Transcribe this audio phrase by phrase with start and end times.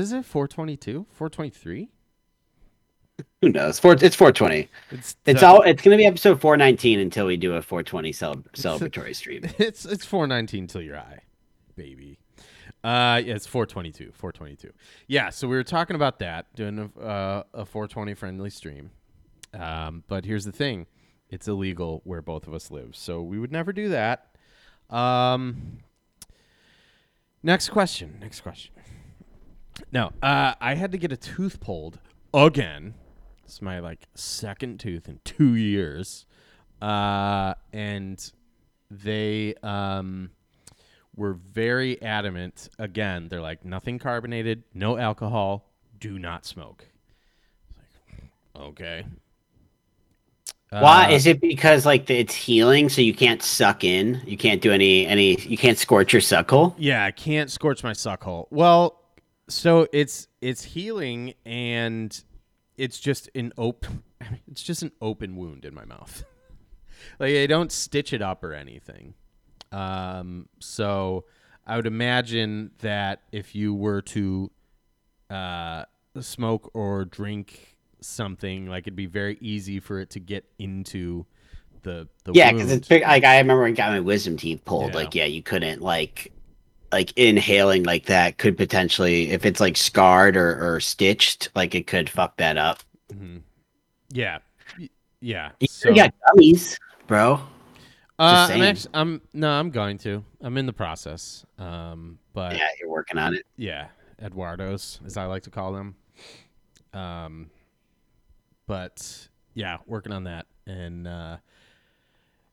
[0.00, 0.24] Is it?
[0.24, 1.06] 422?
[1.10, 1.90] 423?
[3.42, 3.78] Who knows?
[3.78, 4.68] Four, it's 420.
[4.90, 5.62] It's It's all.
[5.62, 9.44] It's gonna be episode 419 until we do a 420 cel- celebratory stream.
[9.58, 11.20] It's it's 419 till your eye,
[11.76, 12.18] baby.
[12.82, 14.12] Uh, yeah, it's 422.
[14.12, 14.72] 422.
[15.06, 18.90] Yeah, so we were talking about that, doing a, uh, a 420 friendly stream.
[19.52, 20.86] Um, but here's the thing
[21.28, 22.96] it's illegal where both of us live.
[22.96, 24.34] So we would never do that.
[24.88, 25.78] Um,
[27.42, 28.18] next question.
[28.20, 28.72] Next question.
[29.92, 31.98] No, uh, I had to get a tooth pulled
[32.32, 32.94] again.
[33.44, 36.26] It's my like second tooth in two years.
[36.80, 38.32] Uh, and
[38.90, 40.30] they um,
[41.14, 42.68] were very adamant.
[42.78, 45.66] Again, they're like nothing carbonated, no alcohol,
[45.98, 46.86] do not smoke.
[47.76, 49.04] Like, okay.
[50.70, 54.36] Why Uh, is it because like the, it's healing, so you can't suck in, you
[54.36, 56.74] can't do any any, you can't scorch your suck hole.
[56.78, 58.46] Yeah, I can't scorch my suck hole.
[58.50, 58.99] Well,
[59.50, 62.22] so it's it's healing and
[62.76, 64.02] it's just an open
[64.50, 66.24] it's just an open wound in my mouth.
[67.18, 69.14] like I don't stitch it up or anything.
[69.72, 71.24] Um so
[71.66, 74.50] I would imagine that if you were to
[75.28, 75.84] uh
[76.20, 81.26] smoke or drink something like it'd be very easy for it to get into
[81.82, 83.02] the the Yeah, because it's big.
[83.02, 84.90] Like I remember when I got my wisdom teeth pulled.
[84.90, 84.96] Yeah.
[84.96, 86.32] Like yeah, you couldn't like
[86.92, 91.86] like inhaling like that could potentially if it's like scarred or, or stitched, like it
[91.86, 92.82] could fuck that up.
[93.12, 93.42] Mhm.
[94.10, 94.38] Yeah.
[95.20, 95.50] Yeah.
[95.60, 97.40] You So- got gummies, bro.
[98.18, 100.22] Uh, I'm actually, I'm no, I'm going to.
[100.42, 101.46] I'm in the process.
[101.58, 103.46] Um, but Yeah, yeah, you're working on it.
[103.56, 103.88] Yeah,
[104.20, 105.94] Eduardo's, as I like to call them.
[106.92, 107.50] Um,
[108.66, 111.38] but yeah, working on that, and uh,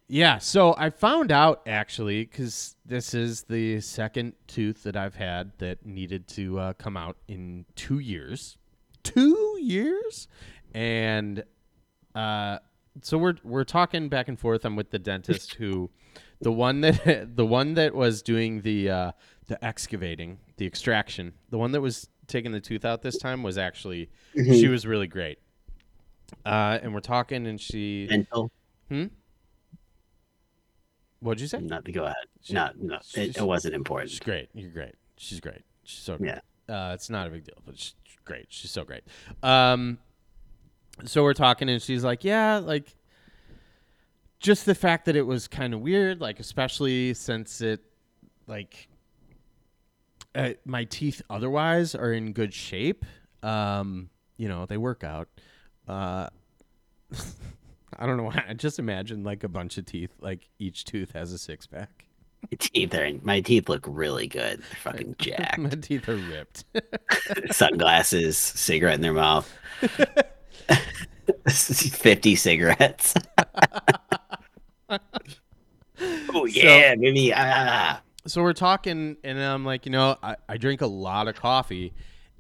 [0.08, 0.38] yeah.
[0.38, 5.86] So I found out actually because this is the second tooth that I've had that
[5.86, 8.58] needed to uh, come out in two years.
[9.04, 10.28] Two years,
[10.74, 11.44] and
[12.14, 12.60] uh,
[13.02, 14.66] so we're we're talking back and forth.
[14.66, 15.90] I'm with the dentist who,
[16.42, 19.12] the one that the one that was doing the uh,
[19.48, 23.58] the excavating, the extraction, the one that was taking the tooth out this time was
[23.58, 25.40] actually she was really great.
[26.46, 28.52] Uh, and we're talking, and she Mental.
[31.20, 31.60] What'd you say?
[31.60, 32.16] Not to go ahead.
[32.42, 34.12] She- no, no, she- it, it wasn't important.
[34.12, 34.50] She's great.
[34.54, 34.96] You're great.
[35.18, 35.62] She's great.
[35.84, 36.36] She's so great.
[36.70, 37.94] Uh, it's not a big deal, but she's
[38.26, 38.46] great.
[38.50, 39.04] She's so great.
[39.42, 39.98] Um,
[41.06, 42.96] so we're talking, and she's like, "Yeah, like,
[44.40, 47.82] just the fact that it was kind of weird, like, especially since it,
[48.48, 48.88] like,
[50.36, 53.06] uh, my teeth otherwise are in good shape.
[53.44, 55.30] Um, you know, they work out.
[55.88, 56.28] Uh,
[57.98, 58.44] I don't know why.
[58.50, 62.06] I just imagine like a bunch of teeth, like each tooth has a six pack.
[62.52, 64.60] My teeth are my teeth look really good.
[64.60, 65.58] They're fucking jacked.
[65.58, 66.66] My teeth are ripped.
[67.52, 69.52] Sunglasses, cigarette in their mouth.
[71.48, 73.16] Fifty cigarettes.
[74.90, 77.34] oh yeah, maybe.
[77.36, 78.02] Ah.
[78.28, 81.92] so we're talking, and I'm like, you know, I, I drink a lot of coffee,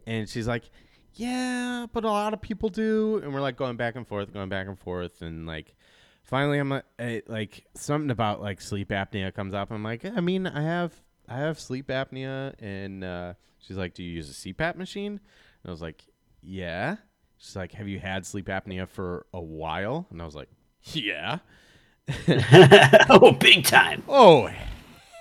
[0.05, 0.69] and she's like,
[1.17, 4.49] yeah, but a lot of people do, and we're like going back and forth, going
[4.49, 5.75] back and forth, and like,
[6.23, 9.71] finally, I'm like, eh, like something about like sleep apnea comes up.
[9.71, 10.93] I'm like, I mean, I have
[11.27, 15.13] I have sleep apnea, and uh, she's like, do you use a CPAP machine?
[15.13, 16.03] And I was like,
[16.41, 16.97] yeah.
[17.37, 20.07] She's like, have you had sleep apnea for a while?
[20.09, 20.49] And I was like,
[20.83, 21.39] yeah.
[23.09, 24.03] oh, big time.
[24.07, 24.49] Oh,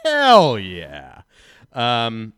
[0.04, 1.22] hell yeah.
[1.72, 2.32] Um,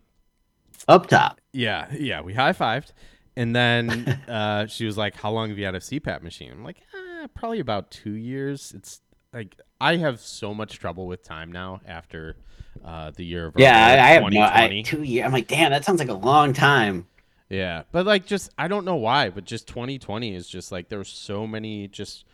[0.89, 1.41] Up top.
[1.53, 2.93] yeah, yeah, we high fived.
[3.39, 6.51] And then uh, she was like, How long have you had a CPAP machine?
[6.51, 8.73] I'm like, eh, Probably about two years.
[8.77, 9.01] It's
[9.33, 12.37] like, I have so much trouble with time now after
[12.85, 14.31] uh, the year of Yeah, I, I have no.
[14.31, 14.79] 2020.
[14.79, 15.25] I, two years.
[15.25, 17.07] I'm like, damn, that sounds like a long time.
[17.49, 20.99] Yeah, but like just I don't know why, but just 2020 is just like there
[20.99, 22.25] were so many just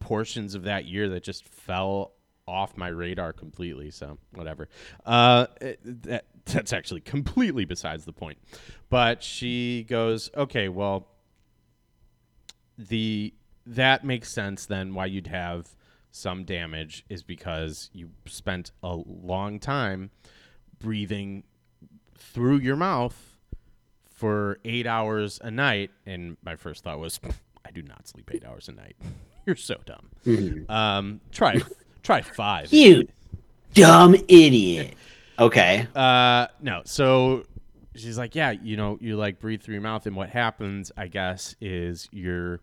[0.00, 2.12] portions of that year that just fell
[2.46, 3.90] off my radar completely.
[3.90, 4.68] So whatever.
[5.06, 5.46] Uh,
[5.84, 8.38] that that's actually completely besides the point.
[8.88, 11.08] But she goes, okay, well,
[12.78, 13.34] the
[13.66, 15.68] that makes sense then why you'd have
[16.10, 20.10] some damage is because you spent a long time
[20.80, 21.44] breathing
[22.16, 23.36] through your mouth
[24.08, 25.90] for eight hours a night.
[26.06, 27.20] And my first thought was
[27.64, 28.96] i do not sleep eight hours a night.
[29.46, 30.10] You're so dumb.
[30.68, 31.60] Um try
[32.02, 32.72] try five.
[32.72, 33.06] You
[33.74, 34.94] dumb idiot.
[35.40, 35.86] Okay.
[35.94, 36.82] uh, no.
[36.84, 37.44] So
[37.96, 41.08] she's like, yeah, you know, you like breathe through your mouth, and what happens, I
[41.08, 42.60] guess, is your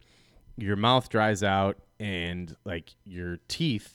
[0.57, 3.93] your mouth dries out, and like your teeth,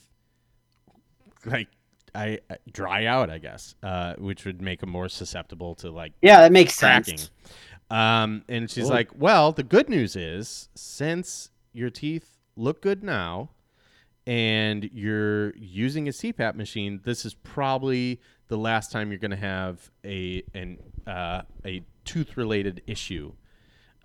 [1.47, 1.69] like
[2.15, 6.13] I I- dry out, I guess, uh, which would make them more susceptible to like
[6.23, 7.19] Yeah, that makes cracking.
[7.19, 7.31] sense.
[7.91, 8.93] Um, and she's Cool.
[8.93, 13.51] like, well, the good news is since your teeth look good now
[14.27, 18.21] and you're using a CPAP machine, this is probably
[18.53, 20.77] the last time you're going to have a an
[21.07, 23.33] uh, a tooth related issue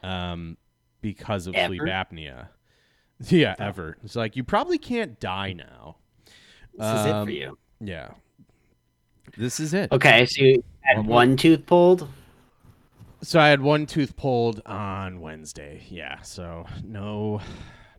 [0.02, 0.56] um,
[1.02, 2.48] because of sleep apnea.
[3.20, 3.98] Yeah, ever.
[4.06, 5.98] It's like you probably can't die now.
[6.78, 7.58] This is it Um, for you.
[7.82, 8.12] Yeah.
[9.36, 9.92] This is it.
[9.92, 12.08] Okay, so you had One one tooth pulled.
[13.22, 15.84] So I had one tooth pulled on Wednesday.
[15.90, 16.22] Yeah.
[16.22, 17.42] So no,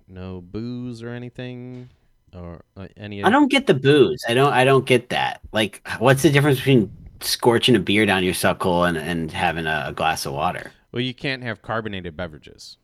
[0.08, 1.90] no booze or anything,
[2.34, 3.22] or uh, any.
[3.22, 4.22] I don't get the booze.
[4.28, 4.52] I don't.
[4.52, 5.40] I don't get that.
[5.52, 6.90] Like, what's the difference between
[7.20, 10.72] scorching a beer down your suckle and, and having a, a glass of water?
[10.92, 12.76] Well, you can't have carbonated beverages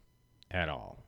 [0.51, 1.05] at all.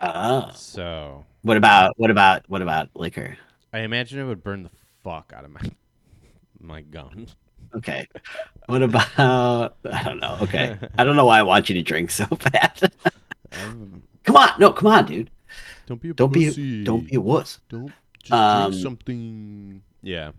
[0.00, 0.50] Oh.
[0.54, 3.36] So What about what about what about liquor?
[3.72, 4.70] I imagine it would burn the
[5.02, 5.60] fuck out of my
[6.60, 7.36] my gums.
[7.74, 8.06] Okay.
[8.66, 10.38] What about I don't know.
[10.42, 10.76] Okay.
[10.96, 12.92] I don't know why I want you to drink so bad.
[13.52, 14.50] Um, come on.
[14.58, 15.30] No, come on, dude.
[15.86, 16.84] Don't be a Don't be pussy.
[16.84, 17.60] don't be a wuss.
[17.68, 19.82] Don't just Um, drink something.
[20.02, 20.30] Yeah.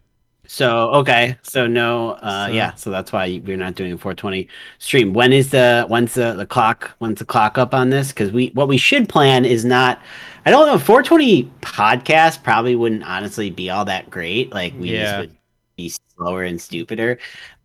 [0.47, 4.47] So okay, so no, uh, So- yeah, so that's why we're not doing a 420
[4.77, 5.11] stream.
[5.13, 6.91] When is the when's the, the clock?
[6.99, 8.09] When's the clock up on this?
[8.09, 9.99] Because we what we should plan is not.
[10.45, 10.77] I don't know.
[10.77, 14.53] 420 podcast probably wouldn't honestly be all that great.
[14.53, 15.03] Like we Yeah.
[15.03, 15.37] just would
[15.77, 17.17] be slower and stupider.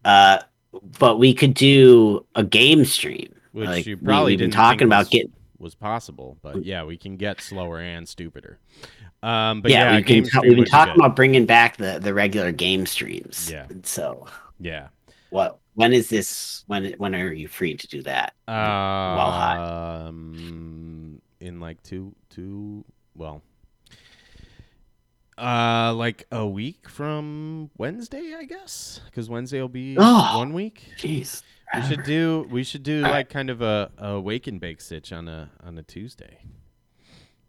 [0.07, 0.39] Uh,
[0.99, 3.35] but we could do a game stream.
[3.53, 5.33] Which like you we- probably we've been didn't talking about was, getting.
[5.61, 8.59] Was possible, but yeah, we can get slower and stupider.
[9.23, 11.01] Um, but Yeah, yeah, we, can ta- we can been talking good.
[11.05, 13.51] about bringing back the the regular game streams.
[13.51, 13.67] Yeah.
[13.83, 14.27] So
[14.59, 14.89] Yeah.
[15.31, 15.59] what?
[15.75, 16.65] When is this?
[16.67, 18.35] When when are you free to do that?
[18.49, 20.07] hot.
[20.09, 22.85] Um, in like two, two,
[23.15, 23.41] well,
[25.39, 30.39] uh, like a week from Wednesday, I guess, because Wednesday will be Oh.
[30.39, 30.85] one week.
[30.99, 31.43] Jeez.
[31.75, 35.13] We should do, we should do like kind of a, a wake and bake stitch
[35.13, 36.39] on a on a Tuesday.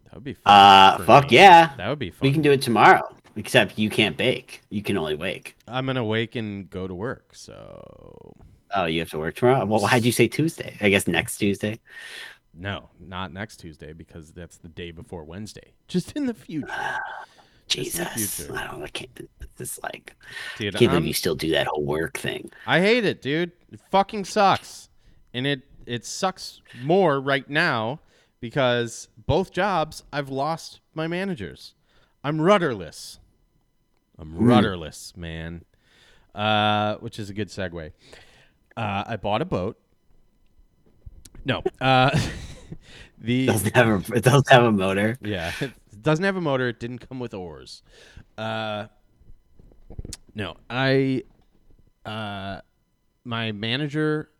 [0.04, 0.52] That would be fun.
[0.52, 1.36] Uh, fuck me.
[1.38, 1.74] yeah.
[1.76, 2.18] That would be fun.
[2.28, 3.02] We can do it tomorrow.
[3.34, 4.60] Except you can't bake.
[4.68, 5.56] You can only wake.
[5.66, 8.34] I'm gonna wake and go to work, so
[8.74, 9.64] Oh, you have to work tomorrow.
[9.66, 10.76] Well, why'd you say Tuesday?
[10.80, 11.78] I guess next Tuesday.
[12.54, 15.72] no, not next Tuesday because that's the day before Wednesday.
[15.88, 17.31] Just in the future, Just in the
[17.72, 18.50] Jesus.
[18.50, 18.82] I don't.
[18.82, 19.28] I can't.
[19.56, 20.14] This is like.
[20.58, 20.74] dude.
[20.74, 22.50] Can't believe you still do that whole work thing.
[22.66, 23.52] I hate it, dude.
[23.70, 24.88] It fucking sucks.
[25.34, 28.00] And it it sucks more right now
[28.40, 31.74] because both jobs I've lost my managers.
[32.24, 33.18] I'm rudderless.
[34.18, 35.64] I'm rudderless, man.
[36.34, 37.92] Uh, which is a good segue.
[38.76, 39.78] Uh, I bought a boat.
[41.44, 41.62] No.
[41.80, 42.16] Uh,
[43.18, 44.14] the Doesn't have a.
[44.14, 45.18] It doesn't have a motor.
[45.22, 45.52] yeah,
[46.02, 46.68] doesn't have a motor.
[46.68, 47.82] It didn't come with oars.
[48.36, 48.86] Uh,
[50.34, 51.22] no, I,
[52.04, 52.60] uh,
[53.24, 54.30] my manager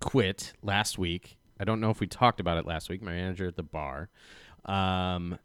[0.00, 1.36] quit last week.
[1.58, 3.02] I don't know if we talked about it last week.
[3.02, 4.08] My manager at the bar,
[4.64, 5.38] um,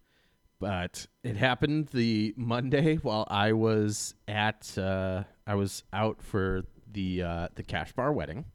[0.60, 4.78] but it happened the Monday while I was at.
[4.78, 8.46] Uh, I was out for the uh, the cash bar wedding.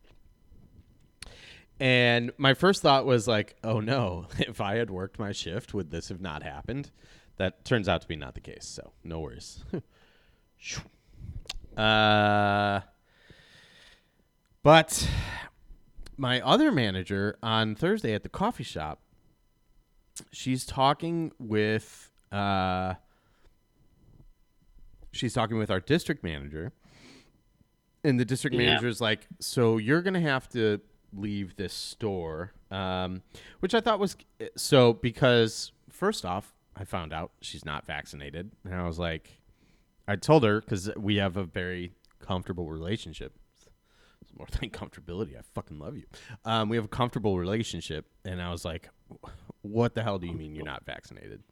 [1.81, 5.91] And my first thought was like, oh no, if I had worked my shift, would
[5.91, 6.91] this have not happened?
[7.37, 9.65] That turns out to be not the case, so no worries.
[11.77, 12.81] uh,
[14.63, 15.09] but
[16.17, 19.01] my other manager on Thursday at the coffee shop,
[20.31, 22.95] she's talking with uh,
[25.11, 26.73] she's talking with our district manager
[28.05, 28.67] and the district Yeah.
[28.67, 30.81] manager is like, "So you're gonna have to
[31.17, 33.23] leave this store," um,
[33.61, 34.17] which I thought was
[34.57, 39.41] so because first off, I found out she's not vaccinated, and I was like,
[40.09, 43.33] I told her because we have a very comfortable relationship.
[44.23, 45.37] It's more than comfortability.
[45.39, 46.05] I fucking love you.
[46.45, 48.89] Um, we have a comfortable relationship, and I was like,
[49.63, 51.43] "What the hell do you mean you're not vaccinated?"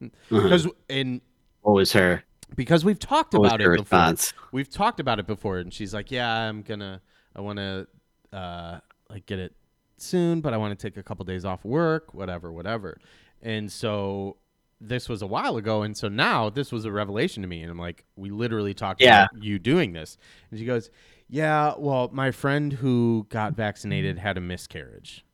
[0.30, 1.20] Because in
[1.60, 2.24] What was her?
[2.56, 3.72] because we've talked What about it before.
[3.82, 4.32] response?
[4.50, 7.00] We've talked about it before, and she's like, "Yeah, I'm gonna,
[7.36, 7.86] I want to,
[8.32, 8.80] uh,
[9.10, 9.54] like get it
[9.98, 12.98] soon, but I want to take a couple days off work, whatever, whatever."
[13.42, 14.36] And so
[14.80, 17.70] this was a while ago, and so now this was a revelation to me, and
[17.70, 19.26] I'm like, "We literally talked Yeah.
[19.32, 20.16] about you doing this,"
[20.50, 20.90] and she goes,
[21.28, 25.24] "Yeah, well, my friend who got vaccinated had a miscarriage."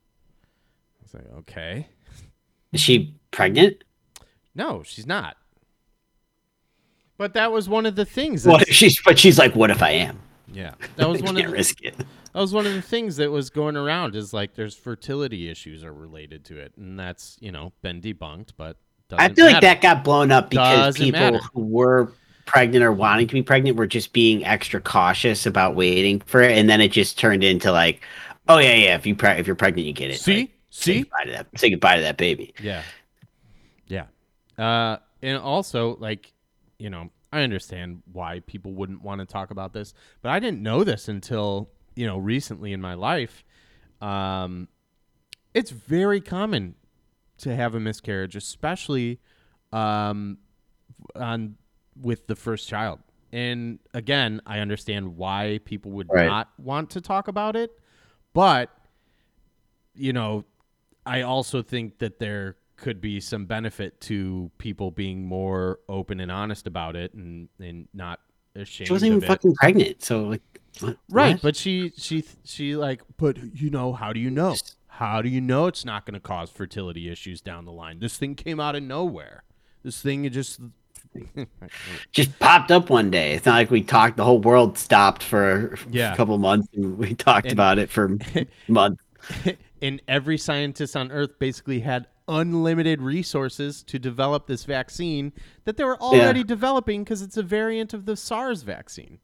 [0.99, 1.87] I was like, "Okay."
[2.73, 3.83] Is she pregnant?
[4.53, 5.37] No, she's not.
[7.17, 8.45] But that was one of the things.
[8.45, 9.01] What she's?
[9.01, 10.19] But she's like, what if I am?
[10.51, 11.95] yeah, that was one of the, risk it.
[12.37, 14.15] That was one of the things that was going around.
[14.15, 18.49] Is like there's fertility issues are related to it, and that's you know been debunked.
[18.55, 18.77] But
[19.09, 21.39] doesn't I feel like that got blown up because Doesn't people matter.
[21.55, 22.13] who were
[22.45, 26.55] pregnant or wanting to be pregnant were just being extra cautious about waiting for it,
[26.55, 28.03] and then it just turned into like,
[28.47, 30.19] oh yeah, yeah, if you pre- if you're pregnant, you get it.
[30.19, 30.41] See?
[30.41, 30.99] Like, say See?
[30.99, 31.47] goodbye to that.
[31.55, 32.53] Say goodbye to that baby.
[32.61, 32.83] Yeah,
[33.87, 34.05] yeah.
[34.59, 36.31] Uh, and also like
[36.77, 40.61] you know I understand why people wouldn't want to talk about this, but I didn't
[40.61, 43.43] know this until you know recently in my life.
[43.99, 44.67] Um,
[45.53, 46.75] it's very common
[47.39, 49.19] to have a miscarriage, especially
[49.73, 50.37] um,
[51.15, 51.57] on
[51.99, 52.99] with the first child.
[53.31, 56.27] And again, I understand why people would Right.
[56.27, 57.71] not want to talk about it,
[58.33, 58.69] but
[59.95, 60.45] you know,
[61.05, 66.31] I also think that there could be some benefit to people being more open and
[66.31, 68.19] honest about it and and not
[68.61, 70.41] ashamed She wasn't even fucking pregnant, so like,
[70.79, 74.55] what- Right, but she she she like, but you know, how do you know?
[74.87, 77.99] How do you know it's not going to cause fertility issues down the line?
[77.99, 79.43] This thing came out of nowhere.
[79.83, 80.59] This thing just
[82.11, 83.33] just popped up one day.
[83.33, 84.17] It's not like we talked.
[84.17, 86.13] The whole world stopped for Yeah.
[86.13, 88.17] a couple months, and we talked And- about it for
[88.67, 89.01] months.
[89.81, 95.31] and every scientist on earth basically had unlimited resources to develop this vaccine
[95.63, 99.19] that they were already developing because it's a variant of the SARS vaccine.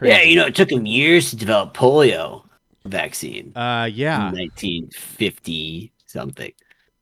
[0.00, 2.44] Yeah, you know, it took them years to develop polio
[2.84, 3.56] vaccine.
[3.56, 4.30] Uh, yeah.
[4.30, 6.52] 1950 something.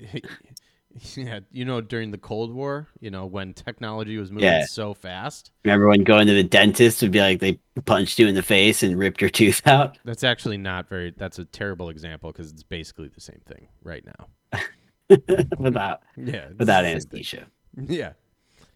[1.16, 4.64] yeah, you know, during the Cold War, you know, when technology was moving Yeah.
[4.66, 5.50] so fast.
[5.64, 8.82] Remember when going to the dentist would be like they punched you in the face
[8.82, 9.98] and ripped your tooth out?
[10.04, 11.12] That's actually not very.
[11.16, 14.60] That's a terrible example because it's basically the same thing right now.
[15.58, 17.46] without Yeah, without the anesthesia.
[17.76, 18.12] Yeah.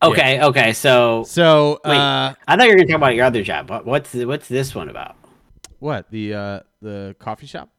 [0.02, 0.72] Okay, okay.
[0.72, 1.96] So So, Wait.
[1.96, 3.70] uh, I thought you were gonna talk about your other job.
[3.70, 5.16] What, what's what's this one about?
[5.80, 7.70] what the uh the coffee shop?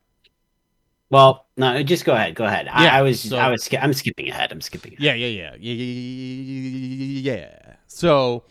[1.09, 2.35] Well, no, just go ahead.
[2.35, 2.67] Go ahead.
[2.71, 4.51] I, Yeah, I was so- I was I'm skipping ahead.
[4.51, 4.93] I'm skipping.
[4.93, 5.01] Ahead.
[5.03, 7.73] Yeah, yeah, yeah, yeah, yeah, yeah.
[7.87, 8.43] So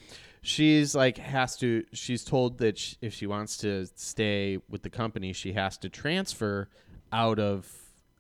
[0.43, 1.85] she's like has to.
[1.93, 5.89] She's told that sh if she wants to stay with the company, she has to
[5.89, 6.69] transfer
[7.13, 7.71] out of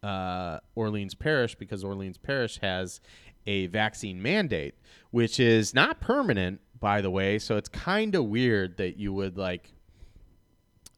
[0.02, 3.00] uh, Orleans Parish because Orleans Parish has
[3.46, 4.74] a vaccine mandate,
[5.10, 7.38] which is not permanent, by the way.
[7.40, 9.72] So it's kind of weird that you would like.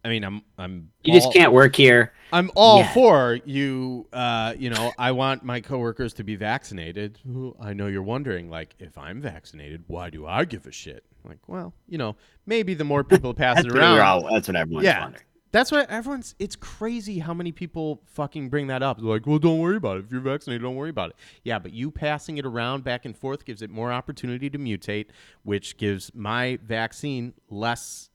[0.04, 2.12] I mean, I'm I'm You just can't work here.
[2.32, 2.92] I'm all Yeah.
[2.94, 4.06] for you.
[4.12, 7.18] Uh, you know, I want my coworkers to be vaccinated.
[7.60, 11.04] I know you're wondering, like, if I'm vaccinated, why do I give a shit?
[11.24, 12.16] Like, well, you know,
[12.46, 14.00] maybe the more people pass it around.
[14.00, 15.24] all, that's what everyone's yeah, wondering.
[15.52, 16.34] that's what everyone's.
[16.38, 18.98] It's crazy how many people fucking bring that up.
[18.98, 20.04] They're like, well, don't worry about it.
[20.06, 21.16] If you're vaccinated, don't worry about it.
[21.42, 25.06] Yeah, but you passing it around back and forth gives it more opportunity to mutate,
[25.42, 28.09] which gives my vaccine less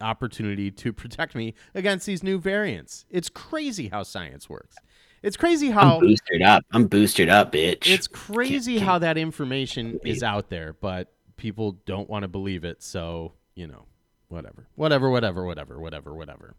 [0.00, 3.04] opportunity to protect me against these new variants.
[3.10, 4.76] It's crazy how science works.
[5.22, 6.64] It's crazy how I'm boosted up.
[6.72, 7.86] I'm boosted up, bitch.
[7.88, 12.64] it's crazy can't- how that information is out there, but people don't want to believe
[12.64, 12.82] it.
[12.82, 13.86] So you know,
[14.28, 16.54] whatever, whatever, whatever, whatever, whatever, whatever.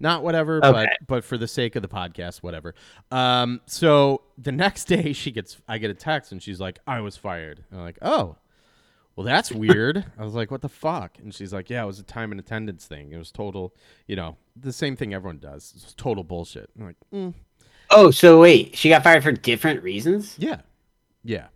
[0.00, 0.88] Not whatever, but Okay.
[1.06, 2.74] but for the sake of the podcast, whatever.
[3.10, 7.00] Um, so the next day, she gets, I get a text, and she's like, "I
[7.00, 8.36] was fired." I'm like, "Oh."
[9.20, 10.02] Well, that's weird.
[10.18, 12.40] I was like, "What the fuck?" And she's like, "Yeah, it was a time and
[12.40, 13.12] attendance thing.
[13.12, 13.74] It was total,
[14.06, 15.74] you know, the same thing everyone does.
[15.76, 17.34] It's total bullshit." I'm like, mm,
[17.90, 20.62] oh, so wait, she got fired for different reasons, "Yeah,
[21.22, 21.48] yeah."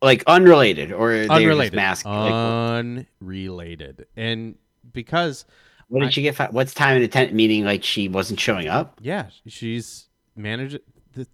[0.00, 4.54] like unrelated, or they were just unrelated like, unrelated and
[4.92, 5.44] because
[5.88, 6.36] what I- did she get?
[6.36, 6.52] Fired?
[6.52, 7.34] What's time and attendance?
[7.34, 9.00] Meaning, like she wasn't showing up.
[9.02, 10.06] yeah she's
[10.36, 10.78] managed
[11.14, 11.26] the,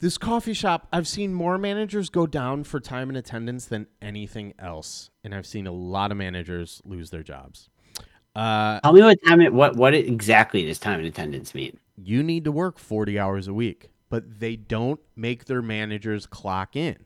[0.00, 4.52] this coffee shop i've seen more managers go down for time and attendance than anything
[4.58, 7.68] else and i've seen a lot of managers lose their jobs
[8.36, 9.52] uh, Tell me what time it.
[9.54, 11.78] What what exactly does time and attendance mean?
[11.96, 16.74] you need to work 40 hours a week but they don't make their managers clock
[16.76, 16.96] in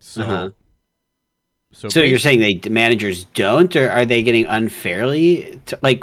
[0.00, 0.50] so Uh-huh.
[1.72, 5.60] so, So you're saying they the managers don't, or are they getting unfairly?
[5.66, 6.02] To, like,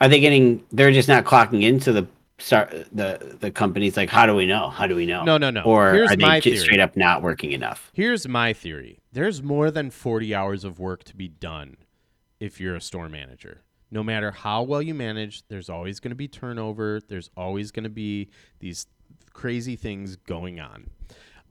[0.00, 0.62] are they getting?
[0.70, 2.06] They're just not clocking in, so the
[2.42, 4.68] start the the companies like how do we know?
[4.68, 5.24] How do we know?
[5.24, 5.62] No, no, no.
[5.62, 6.58] Or Here's are they my just theory.
[6.58, 7.90] straight up not working enough?
[7.94, 8.98] Here's my theory.
[9.12, 11.76] There's more than 40 hours of work to be done
[12.40, 13.62] if you're a store manager.
[13.90, 17.00] No matter how well you manage, there's always going to be turnover.
[17.06, 18.86] There's always going to be these
[19.34, 20.88] crazy things going on.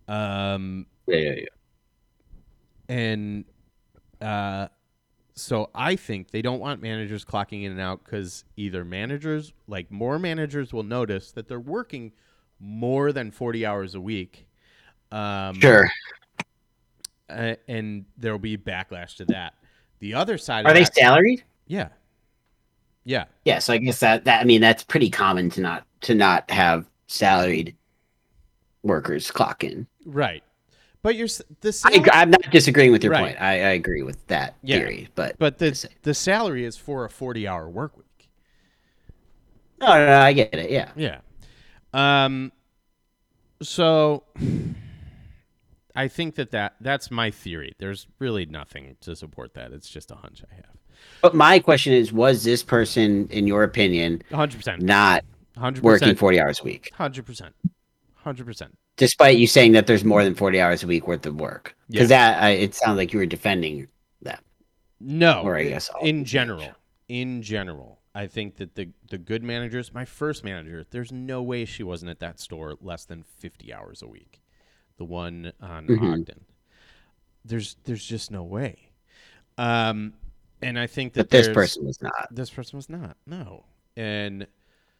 [0.07, 1.45] Um, Yeah, yeah, yeah.
[2.89, 3.45] and
[4.19, 4.67] uh,
[5.35, 9.89] so I think they don't want managers clocking in and out because either managers, like
[9.91, 12.11] more managers, will notice that they're working
[12.59, 14.45] more than 40 hours a week.
[15.11, 15.89] Um, Sure.
[17.29, 19.53] uh, and there will be backlash to that.
[19.99, 21.43] The other side Are they that, salaried?
[21.67, 21.89] yeah,
[23.03, 26.13] yeah, Yeah, so I guess that that I mean that's pretty common to not to
[26.15, 27.75] not have salaried
[28.83, 29.87] workers clock in.
[30.05, 30.43] right.
[31.03, 31.27] But you're
[31.61, 33.29] the I, I'm not disagreeing with your Right.
[33.35, 33.41] point.
[33.41, 34.77] I, I agree with that Yeah.
[34.77, 38.29] theory, but but the Just the salary is for a forty hour work week.
[39.79, 40.69] no, no, no, I get it.
[40.69, 41.21] Yeah, Yeah.
[41.93, 42.51] Um.
[43.63, 44.23] So,
[45.95, 47.73] I think that that that's my theory.
[47.79, 49.71] There's really nothing to support that.
[49.71, 50.65] It's just a hunch I have.
[51.21, 54.81] but my question is, was this person, in your opinion, Hundred percent.
[54.83, 55.25] not
[55.57, 57.53] 100%, working 40 hours a week, Hundred percent.
[58.15, 58.77] Hundred percent.
[58.97, 61.75] Despite you saying that there's more than 40 hours a week worth of work?
[61.89, 63.87] Because that I, it sounds like you were defending
[64.21, 64.43] that.
[64.99, 65.41] No.
[65.43, 66.69] Or I guess all in general,
[67.09, 71.65] in general, I think that the the good managers, my first manager, there's no way
[71.65, 74.41] she wasn't at that store less than 50 hours a week.
[74.97, 76.13] The one on Mhm.
[76.13, 76.45] Ogden.
[77.43, 78.91] There's there's just no way.
[79.57, 80.13] Um
[80.61, 82.27] and I think that But this person was not.
[82.33, 83.65] this person was not no
[83.97, 84.45] and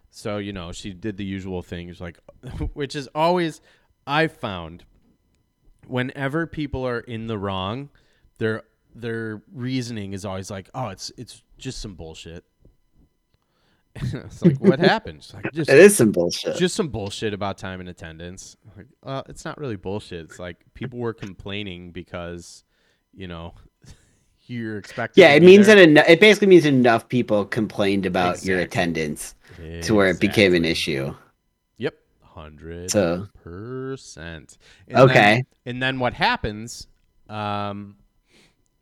[0.09, 2.17] so you know she did the usual things like
[2.73, 3.61] which is always
[4.07, 4.83] i found
[5.87, 7.89] whenever people are in the wrong
[8.37, 12.43] their their reasoning is always like oh it's it's just some bullshit
[13.95, 16.55] it's like what happened It's like just It is some bullshit.
[16.57, 18.55] just some bullshit about time and attendance.
[18.77, 20.23] Like, uh, it's not really bullshit.
[20.25, 22.63] It's like people were complaining because,
[23.13, 23.53] you know,
[24.45, 25.19] you're expected.
[25.19, 25.75] yeah, it means there.
[25.75, 28.63] that enough, it basically means enough people complained about your Exactly.
[28.63, 29.35] attendance
[29.81, 31.13] to where it became an issue.
[32.33, 34.57] Hundred So- percent.
[34.93, 35.43] Okay.
[35.65, 36.87] and then what happens?
[37.29, 37.97] Um,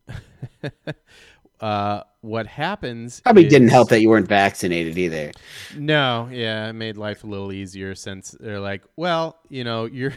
[1.60, 3.22] uh, what happens?
[3.22, 5.32] Probably didn't help that you weren't vaccinated either.
[5.76, 10.14] No, yeah, it made life a little easier since they're like, well, you know, you're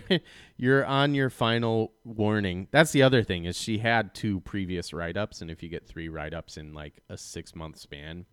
[0.57, 2.69] you're on your final warning.
[2.71, 6.09] That's the other thing is she had two previous write-ups, and if you get three
[6.09, 8.27] write-ups in like a six month span,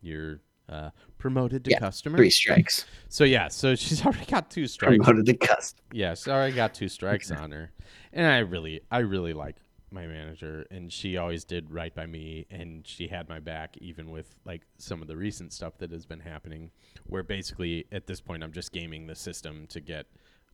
[0.00, 0.40] you're
[0.72, 2.16] uh, promoted to Yeah, customer.
[2.16, 2.86] Three strikes.
[3.08, 4.96] So yeah, so she's already got two strikes.
[5.04, 5.78] Promoted to cusp.
[5.92, 7.72] Yeah, she's already got two strikes on her,
[8.12, 9.56] and I really, I really like
[9.90, 14.10] my manager, and she always did right by me, and she had my back even
[14.10, 16.70] with like some of the recent stuff that has been happening,
[17.06, 20.06] where basically at this point I'm just gaming the system to get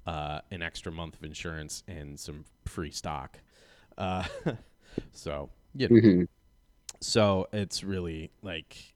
[0.07, 3.39] uh, an extra month of insurance and some free stock.
[3.97, 4.25] Uh,
[5.13, 6.23] so you know, hmm
[7.01, 8.95] so it's really like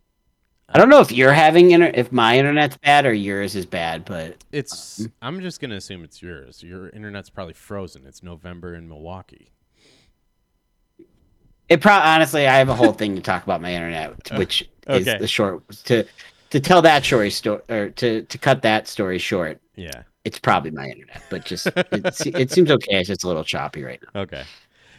[0.73, 4.05] I don't know if you're having inter- if my internet's bad or yours is bad,
[4.05, 5.01] but it's.
[5.01, 6.63] Um, I'm just gonna assume it's yours.
[6.63, 8.07] Your internet's probably frozen.
[8.07, 9.53] It's November in Milwaukee.
[11.69, 15.05] it pro honestly I have a whole thing to talk about my internet, which is
[15.05, 16.05] the short to
[16.51, 19.61] to tell that story story or to to cut that story short.
[19.77, 20.03] Yeah.
[20.25, 23.01] It's probably my internet, but just it, it seems okay.
[23.01, 24.23] It's just a little choppy right now.
[24.23, 24.45] Okay.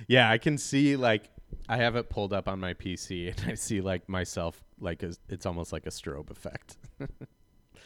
[0.07, 1.29] Yeah, I can see like
[1.69, 5.13] I have it pulled up on my PC and I see like myself like a,
[5.29, 6.77] it's almost like a strobe effect.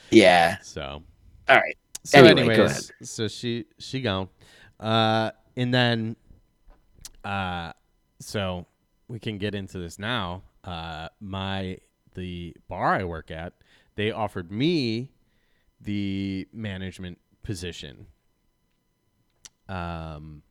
[0.10, 0.58] Yeah.
[0.62, 1.04] so
[1.50, 1.78] All right.
[2.04, 4.30] so Anyway, anyways, so she she gone.
[4.80, 6.16] Uh and then
[7.26, 7.74] uh
[8.20, 8.66] so
[9.10, 10.44] we can get into this now.
[10.64, 11.78] Uh my
[12.16, 13.54] the bar I work at,
[13.96, 15.12] they offered me
[15.82, 18.08] the management position.
[19.68, 20.44] Um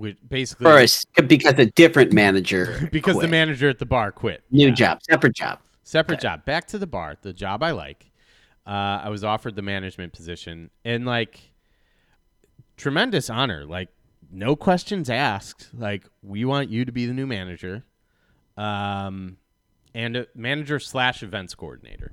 [0.00, 4.42] which basically First, because a different manager because the manager at the bar quit.
[4.50, 4.74] new Yeah.
[4.74, 5.58] job, separate job.
[5.82, 6.44] Separate job.
[6.44, 8.06] Back to the bar, the job I like.
[8.66, 8.70] Uh,
[9.04, 11.50] I was offered the management position, and like,
[12.76, 13.64] tremendous honor.
[13.66, 13.88] Like,
[14.30, 15.68] no questions asked.
[15.76, 17.84] Like, we want you to be the new manager,
[18.56, 19.36] um,
[19.94, 22.12] and a manager slash events coordinator.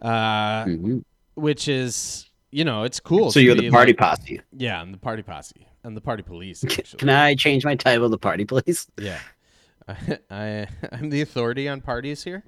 [0.00, 1.02] Uh, Mhm.
[1.34, 3.32] which is you know it's cool.
[3.32, 4.40] So you're the party like- posse.
[4.56, 5.66] yeah, I'm the party posse.
[5.86, 6.64] I'm the party police.
[6.64, 6.98] Actually.
[6.98, 8.88] Can I change my title to party police?
[8.98, 9.20] Yeah.
[9.88, 12.42] I, I I'm the authority on parties here.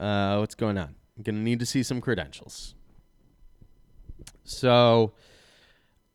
[0.00, 0.96] Uh, what's going on?
[1.16, 2.74] I'm gonna need to see some credentials.
[4.42, 5.12] So,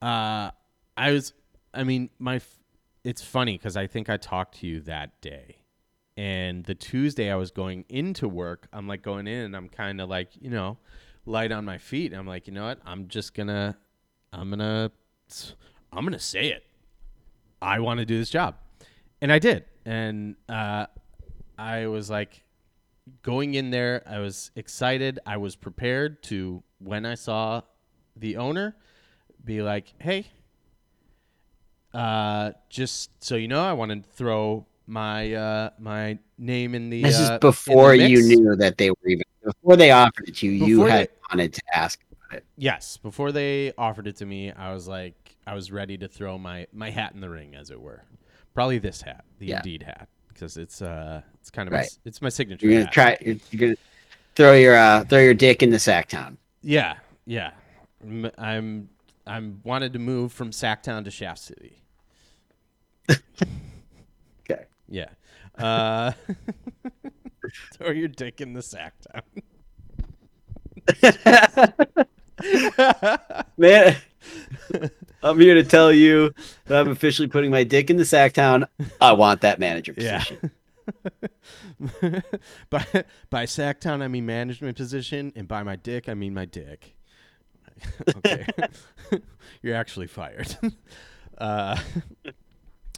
[0.02, 0.52] uh,
[0.98, 1.32] I was.
[1.74, 2.42] I mean, my.
[3.06, 5.62] It's funny because I think I talked to you that day,
[6.18, 10.02] and the Tuesday I was going into work, I'm like going in and I'm kind
[10.02, 10.78] of like, you know,
[11.26, 12.14] light on my feet.
[12.14, 12.80] I'm like, you know what?
[12.86, 13.78] I'm just gonna,
[14.34, 14.92] I'm gonna,
[15.92, 16.64] I'm gonna say it.
[17.62, 18.56] I want to do this job,
[19.22, 19.66] and I did.
[19.86, 20.86] And uh,
[21.58, 22.44] I was like,
[23.24, 25.20] going in there, I was excited.
[25.26, 27.62] I was prepared to when I saw
[28.16, 28.76] the owner,
[29.44, 30.28] be like, hey.
[31.94, 37.04] Uh, just so you know, I want to throw my uh my name in the.
[37.04, 40.48] This uh, is before you knew that they were even before they offered it to
[40.48, 40.66] you.
[40.66, 42.46] you had they- wanted to ask about it.
[42.56, 45.16] Yes, before they offered it to me, I was like,
[45.48, 48.04] I was ready to throw my my hat in the ring, as it were.
[48.54, 49.58] Probably this hat, the Yeah.
[49.58, 51.86] Indeed hat, because it's uh, it's kind of Right.
[51.86, 52.66] s- it's my signature.
[52.68, 52.94] You're gonna hat.
[52.94, 53.18] try.
[53.22, 53.78] You're, you're gonna
[54.36, 56.38] throw your uh, throw your dick in into Sacktown.
[56.62, 57.52] Yeah, yeah.
[58.04, 58.90] I'm
[59.28, 61.78] I'm wanted to move from Sacktown to Shaft City.
[64.50, 64.66] Okay.
[64.90, 65.08] Yeah.
[65.58, 66.12] Uh,
[67.74, 69.22] throw your dick in the Sacktown.
[73.58, 73.96] Man,
[75.24, 76.34] I'm here to tell you
[76.66, 78.68] that I'm officially putting my dick into Sacktown.
[79.00, 80.52] I want that manager position.
[82.02, 82.20] Yeah.
[82.70, 82.86] by
[83.30, 86.96] by Sacktown, I mean management position, and by my dick, I mean my dick.
[88.18, 88.46] okay,
[89.62, 90.56] you're actually fired.
[91.38, 91.78] uh,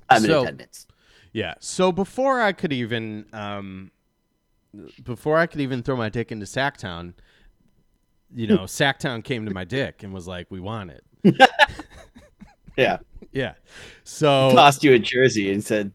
[0.10, 0.88] I'm So- in attendance.
[1.34, 1.54] yeah.
[1.60, 3.92] So before I could even, um,
[5.04, 7.14] before I could even throw my dick into Sacktown,
[8.34, 11.04] you know, Sacktown came to my dick and was like, "We want it."
[12.78, 12.98] Yeah,
[13.32, 13.54] Yeah.
[14.04, 15.92] So tossed you a jersey and said,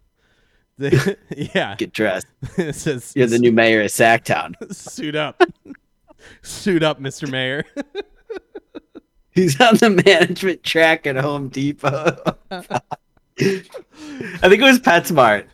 [0.79, 1.17] the,
[1.55, 2.27] yeah, "Get dressed.
[2.57, 5.43] it says You're the new mayor of Sacktown." suit up,
[6.43, 7.65] suit up, Mister Mayor.
[9.33, 12.17] He's on the management track at Home Depot.
[12.51, 12.61] I
[13.39, 13.71] think
[14.43, 15.47] it was PetSmart.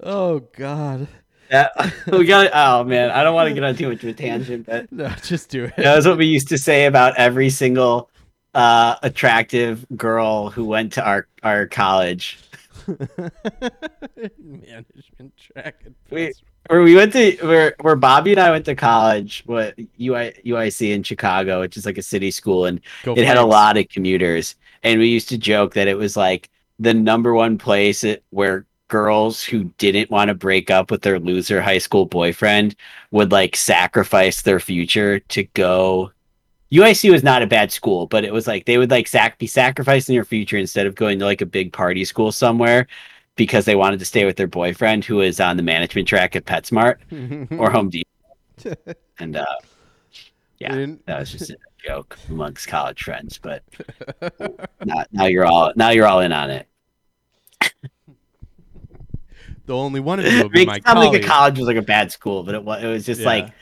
[0.00, 1.06] oh God.
[1.50, 1.68] Yeah,
[2.12, 2.50] we got.
[2.54, 5.08] Oh man, I don't want to get on too much of a tangent, but No,
[5.22, 5.74] just do it.
[5.76, 8.10] that was what we used to say about every single
[8.54, 12.38] uh, attractive girl who went to our our college.
[14.38, 15.82] Management track.
[15.84, 19.76] and pass- Where we went to where where Bobby and I went to college, what
[20.00, 23.44] UI, UIC in Chicago, which is like a city school, and Go it had a
[23.44, 24.56] lot of commuters.
[24.82, 29.42] And we used to joke that it was like the number one place where girls
[29.42, 32.76] who didn't want to break up with their loser high school boyfriend
[33.10, 36.10] would like sacrifice their future to go.
[36.72, 39.46] UIC was not a bad school, but it was like they would like sac- be
[39.46, 42.86] sacrificing their future instead of going to like a big party school somewhere
[43.36, 46.44] because they wanted to stay with their boyfriend who was on the management track at
[46.44, 46.96] PetSmart
[47.58, 48.10] or Home Depot.
[49.18, 49.44] and uh,
[50.58, 53.38] yeah, that was just a joke amongst college friends.
[53.38, 53.62] But
[54.84, 56.68] now, now you're all now you're all in on it.
[59.66, 61.22] The only one of you will be my like colleague.
[61.22, 63.26] a college was like a bad school, but it was it was just Yeah.
[63.26, 63.52] like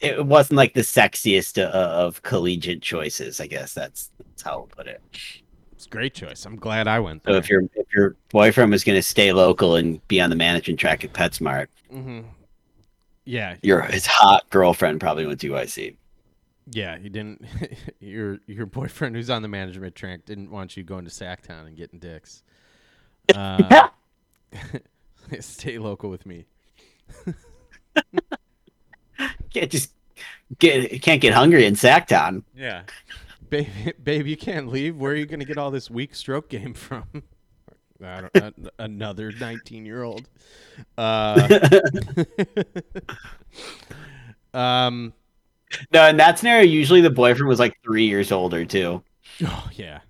[0.00, 3.40] it wasn't like the sexiest uh, of collegiate choices.
[3.40, 5.00] I guess that's that's how I'll put it.
[5.72, 6.44] It's a great choice.
[6.44, 9.76] I'm glad I went So if your if your boyfriend was going to stay local
[9.76, 12.24] and be on the management track at PetSmart, Mhm.
[13.24, 15.96] Yeah, your his hot girlfriend probably went to UIC.
[16.72, 16.98] yeah.
[16.98, 17.44] He didn't.
[18.00, 21.76] your your boyfriend who's on the management track didn't want you going to Sacktown and
[21.76, 22.42] getting dicks.
[23.36, 23.88] Uh,
[25.40, 26.46] stay local with me.
[29.52, 29.92] Can't just
[30.58, 32.42] get can't get hungry in Sacktown.
[32.56, 32.82] Yeah,
[33.50, 33.68] babe,
[34.02, 34.96] babe, you can't leave.
[34.96, 37.04] Where are you going to get all this weak stroke game from?
[38.04, 40.28] I don't, an- another 19 year old.
[40.98, 41.60] Uh,
[44.54, 45.12] um.
[45.92, 49.02] No, in that scenario, usually the boyfriend was like three years older too.
[49.42, 50.00] Oh yeah,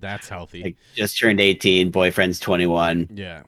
[0.00, 0.62] that's healthy.
[0.62, 3.08] Like just turned eighteen, boyfriend's twenty one.
[3.14, 3.42] Yeah.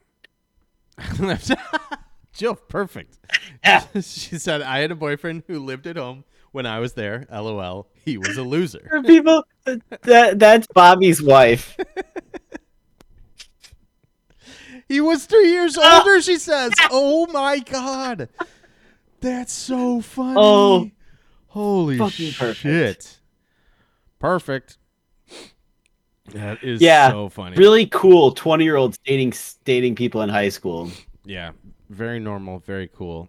[2.32, 3.18] Jill, perfect.
[3.64, 3.84] Yeah.
[3.94, 7.26] she said, I had a boyfriend who lived at home when I was there.
[7.30, 7.88] LOL.
[8.04, 8.86] He was a loser.
[8.88, 11.76] For people, that that's Bobby's wife.
[14.88, 16.00] he was three years ah.
[16.00, 16.72] older, she says.
[16.90, 18.28] Oh my God.
[19.20, 20.36] That's so funny.
[20.36, 20.90] Oh.
[21.48, 22.58] Holy Fucking perfect.
[22.58, 23.20] shit.
[24.18, 24.76] Perfect.
[26.32, 27.56] That is Yeah, so funny.
[27.56, 29.32] Really cool twenty year olds dating
[29.64, 30.90] dating people in high school.
[31.24, 31.52] Yeah.
[31.90, 32.58] Very normal.
[32.60, 33.28] Very cool.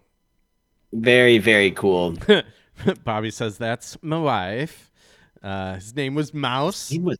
[0.92, 2.16] Very very cool.
[3.04, 4.90] Bobby says, That's my wife.
[5.42, 6.88] Uh, his name was Mouse.
[6.88, 7.18] He was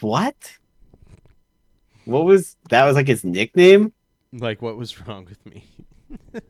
[0.00, 0.34] what?
[2.04, 2.84] What was that?
[2.84, 3.92] Was like his nickname?
[4.32, 5.64] Like, what was wrong with me?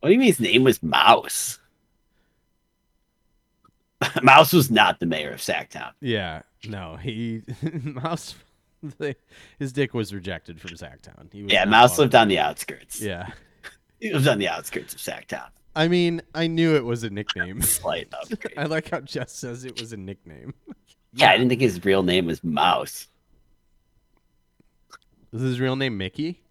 [0.00, 1.60] What do you mean his name was Mouse?
[4.22, 5.92] Mouse was not the mayor of Sacktown.
[6.00, 7.42] Yeah, no, he
[7.84, 8.34] Mouse
[9.58, 11.32] His dick was rejected from Sacktown.
[11.32, 13.00] He was Yeah, Mouse lived on the outskirts.
[13.00, 13.28] Yeah.
[14.00, 15.46] He lived on the outskirts of Sacktown.
[15.76, 17.62] I mean, I knew it was a nickname.
[17.62, 18.58] Slight upgrade.
[18.58, 20.54] I like how Jess says it was a nickname.
[21.14, 23.06] yeah, I didn't think his real name was Mouse.
[25.32, 26.42] Is his real name Mickey?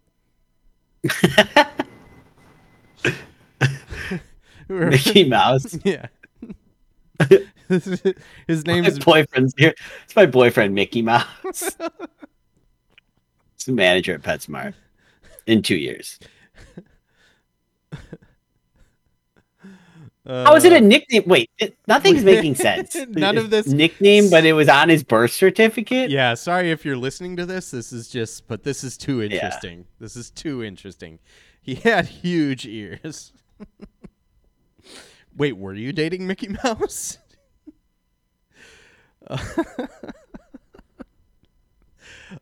[4.68, 5.76] Mickey Mouse.
[5.84, 6.06] Yeah.
[7.68, 9.74] his name My is boyfriend's here.
[10.04, 11.26] It's my boyfriend, Mickey Mouse.
[11.44, 11.76] He's
[13.66, 14.74] the manager at PetSmart
[15.46, 16.18] in two years.
[20.24, 21.24] Uh, How is it a nickname?
[21.26, 22.94] Wait, it, nothing's making sense.
[23.08, 26.10] None of this- nickname, but it was on his birth certificate.
[26.10, 27.72] Yeah, sorry if you're listening to this.
[27.72, 29.86] This is just, but this is too interesting.
[29.98, 31.18] This is too interesting.
[31.60, 33.32] He had huge ears.
[35.36, 37.18] Wait, were you dating Mickey Mouse?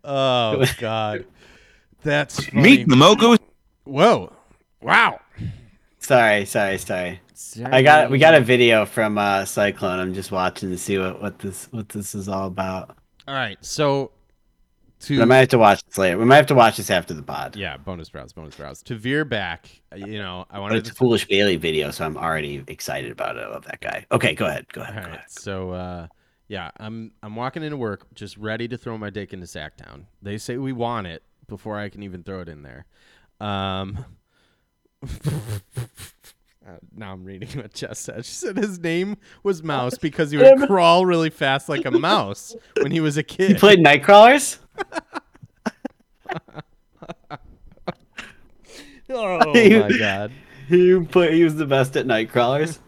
[0.05, 1.25] oh God,
[2.03, 2.63] that's funny.
[2.63, 3.39] Meet the Mogo.
[3.85, 4.33] Whoa!
[4.81, 5.21] Wow!
[5.99, 7.21] Sorry, sorry, sorry.
[7.65, 9.99] I got we got a video from uh, Cyclone.
[9.99, 12.97] I'm just watching to see what, what this what this is all about.
[13.29, 14.11] All right, so
[15.09, 16.19] But I might have to watch this later.
[16.19, 17.57] We might have to watch this after the pod.
[17.57, 18.83] yeah, bonus browse, bonus browse.
[18.85, 22.05] To veer back, you know, I But wanted it's to a Foolish Bailey video, so
[22.05, 23.41] I'm already excited about it.
[23.45, 24.05] I love that guy.
[24.13, 24.67] Okay, go ahead.
[24.73, 24.97] Go ahead.
[24.97, 25.17] All Go right.
[25.17, 25.31] ahead.
[25.31, 26.07] So uh
[26.49, 30.05] yeah, I'm I'm walking into work just ready to throw my dick into Sacktown.
[30.21, 32.87] They say we want it before I can even throw it in there.
[33.41, 34.05] Um
[36.67, 38.25] uh, now I'm reading what Jess said.
[38.25, 42.55] She said his name was Mouse because he would crawl really fast like a mouse
[42.81, 43.49] when he was a kid.
[43.53, 44.59] He played Nightcrawlers?
[49.11, 50.33] oh my god.
[50.69, 51.33] You put.
[51.33, 52.79] He was the best at Nightcrawlers.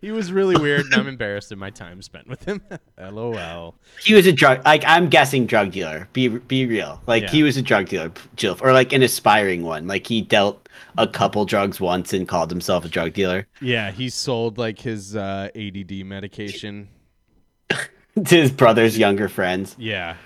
[0.00, 2.62] He was really weird and I'm embarrassed in my time spent with him.
[2.98, 3.74] LOL.
[4.02, 4.64] he was a drug.
[4.64, 6.08] Like I'm guessing drug dealer.
[6.12, 7.02] Be be real.
[7.06, 7.30] Like Yeah.
[7.30, 9.86] he was a drug dealer, Jill, or like an aspiring one.
[9.86, 10.59] Like he dealt
[10.98, 15.14] a couple drugs once and called himself a drug dealer Yeah, he sold like his
[15.16, 16.88] uh, ADD medication.
[17.70, 20.16] to his brother's younger friends, Yeah.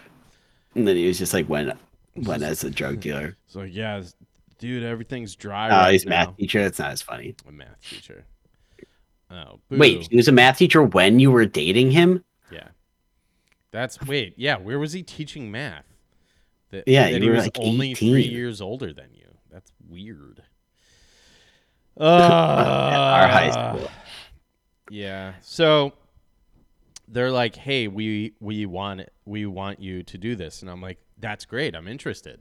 [0.75, 1.73] and then he was just like went
[2.17, 3.37] went as a drug dealer.
[3.47, 4.03] So yeah,
[4.59, 5.69] dude, everything's dry.
[5.69, 6.11] Oh, right he's now.
[6.27, 6.63] math teacher.
[6.63, 7.35] That's not as funny.
[7.49, 8.25] A math teacher.
[9.31, 12.23] Oh, Wait, he was a math teacher when you were dating him?
[12.53, 12.69] Yeah.
[13.73, 14.35] That's wait.
[14.37, 15.85] Yeah, where was he teaching math?
[16.71, 19.07] That, Yeah, that he was like, only three years older than
[19.97, 20.35] you.
[22.17, 23.03] That's weird.
[23.13, 23.91] Our high Uh, school.
[24.89, 25.35] Yeah.
[25.41, 25.95] So
[27.09, 29.13] they're like, "Hey, we we want it.
[29.25, 31.75] We want you to do this." And I'm like, "That's great.
[31.77, 32.41] I'm interested."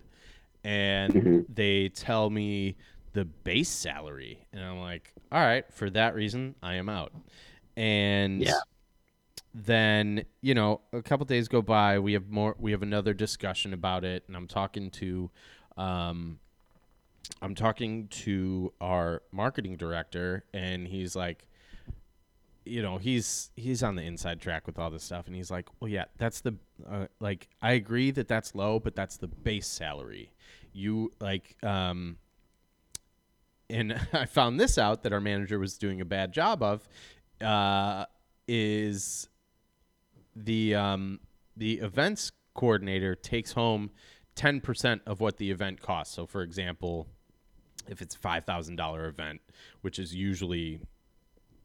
[0.63, 1.42] And Mm-hmm.
[1.50, 2.78] they tell me
[3.13, 7.13] the base salary, and I'm like, "All right, for that reason, I am out."
[7.76, 8.60] And Yeah.
[9.54, 13.74] then, you know, a couple days go by, we have more we have another discussion
[13.74, 15.30] about it, and I'm talking to
[15.78, 16.39] um
[17.42, 21.48] I'm talking to our marketing director and he's like
[22.66, 25.68] you know he's he's on the inside track with all this stuff and he's like
[25.80, 26.56] well yeah that's the
[26.90, 30.32] uh, like i agree that that's low but that's the base salary.
[30.72, 32.18] You like um
[33.70, 36.88] and i found this out that our manager was doing a bad job of
[37.42, 38.06] uh
[38.48, 39.28] is
[40.36, 41.20] the um
[41.58, 43.92] the events coordinator takes home
[44.36, 47.08] 10% of what the event costs so for example
[47.88, 49.41] if it's $5000 event
[49.82, 50.82] which is usually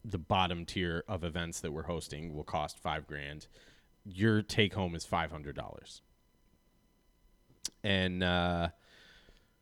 [0.03, 3.47] the bottom tier of events that we're hosting will cost five grand.
[4.05, 6.01] Your take home is five hundred dollars.
[7.83, 8.69] And uh,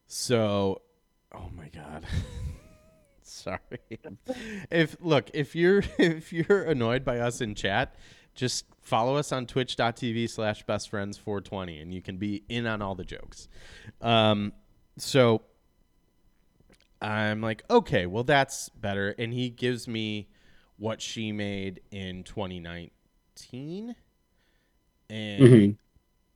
[0.07, 0.81] so,
[1.33, 2.05] oh my god,
[3.21, 3.59] sorry.
[4.71, 7.95] If look, if you're if you're annoyed by us in chat,
[8.37, 12.81] just follow us on twitch.tv slash best friends 420 and you can be in on
[12.81, 13.49] all the jokes.
[13.99, 14.53] Um,
[14.97, 15.41] so
[17.01, 19.13] I'm like, okay, well, that's better.
[19.19, 20.29] And he gives me
[20.77, 23.95] what she made in 2019.
[25.09, 25.77] And, Mhm.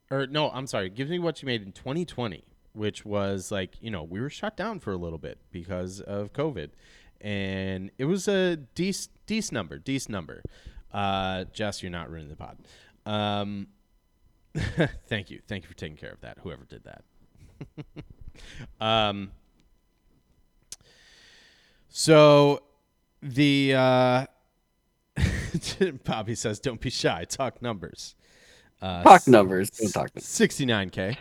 [0.09, 3.91] or no, I'm sorry, gives me what she made in 2020, which was like, you
[3.91, 6.71] know, we were shut down for a little bit because of COVID.
[7.19, 10.41] And it was a decent, decent number, decent number.
[10.93, 12.58] Uh, Jess, you're not ruining the pod.
[13.06, 13.67] Um,
[15.08, 15.41] thank you.
[15.47, 17.04] Thank you for taking care of that, whoever did that.
[18.86, 19.32] um,
[21.89, 22.63] so
[23.21, 24.25] the uh,
[26.06, 27.25] Bobby says, "Don't be shy.
[27.25, 28.15] Talk numbers."
[28.82, 29.69] Uh, Talk numbers.
[29.69, 30.25] Don't talk numbers.
[30.25, 31.17] Sixty-nine k.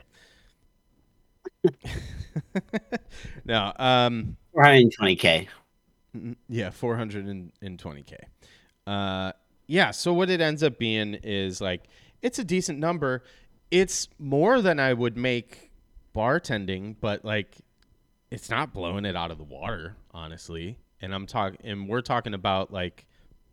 [3.45, 5.49] no, um, 420k.
[6.49, 8.17] yeah, four hundred and twenty k.
[8.87, 9.33] Uh,
[9.71, 9.93] yeah.
[9.93, 11.85] So what it ends up being is like
[12.23, 13.23] it's a decent number.
[13.71, 15.71] it's more than I would make
[16.15, 17.57] bartending, but like
[18.33, 20.79] it's not blowing it out of the water, honestly.
[21.01, 23.07] And I'm talking and we're talking about like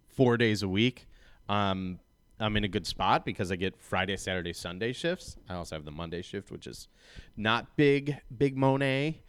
[0.08, 1.06] 4 days a week.
[1.48, 2.00] Um
[2.40, 5.38] I'm in a good spot because I get Friday, Saturday, Sunday shifts.
[5.48, 6.88] I also have the Monday shift, which is
[7.36, 9.22] not big, big Monet,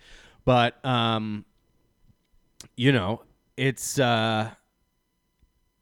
[0.44, 1.46] but um,
[2.76, 3.22] you know,
[3.56, 4.50] it's uh,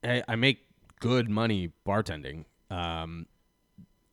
[0.05, 0.66] I, I make
[1.01, 3.27] good money bartending, um,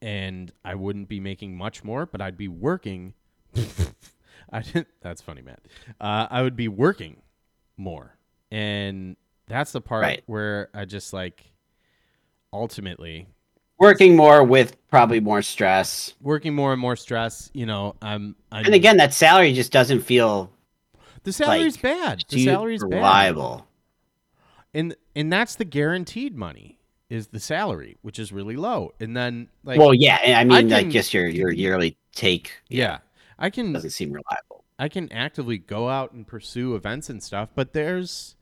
[0.02, 3.14] and I wouldn't be making much more, but I'd be working.
[4.52, 4.88] I didn't.
[5.02, 5.62] That's funny, Matt.
[6.00, 7.22] Uh, I would be working
[7.78, 8.16] more,
[8.52, 9.16] and
[9.48, 10.24] that's the part Right.
[10.26, 11.52] where I just like
[12.52, 13.28] ultimately
[13.80, 16.14] Working more with probably more stress.
[16.22, 17.50] working more and more stress.
[17.54, 18.36] You know, I'm.
[18.52, 20.52] I'm And again, that salary just doesn't feel
[21.24, 22.24] the salary's like, bad.
[22.30, 23.02] The salary's bad.
[24.74, 28.94] And and that's the guaranteed money is the salary, which is really low.
[29.00, 32.52] And then like, well, yeah, and I mean, can- like just your your yearly take
[32.70, 33.00] yeah,
[33.38, 34.64] I can doesn't seem reliable.
[34.80, 38.36] I can actively go out and pursue events and stuff, but there's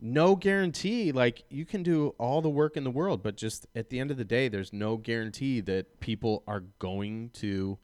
[0.00, 1.12] no guarantee.
[1.12, 4.10] Like you can do all the work in the world, but just at the end
[4.10, 7.78] of the day, there's no guarantee that people are going to.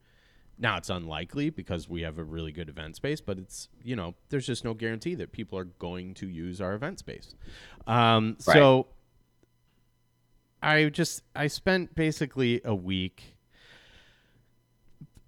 [0.58, 4.14] Now it's unlikely because we have a really good event space, but it's you know
[4.28, 7.34] there's just no guarantee that people are going to use our event space.
[7.86, 8.54] Um, Right.
[8.54, 8.86] So
[10.62, 13.36] I just I spent basically a week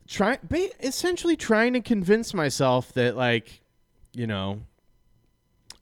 [0.08, 3.62] try ba- essentially trying to convince myself that like
[4.12, 4.62] you know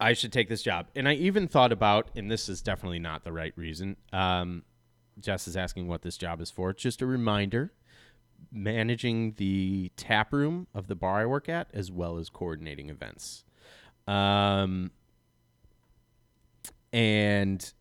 [0.00, 0.86] I should take this job.
[0.94, 3.96] And I even thought about and this is definitely not the right reason.
[4.12, 4.64] Um
[5.20, 6.70] Jess is asking what this job is for.
[6.70, 7.72] It's just a reminder
[8.52, 13.44] managing the tap room of the bar I work at as well as coordinating events.
[14.06, 14.90] Um
[16.92, 17.72] and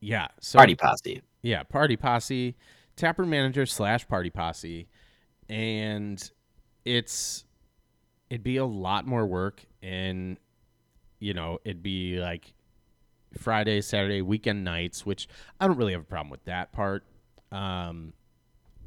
[0.00, 1.22] yeah, so Party posse.
[1.42, 2.54] yeah, party posse,
[2.96, 4.88] taproom manager slash party posse,
[5.48, 6.30] and
[6.84, 7.44] it's
[8.30, 10.38] it'd be a lot more work, and
[11.18, 12.52] you know it'd be like
[13.38, 15.28] Friday, Saturday, weekend nights, which
[15.60, 17.04] I don't really have a problem with that part,
[17.50, 18.12] um,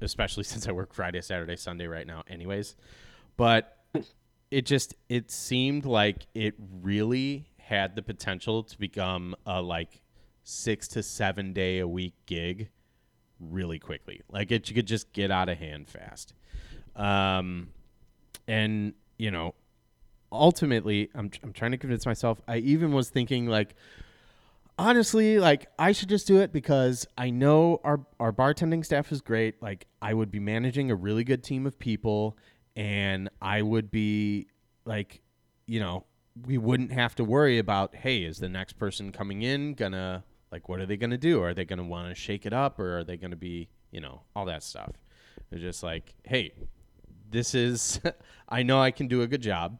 [0.02, 2.76] especially since I work Friday, Saturday, Sunday right now, anyways.
[3.38, 3.78] But
[4.52, 10.02] it just it seemed like it really had the potential to become a like
[10.44, 12.70] six to seven day a week gig
[13.40, 14.22] really quickly.
[14.30, 16.34] Like it you could just get out of hand fast.
[16.96, 17.70] Um,
[18.48, 19.54] and you know,
[20.32, 22.42] ultimately, I'm I'm trying to convince myself.
[22.48, 23.76] I even was thinking like,
[24.80, 29.22] honestly, like I should just do it because I know our our bartending staff is
[29.22, 29.62] great.
[29.62, 32.38] Like I would be managing a really good team of people,
[32.76, 34.48] and I would be
[34.86, 35.22] like,
[35.68, 36.06] you know,
[36.46, 40.70] we wouldn't have to worry about hey, is the next person coming in gonna like
[40.70, 41.44] what are they gonna do?
[41.44, 44.22] Are they gonna want to shake it up, or are they gonna be you know
[44.36, 44.94] all that stuff?
[45.50, 46.54] They're just like, hey,
[47.30, 48.00] this is
[48.50, 49.78] I know I can do a good job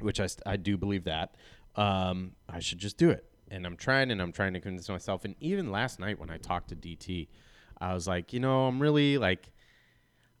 [0.00, 1.34] which I, I do believe that.
[1.76, 3.24] Um, I should just do it.
[3.54, 5.24] And I'm trying and I'm trying to convince myself.
[5.24, 7.28] And even last night when I talked to DT,
[7.80, 9.50] I was like, you know, I'm really like,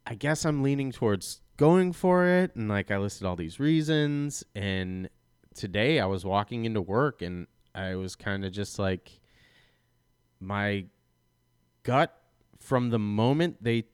[0.04, 2.56] I guess I'm leaning towards going for it.
[2.56, 4.42] And like, I listed all these reasons.
[4.56, 5.08] And
[5.54, 9.20] today I was walking into work and I was kind of just like,
[10.40, 10.86] my
[11.84, 12.18] gut
[12.58, 13.84] from the moment they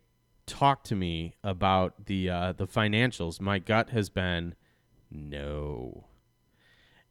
[0.47, 4.55] talked to me about the uh, the financials, my gut has been
[5.11, 6.07] no.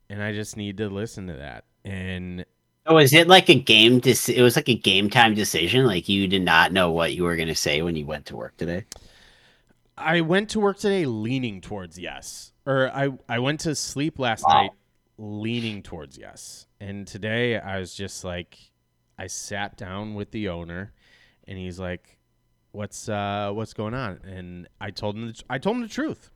[0.10, 1.66] And I just need to listen to that.
[1.86, 2.46] And
[2.86, 4.02] Oh, is it like a game?
[4.04, 5.86] It was like a game time decision.
[5.86, 8.36] Like you did not know what you were going to say when you went to
[8.38, 8.86] work today.
[9.98, 12.54] I went to work today leaning towards yes.
[12.66, 14.48] Or I, I went to sleep last Wow.
[14.48, 14.74] night
[15.18, 16.68] leaning towards yes.
[16.80, 18.58] And today I was just like
[19.18, 20.94] I sat down with the owner
[21.48, 22.18] and he's like
[22.72, 24.22] what's uh what's going on?
[24.26, 26.32] And I told him the, I told him the truth.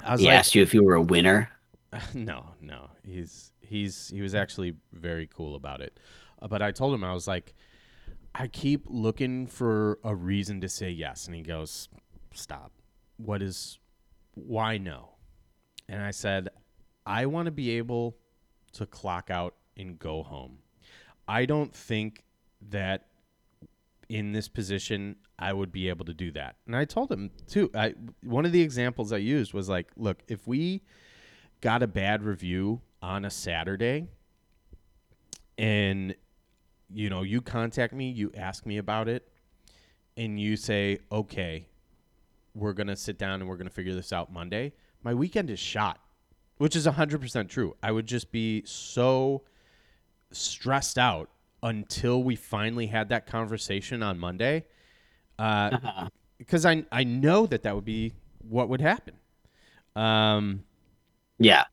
[0.00, 1.50] I was He like asked you if you were a winner.
[2.14, 2.90] no, no.
[3.04, 5.98] He's he's he was actually very cool about it.
[6.40, 7.54] Uh, but I told him I was like
[8.34, 11.88] I keep looking for a reason to say yes and he goes,
[12.34, 12.72] "Stop.
[13.16, 13.78] What is
[14.34, 15.16] why no?"
[15.88, 16.48] And I said,
[17.06, 18.16] "I want to be able
[18.72, 20.58] to clock out and go home.
[21.26, 22.24] I don't think
[22.70, 23.06] that
[24.08, 27.70] in this position I would be able to do that." And I told him too.
[27.74, 30.82] I one of the examples I used was like, "Look, if we
[31.60, 34.08] got a bad review on a Saturday
[35.58, 36.14] and
[36.90, 39.28] you know, you contact me, you ask me about it,
[40.16, 41.66] and you say, "Okay,
[42.54, 44.72] we're going to sit down and we're going to figure this out Monday."
[45.02, 46.00] My weekend is shot,
[46.56, 47.76] which is 100% true.
[47.82, 49.42] I would just be so
[50.32, 51.30] stressed out
[51.62, 54.64] until we finally had that conversation on Monday.
[55.38, 59.14] Uh, because I I know that that would be what would happen.
[59.94, 60.64] Um,
[61.38, 61.64] Yeah.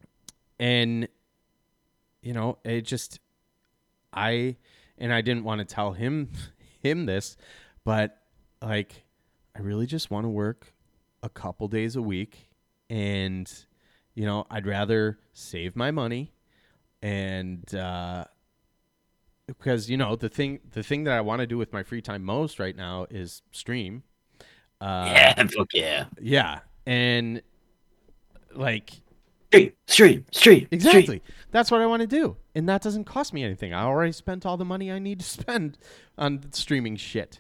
[0.60, 1.08] And
[2.22, 3.20] you know it just
[4.14, 4.56] i
[4.98, 6.30] and i didn't want to tell him
[6.82, 7.38] him this
[7.84, 8.22] but
[8.62, 9.04] like
[9.56, 10.74] i really just want to work
[11.24, 12.50] a couple days a week
[12.90, 13.66] and
[14.14, 16.32] you know i'd rather save my money
[17.02, 18.24] and uh
[19.48, 22.02] because you know the thing the thing that i want to do with my free
[22.02, 24.04] time most right now is stream
[24.82, 25.48] uh yeah.
[25.56, 26.06] Fuck yeah.
[26.20, 27.42] yeah and
[28.54, 28.92] like
[29.48, 30.68] Stream, stream, stream.
[30.72, 31.22] Exactly.
[31.52, 32.36] That's what I want to do.
[32.54, 33.74] And that doesn't cost me anything.
[33.74, 35.78] I already spent all the money I need to spend
[36.18, 37.40] on streaming shit.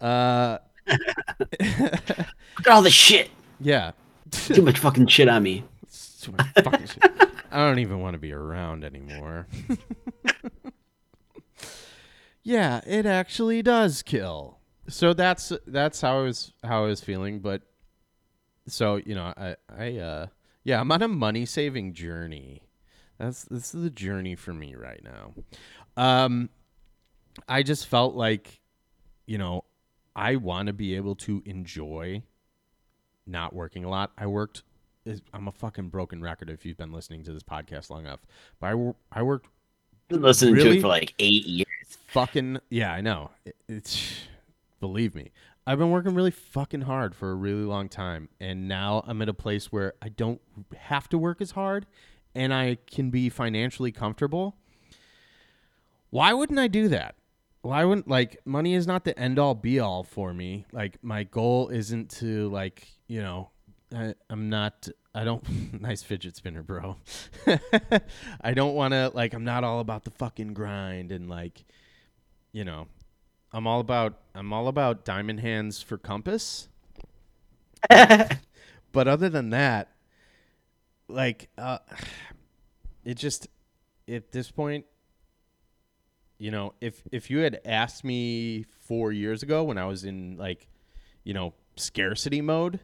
[0.00, 3.30] Uh, Look at all the shit.
[3.60, 3.92] yeah.
[4.30, 5.64] Too much fucking shit on me.
[6.20, 7.12] Too much fucking shit.
[7.50, 9.46] I don't even want to be around anymore.
[12.42, 14.58] yeah, it actually does kill.
[14.88, 17.62] So that's that's how I was how I was feeling, but
[18.66, 20.26] so, you know, I I uh
[20.64, 22.62] yeah, I'm on a money saving journey.
[23.18, 25.34] That's this is the journey for me right now.
[25.96, 26.50] Um
[27.48, 28.60] I just felt like
[29.26, 29.64] you know,
[30.14, 32.22] I want to be able to enjoy
[33.26, 34.12] not working a lot.
[34.18, 34.62] I worked
[35.32, 38.20] I'm a fucking broken record if you've been listening to this podcast long enough.
[38.60, 39.48] But I, I worked
[40.08, 41.66] Been listening to it for like eight years.
[42.08, 43.30] fucking yeah, I know.
[43.44, 44.12] It, it's
[44.80, 45.30] believe me.
[45.66, 49.28] I've been working really fucking hard for a really long time and now I'm at
[49.28, 50.40] a place where I don't
[50.76, 51.86] have to work as hard
[52.34, 54.56] and I can be financially comfortable.
[56.10, 57.14] Why wouldn't I do that?
[57.62, 60.66] Why wouldn't like money is not the end all be all for me.
[60.72, 63.50] Like my goal isn't to like, you know,
[63.94, 66.96] I, I'm not I don't nice fidget spinner, bro.
[68.40, 71.64] I don't want to like I'm not all about the fucking grind and like
[72.52, 72.88] you know,
[73.52, 76.68] I'm all about I'm all about diamond hands for compass.
[78.92, 79.88] but other than that,
[81.08, 81.78] like uh
[83.04, 83.48] it just
[84.08, 84.86] at this point
[86.38, 90.36] you know, if if you had asked me 4 years ago when I was in
[90.36, 90.68] like
[91.24, 92.80] you know, scarcity mode,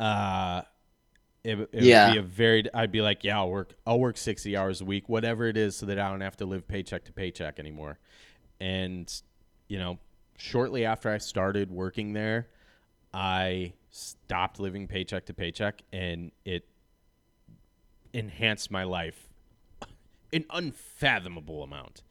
[0.00, 0.62] uh
[1.44, 1.86] it, it Yeah.
[1.86, 4.84] would be a very I'd be like, yeah, I'll work I'll work 60 hours a
[4.84, 7.98] week, whatever it is so that I don't have to live paycheck to paycheck anymore.
[8.60, 9.12] And
[9.68, 9.98] you know,
[10.36, 12.48] shortly after I started working there,
[13.12, 16.66] I stopped living paycheck to paycheck and it
[18.12, 19.28] enhanced my life
[20.32, 22.02] an unfathomable amount.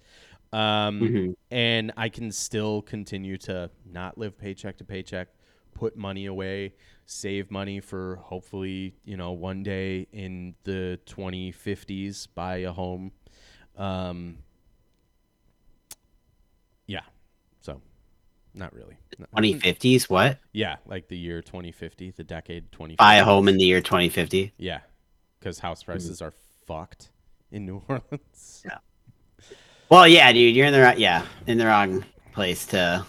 [0.53, 1.35] Um, Mhm.
[1.51, 5.27] And I can still continue to not live paycheck to paycheck,
[5.73, 6.73] put money away,
[7.05, 13.11] save money for hopefully, you know, one day in the 2050s, buy a home.
[13.77, 14.39] Um,
[16.87, 17.03] yeah.
[17.61, 17.81] So,
[18.55, 18.97] not really.
[19.35, 20.39] 2050s, what?
[20.51, 22.95] yeah, like the year 2050, the decade 2050.
[22.97, 24.53] Buy a home in the year 2050.
[24.57, 24.79] Yeah,
[25.39, 25.91] because house hmm.
[25.91, 26.33] prices are
[26.65, 27.11] fucked
[27.51, 28.63] in New Orleans.
[28.65, 28.77] Yeah.
[29.89, 32.03] Well, yeah, dude, you're in the right, yeah, in the wrong
[32.33, 33.05] place to.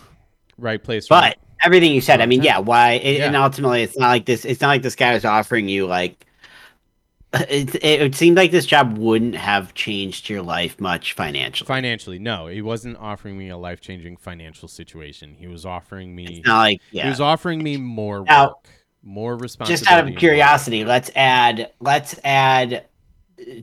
[0.58, 1.08] Right place.
[1.08, 2.92] But right- everything you said, I mean, yeah, why?
[2.92, 4.44] It, And ultimately, it's not like this.
[4.44, 6.26] It's not like this guy is offering you like.
[7.48, 11.66] It, it, seemed like this job wouldn't have changed your life much financially.
[11.66, 15.34] financially, no, he wasn't offering me a life changing financial situation.
[15.38, 16.42] He was offering me.
[16.44, 18.68] Like He was offering me more Now, work,
[19.02, 19.84] more responsibility.
[19.84, 22.84] Just out of curiosity, let's add let's add
[23.40, 23.54] uh,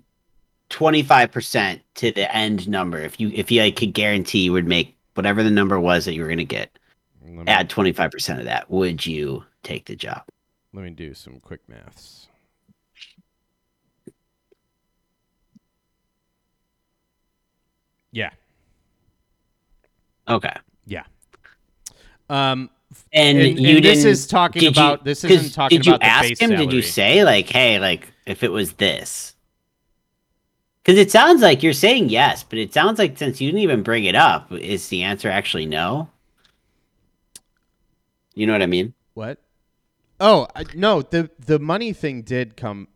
[0.70, 3.00] twenty five percent to the end number.
[3.00, 6.14] If you if you like, could guarantee you would make whatever the number was that
[6.14, 6.78] you were going to get,
[7.22, 8.70] me, add twenty five percent of that.
[8.70, 10.24] Would you take the job?
[10.74, 12.23] let me do some quick maths.
[18.14, 18.30] Yeah,
[20.30, 20.54] Okay.
[20.86, 21.04] yeah.
[22.30, 22.70] Um,
[23.12, 25.94] And, And- you and this is talking did you- about- this isn't talking Did you
[25.94, 26.52] about the ask him?
[26.52, 29.36] Did you say like, hey, like if it was this?
[30.84, 33.82] Because it sounds like you're saying yes, but it sounds like since you didn't even
[33.84, 36.10] bring it up, is the answer actually no?
[38.36, 38.94] You know what I mean?
[39.16, 39.40] What?
[40.20, 42.88] Oh I, no, the the money thing did come.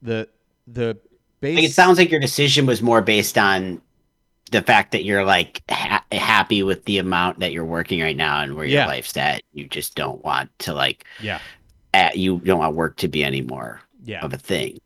[0.00, 0.28] The
[0.66, 0.98] the
[1.40, 1.56] base.
[1.56, 3.80] Like it sounds like your decision was more based on
[4.52, 8.40] the fact that you're like ha- happy with the amount that you're working right now
[8.42, 8.86] and where your Yeah.
[8.86, 9.42] life's at.
[9.52, 11.40] You just don't want to like, Yeah,
[11.94, 14.24] at, you don't want work to be any more yeah.
[14.24, 14.78] of a thing.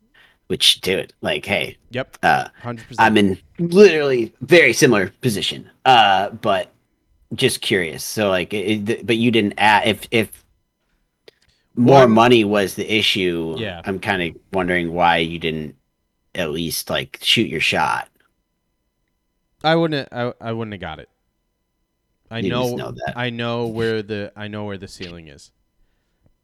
[0.46, 2.18] Which, dude, like, hey, Yep.
[2.22, 3.00] uh, Hundred percent.
[3.04, 5.68] I'm in literally very similar position.
[5.84, 6.72] Uh, but
[7.34, 8.04] just curious.
[8.04, 10.44] So like, it, but you didn't add if if
[11.74, 13.56] more One- money was the issue.
[13.58, 13.82] Yeah.
[13.84, 15.74] I'm kind of wondering why you didn't
[16.36, 18.08] at least like shoot your shot.
[19.66, 20.08] I wouldn't.
[20.12, 21.08] I, I wouldn't have got it.
[22.30, 23.14] I You know, know that.
[23.16, 25.52] I know where the I know where the ceiling is,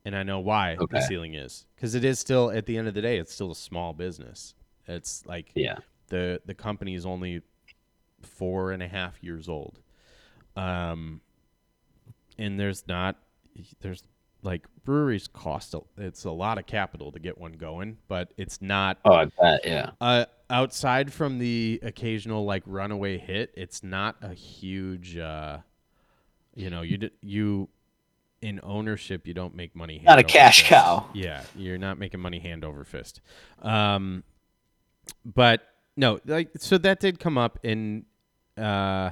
[0.04, 0.98] and I know why Okay.
[0.98, 3.50] the ceiling is because it is still at the end of the day, it's still
[3.50, 4.54] a small business.
[4.86, 5.76] It's like Yeah.
[6.08, 7.42] the the company is only
[8.22, 9.80] four and a half years old,
[10.56, 11.20] um,
[12.38, 13.16] and there's not
[13.80, 14.02] there's
[14.42, 18.60] like breweries cost a, it's a lot of capital to get one going, but it's
[18.60, 19.60] not Oh, I bet.
[19.64, 19.90] Yeah.
[20.00, 25.16] uh, outside from the occasional like runaway hit, it's not a huge.
[25.16, 25.58] Uh,
[26.54, 27.68] you know, you d- you
[28.40, 30.02] in ownership, you don't make money.
[30.04, 30.68] Not a cash fist.
[30.70, 31.06] cow.
[31.14, 33.20] Yeah, you're not making money hand over fist.
[33.60, 34.24] Um,
[35.24, 35.62] but
[35.96, 38.04] no, like so that did come up in
[38.58, 39.10] uh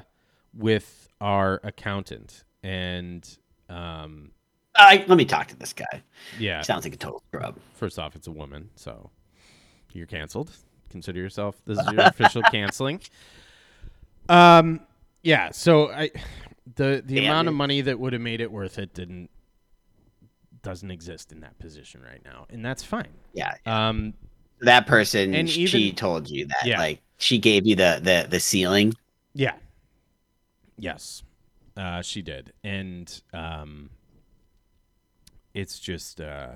[0.52, 4.32] with our accountant and um
[4.80, 6.02] I, let me talk to this guy.
[6.38, 7.56] yeah Sounds like a total scrub.
[7.74, 9.10] first off, it's a woman, so
[9.92, 10.50] you're canceled.
[10.90, 13.00] Consider yourself this is your official canceling.
[14.28, 14.80] Um,
[15.22, 15.50] yeah.
[15.52, 16.10] So I,
[16.76, 19.30] the the Damn amount of money that would have made it worth it didn't
[20.62, 23.08] doesn't exist in that position right now, and that's fine.
[23.32, 23.54] Yeah.
[23.66, 24.12] Um,
[24.60, 26.66] That person, And she even- told you that.
[26.66, 26.78] Yeah.
[26.78, 28.92] Like, she gave you the, the, the ceiling.
[29.34, 29.54] yeah,
[30.78, 31.22] yes,
[31.78, 33.88] uh, she did, and um,
[35.54, 36.52] it's just uh.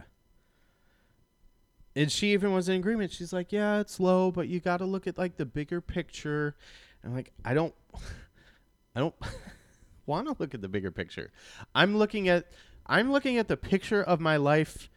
[1.97, 3.13] And she even was in agreement.
[3.13, 6.57] She's like, "Yeah, it's low, but you got to look at like the bigger picture."
[7.03, 7.75] And I'm like, "I don't,
[8.97, 9.15] I don't
[10.07, 11.33] want to look at the bigger picture.
[11.75, 12.47] I'm looking at,
[12.87, 14.89] I'm looking at the picture of my life.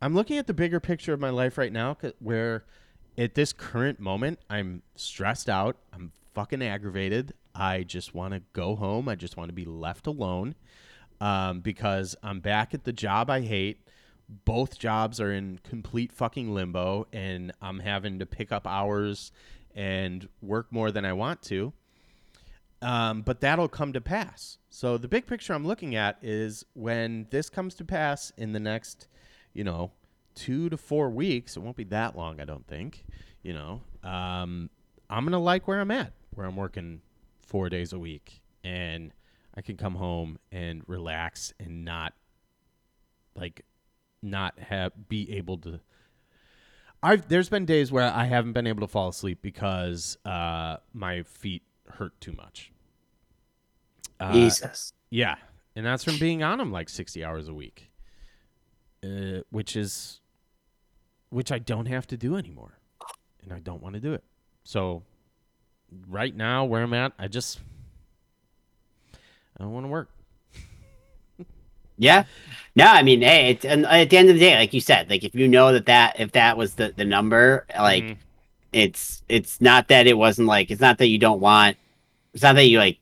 [0.00, 2.64] I'm looking at the bigger picture of my life right now where
[3.16, 5.76] at this current moment I'm stressed out.
[5.92, 7.34] I'm fucking aggravated.
[7.54, 9.08] I just want to go home.
[9.08, 10.54] I just want to be left alone,
[11.22, 13.78] um, because I'm back at the job I hate."
[14.44, 19.32] both jobs are in complete fucking limbo and I'm having to pick up hours
[19.74, 21.72] and work more than I want to.
[22.80, 24.58] Um, but that'll come to pass.
[24.70, 28.60] So the big picture I'm looking at is when this comes to pass in the
[28.60, 29.06] next,
[29.52, 29.92] you know,
[30.34, 31.56] two to four weeks.
[31.56, 33.04] It won't be that long, I don't think.
[33.42, 34.68] You know, um,
[35.08, 37.02] I'm gonna like where I'm at, where I'm working
[37.40, 39.12] four days a week, and
[39.54, 42.14] I can come home and relax and not
[43.34, 43.64] like
[44.22, 45.80] not have be able to
[47.02, 51.22] I've there's been days where I haven't been able to fall asleep because uh my
[51.22, 52.72] feet hurt too much.
[54.20, 54.92] Uh, Jesus.
[55.10, 55.34] yeah,
[55.74, 57.90] and that's from being on them like 60 hours a week.
[59.04, 60.20] Uh, which is
[61.30, 62.78] which I don't have to do anymore.
[63.42, 64.22] And I don't want to do it.
[64.62, 65.02] So
[66.08, 67.58] right now where I'm at, I just
[69.58, 70.08] I don't want to work.
[71.98, 72.24] Yeah.
[72.74, 75.08] No, I mean, hey, it's, and at the end of the day, like you said,
[75.10, 78.16] like if you know that that if that was the the number, like Mhm.
[78.72, 81.76] it's it's not that it wasn't like it's not that you don't want,
[82.34, 82.98] it's not that you like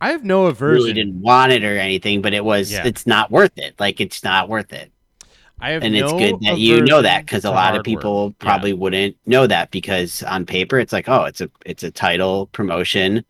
[0.00, 0.74] I have no aversion.
[0.82, 2.84] really didn't want it or anything, but it was Yeah.
[2.84, 3.74] it's not worth it.
[3.78, 4.90] Like it's not worth it,
[5.60, 7.84] I have and it's good that you know that because a lot of work.
[7.86, 8.44] people Yeah.
[8.44, 12.46] probably wouldn't know that because on paper it's like oh it's a it's a title
[12.48, 13.24] promotion.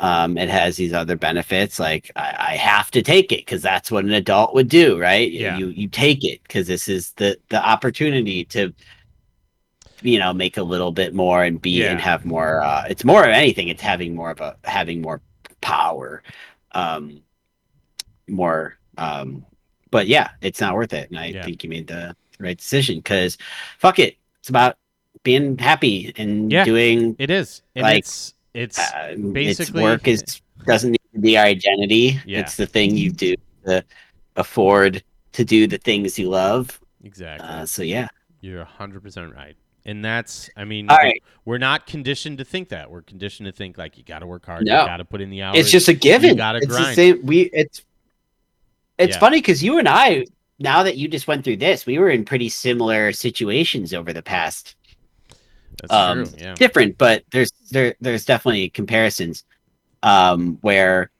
[0.00, 1.78] Um, it has these other benefits.
[1.80, 5.30] Like I, I have to take it because that's what an adult would do, right?
[5.30, 5.58] Yeah.
[5.58, 8.72] You you take it because this is the the opportunity to,
[10.02, 12.62] you know, make a little bit more and be and have more.
[12.62, 13.68] Uh, it's more of anything.
[13.68, 15.20] It's having more of a having more
[15.60, 16.22] power,
[16.72, 17.20] um,
[18.28, 18.78] more.
[18.96, 19.44] Um,
[19.90, 21.10] but yeah, it's not worth it.
[21.10, 21.42] And I Yeah.
[21.42, 23.36] think you made the right decision because,
[23.78, 24.76] fuck it, it's about
[25.24, 26.64] being happy and Yeah.
[26.64, 27.62] doing It is.
[27.74, 32.20] And Like, it's it's uh, basically- it's work is doesn't need to be our identity.
[32.26, 32.40] Yeah.
[32.40, 33.34] It's the thing you do
[33.66, 33.84] to
[34.36, 35.02] afford
[35.32, 36.80] to do the things you love.
[37.04, 37.46] exactly.
[37.48, 38.08] Uh, so yeah.
[38.40, 39.56] You're 100% right.
[39.84, 41.22] And that's I mean All right.
[41.44, 42.90] we're not conditioned to think that.
[42.90, 44.80] We're conditioned to think like you got to work hard, No.
[44.82, 45.58] you got to put in the hours.
[45.58, 46.36] It's just a given.
[46.36, 46.96] gotta it's the grind.
[46.96, 47.24] same.
[47.26, 47.82] We it's
[48.98, 49.20] it's Yeah.
[49.20, 50.26] funny because you and I,
[50.58, 54.22] now that you just went through this, we were in pretty similar situations over the
[54.22, 54.74] past
[55.80, 56.34] That's um, true.
[56.38, 56.54] Yeah.
[56.54, 59.44] different, but there's there there's definitely comparisons
[60.02, 61.10] um where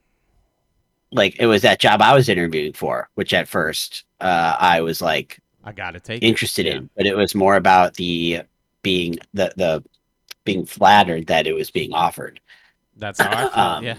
[1.11, 5.01] like it was that job I was interviewing for, which at first uh I was
[5.01, 6.27] like I got to take it.
[6.27, 6.77] interested Yeah.
[6.77, 8.43] in, but it was more about the
[8.83, 9.85] being the the
[10.45, 12.41] being flattered that it was being offered.
[12.97, 13.77] That's how I.
[13.79, 13.97] Um, yeah.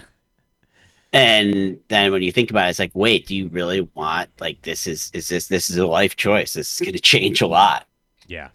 [1.11, 4.61] And then when you think about it, it's like, wait, do you really want like
[4.61, 6.53] this is is this this is a life choice?
[6.53, 7.87] This is gonna change a lot.
[8.27, 8.49] Yeah.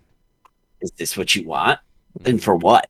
[0.80, 1.80] Is this what you want?
[2.24, 2.88] And for what?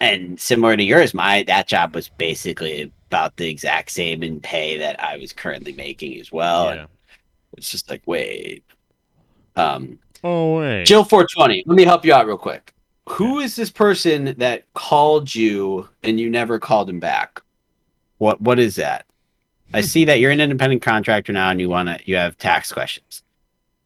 [0.00, 4.78] And similar to yours, my that job was basically about the exact same in pay
[4.78, 6.68] that I was currently making as well.
[6.68, 6.86] And yeah.
[7.56, 8.64] it's just like, wait.
[9.56, 10.84] Um Oh wait.
[10.84, 12.74] Jill 420, let me help you out real quick.
[13.08, 17.40] Who is this person that called you and you never called him back?
[18.18, 19.06] What what is that?
[19.72, 22.72] I see that you're an independent contractor now, and you want to you have tax
[22.72, 23.22] questions.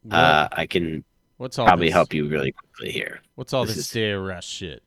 [0.02, 1.04] What- Uh, I can
[1.38, 3.20] what's all probably this, help you really quickly here.
[3.34, 4.82] What's all this this is- day arrest shit?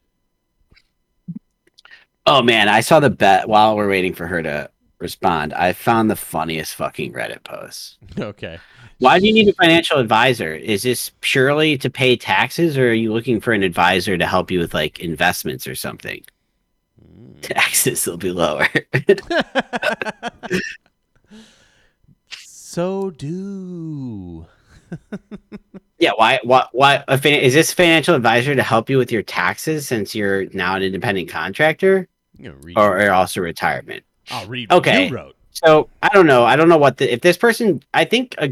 [2.27, 4.69] Oh man, I saw the bet while we're waiting for her to
[4.99, 5.53] respond.
[5.53, 7.97] I found the funniest fucking Reddit post.
[8.17, 8.57] okay.
[8.99, 10.55] Why do you need a financial advisor?
[10.55, 14.49] Is this purely to pay taxes, or are you looking for an advisor to help
[14.49, 16.23] you with like investments or something?
[17.03, 17.41] Mm.
[17.41, 18.67] Taxes will be lower.
[22.29, 24.45] so do.
[25.99, 26.39] yeah, why?
[26.43, 26.65] Why?
[26.71, 27.03] Why?
[27.07, 31.27] Is this financial advisor to help you with your taxes since you're now an independent
[31.27, 32.14] contractor, I'm gonna read.
[32.75, 34.03] Or, or also retirement?
[34.31, 34.69] I'll read.
[34.69, 35.11] What okay.
[35.51, 36.45] So I don't know.
[36.45, 37.81] I don't know what the if this person.
[37.93, 38.49] I think uh,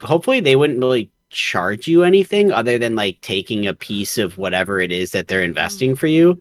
[0.00, 4.80] hopefully they wouldn't really charge you anything other than like taking a piece of whatever
[4.80, 6.40] it is that they're investing for you.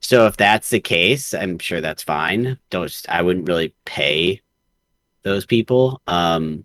[0.00, 2.58] So if that's the case, I'm sure that's fine.
[2.70, 4.40] Don't I wouldn't really pay
[5.22, 6.00] those people.
[6.06, 6.64] Um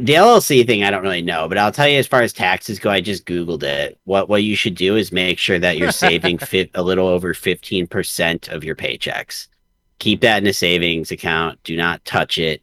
[0.00, 2.78] the LLC thing I don't really know, but I'll tell you as far as taxes
[2.78, 3.98] go, I just googled it.
[4.04, 6.40] What what you should do is make sure that you're saving
[6.74, 9.48] a little over 15% of your paychecks
[9.98, 11.62] keep that in a savings account.
[11.64, 12.62] Do not touch it.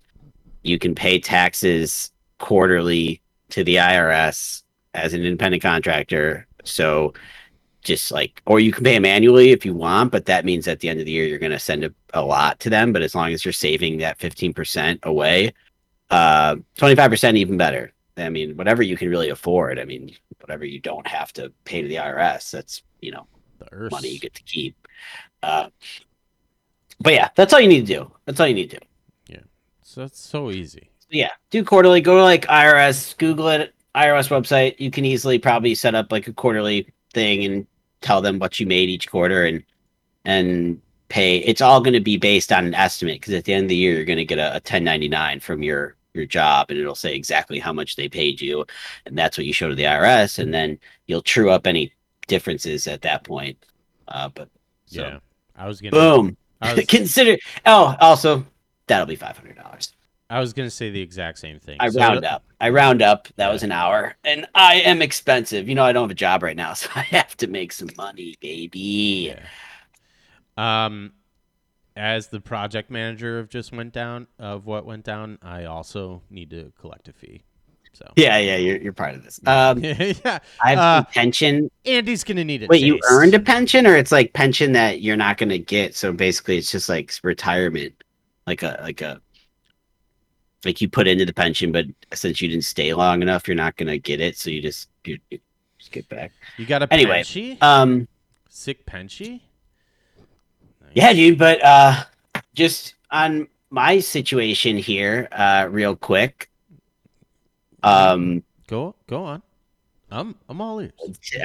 [0.63, 4.63] You can pay taxes quarterly to the IRS
[4.93, 6.47] as an independent contractor.
[6.63, 7.13] So
[7.82, 10.80] just like, or you can pay them annually if you want, but that means at
[10.80, 12.91] the end of the year, you're going to send a, a lot to them.
[12.91, 15.53] But as long as you're saving that 15% away,
[16.09, 17.91] uh, 25% even better.
[18.17, 19.79] I mean, whatever you can really afford.
[19.79, 23.27] I mean, whatever you don't have to pay to the IRS, that's, you know,
[23.59, 23.91] The earth.
[23.91, 24.87] money you get to keep.
[25.43, 25.69] Uh,
[27.01, 28.11] but yeah, that's all you need to do.
[28.25, 28.85] That's all you need to do.
[29.27, 29.39] Yeah.
[29.83, 30.89] So that's so easy.
[31.09, 32.01] Yeah, do quarterly.
[32.01, 34.79] Go to like IRS, Google it, IRS website.
[34.79, 37.67] You can easily probably set up like a quarterly thing and
[38.01, 39.63] tell them what you made each quarter and
[40.25, 41.37] and pay.
[41.39, 43.75] It's all going to be based on an estimate because at the end of the
[43.75, 47.13] year you're going to get a, a 1099 from your your job and it'll say
[47.16, 48.66] exactly how much they paid you
[49.05, 51.91] and that's what you show to the IRS and then you'll true up any
[52.28, 53.57] differences at that point.
[54.07, 54.49] Uh, but
[54.86, 55.20] so, Yeah.
[55.55, 55.91] I was gonna.
[55.91, 56.38] boom.
[56.61, 57.38] Was, Consider.
[57.66, 58.45] Oh, also
[58.88, 59.93] that'll be five hundred dollars.
[60.30, 61.78] I was gonna say the exact same thing.
[61.80, 62.43] I So- round up.
[62.59, 63.28] I round up.
[63.36, 65.68] That was an hour, and I am expensive.
[65.70, 67.89] You know, I don't have a job right now, so I have to make some
[67.97, 69.36] money, baby.
[69.36, 70.86] Yeah.
[70.86, 71.11] Um,
[71.95, 76.49] as the project manager of just went down of what went down, I also need
[76.51, 77.43] to collect a fee.
[77.93, 79.39] So Yeah, yeah, you're you're part of this.
[79.47, 81.71] Um, yeah, I have Uh, pension.
[81.85, 82.69] Andy's gonna need it.
[82.69, 85.95] Wait, you earned a pension, or it's like pension that you're not gonna get?
[85.95, 87.93] So basically, it's just like retirement,
[88.45, 89.21] like a like a
[90.65, 93.77] like you put into the pension, but since you didn't stay long enough, you're not
[93.77, 94.37] gonna get it.
[94.37, 95.39] So you just you, you
[95.79, 96.33] just get back.
[96.57, 97.61] You got a Anyway, Penchie?
[97.63, 98.09] Um,
[98.49, 99.41] Sick Penchie?
[100.95, 102.03] Yeah, dude, but uh
[102.55, 106.49] just on my situation here, uh real quick.
[107.83, 109.41] Um Go go on.
[110.09, 110.93] I'm I'm all ears.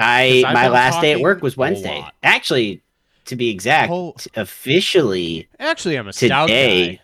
[0.01, 2.05] I've my last day at work was Wednesday.
[2.23, 2.83] Actually,
[3.27, 4.15] to be exact, Oh.
[4.37, 7.01] officially Actually, I'm a stout Today- guy.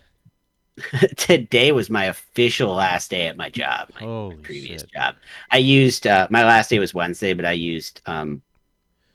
[1.17, 3.89] today was my official last day at my job.
[3.95, 4.93] My Holy previous shit.
[4.93, 5.17] job.
[5.51, 8.43] I used uh my last day was Wednesday, but I used um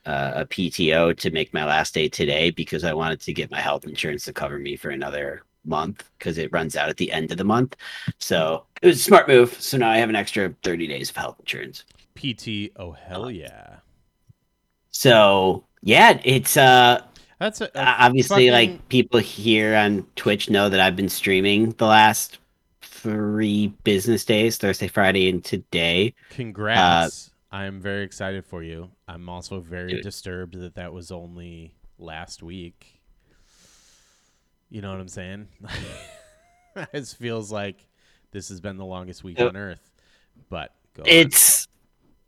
[0.06, 3.60] uh, a PTO to make my last day today because I wanted to get my
[3.60, 7.30] health insurance to cover me for another month because it runs out at the end
[7.30, 7.76] of the month.
[8.18, 9.54] So it was a smart move.
[9.60, 11.84] So now I have an extra 30 days of health insurance.
[12.16, 12.72] PT.
[12.76, 13.76] Oh hell yeah.
[14.90, 17.02] So yeah, it's uh
[17.38, 21.08] That's a, a Uh, obviously fucking- like people here on twitch know that i've been
[21.08, 22.38] streaming the last
[22.82, 27.30] three business days thursday friday and today Congrats.
[27.30, 28.90] I am very excited for you.
[29.06, 33.00] I'm also very disturbed that that was only last week.
[34.70, 35.48] You know what I'm saying?
[36.76, 37.86] it feels like
[38.30, 39.48] this has been the longest week Yep.
[39.50, 39.90] on earth.
[40.48, 40.72] But
[41.04, 41.68] it's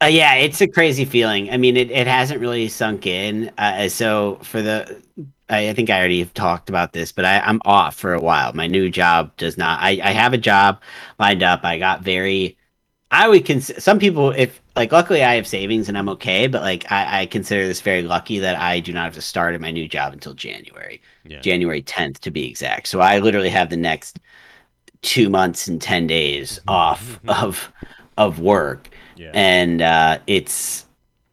[0.03, 3.89] uh, yeah it's a crazy feeling i mean it, it hasn't really sunk in uh,
[3.89, 5.03] so for the
[5.49, 8.21] I, I think i already have talked about this but I, i'm off for a
[8.21, 10.81] while my new job does not I, I have a job
[11.19, 12.57] lined up i got very
[13.15, 16.63] i would consider some people if like luckily i have savings and i'm okay but
[16.63, 19.61] like I, I consider this very lucky that i do not have to start at
[19.61, 21.41] my new job until january yeah.
[21.41, 22.87] January 10th to be exact.
[22.89, 24.21] So I literally have the next
[25.03, 27.73] two months and 10 days off of
[28.19, 28.91] of work.
[29.17, 29.31] yeah.
[29.35, 30.87] And uh, it's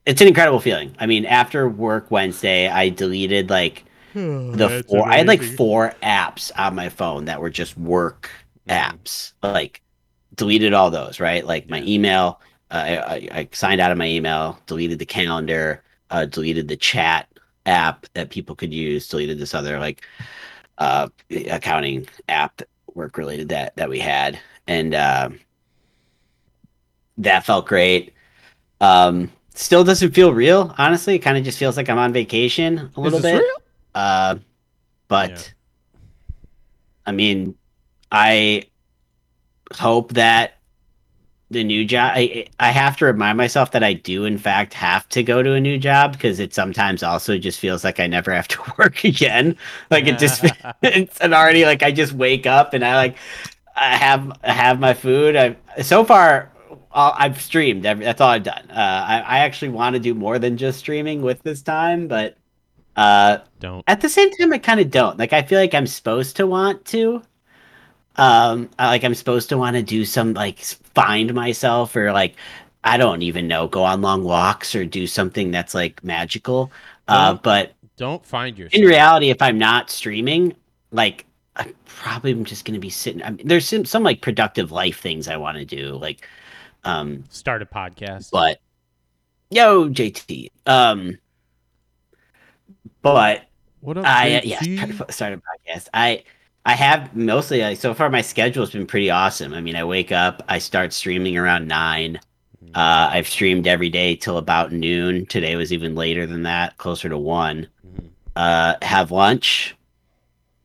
[0.05, 0.95] it's an incredible feeling.
[0.99, 5.93] I mean, after work Wednesday, I deleted like the That's four I had like four
[6.03, 8.29] apps on my phone that were just work
[8.67, 8.95] Mhm.
[8.99, 9.33] apps.
[9.43, 9.81] Like
[10.35, 11.45] deleted all those, right?
[11.45, 16.25] Like my email, uh, I, I, signed out of my email, deleted the calendar, uh,
[16.25, 17.27] deleted the chat
[17.65, 20.03] app that people could use, deleted this other like
[20.77, 21.07] uh
[21.49, 22.61] accounting app
[22.95, 24.39] work related that that we had.
[24.67, 25.29] And uh,
[27.17, 28.13] that felt great.
[28.79, 31.15] Um still doesn't feel real, honestly.
[31.15, 33.43] It kind of just feels like I'm on vacation a little bit.
[33.93, 34.37] Uh
[35.07, 35.41] but Yeah.
[37.05, 37.55] I mean,
[38.11, 38.65] I
[39.79, 40.53] hope that
[41.49, 42.13] the new job.
[42.15, 45.53] I I have to remind myself that I do in fact have to go to
[45.53, 49.03] a new job because it sometimes also just feels like I never have to work
[49.03, 49.57] again.
[49.89, 50.45] Like it just
[50.81, 53.17] it's an already like I just wake up and I like
[53.75, 55.35] I have I have my food.
[55.35, 56.51] I so far.
[56.91, 57.85] all- I've streamed.
[57.85, 58.69] Every, that's all I've done.
[58.69, 58.73] Uh,
[59.07, 62.37] I, I actually want to do more than just streaming with this time, but
[62.95, 63.83] uh, Don't.
[63.87, 66.45] at the same time i kind of don't like i feel like i'm supposed to
[66.45, 67.21] want to
[68.17, 72.35] um I- like i'm supposed to want to do some like find myself or like
[72.83, 76.71] i don't even know go on long walks or do something that's like magical
[77.07, 78.81] uh Don't- but Don't find yourself.
[78.81, 80.55] in reality if i'm not streaming
[80.91, 84.71] like i probably am just gonna be sitting I mean, there's some, some like productive
[84.71, 86.27] life things i want to do like
[86.83, 88.29] um Start a podcast.
[88.31, 88.59] but
[89.49, 91.17] yo jt um
[93.01, 93.45] but
[93.79, 94.45] what up, I JT?
[94.45, 95.87] yeah, start a podcast.
[95.93, 96.23] I
[96.65, 99.53] I have mostly like so far my schedule's been pretty awesome.
[99.53, 102.19] I mean, I wake up, I start streaming around nine.
[102.63, 102.75] Mm-hmm.
[102.75, 105.25] Uh, I've streamed every day till about noon.
[105.25, 107.67] Today was even later than that, closer to one.
[107.85, 108.09] Mhm.
[108.35, 109.75] Uh, have lunch,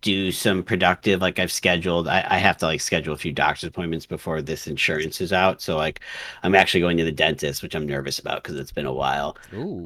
[0.02, 2.06] do some productive like I've scheduled.
[2.08, 5.62] I, I have to like schedule a few doctor's appointments before this insurance is out.
[5.62, 6.00] So like
[6.42, 9.36] I'm actually going to the dentist, which I'm nervous about because it's been a while.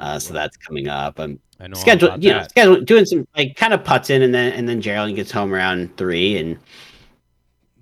[0.00, 1.18] Uh, so that's coming up.
[1.20, 4.34] I'm I know schedule you know schedule doing some like kind of putts in and
[4.34, 6.58] then and then Geraldine gets home around three and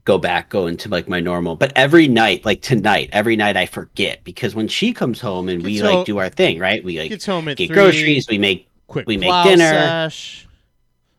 [0.05, 1.55] go back go into like my normal.
[1.55, 5.63] But every night like tonight every night I forget because when she comes home and
[5.63, 6.83] we Gets like do our thing right?
[6.83, 10.11] We like Gets home at get three, groceries we make Quick we make dinner.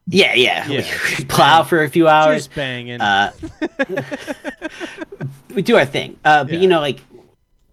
[0.08, 2.48] yeah yeah, Yeah, we plow for a few hours.
[2.48, 3.00] Just banging.
[3.00, 3.32] uh
[5.56, 6.18] we do our thing.
[6.26, 6.60] Uh but Yeah.
[6.60, 7.00] you know like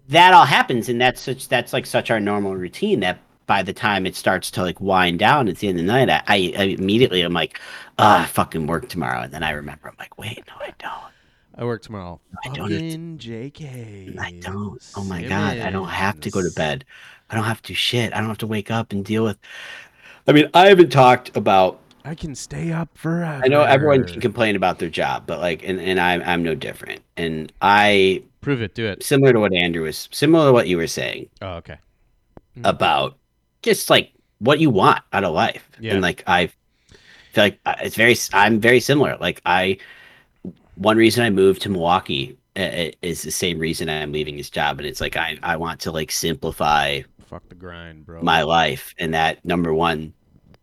[0.09, 3.73] that all happens and that's such that's like such our normal routine that by the
[3.73, 6.53] time it starts to like wind down at the end of the night i, I,
[6.59, 7.61] I immediately i'm like
[7.99, 11.13] ah I fucking work tomorrow and then i remember i'm like wait no i don't
[11.59, 12.21] I work tomorrow.
[12.45, 14.19] I don't- Fucking JK.
[14.19, 16.85] i don't oh my god i don't have to go to bed
[17.31, 19.39] i don't have to shit i don't have to wake up and deal with
[20.29, 23.43] i mean i haven't talked about I can stay up forever.
[23.45, 26.55] i know everyone can complain about their job but like and, and I'm, I'm no
[26.55, 28.75] different and i prove it.
[28.75, 29.03] Do it.
[29.03, 31.79] similar to what andrew was similar to what you were saying Oh, okay.
[32.65, 33.17] about
[33.67, 35.69] just like what you want out of life.
[35.81, 35.93] Yeah.
[35.93, 36.47] And like I
[37.33, 39.17] feel like it's very I'm very similar.
[39.19, 39.77] Like I
[40.77, 44.51] one reason I moved to Milwaukee uh, uh, is the same reason I'm leaving this
[44.51, 48.23] job and it's like I I want to like simplify Fuck the grind, bro.
[48.23, 50.13] my life and that number one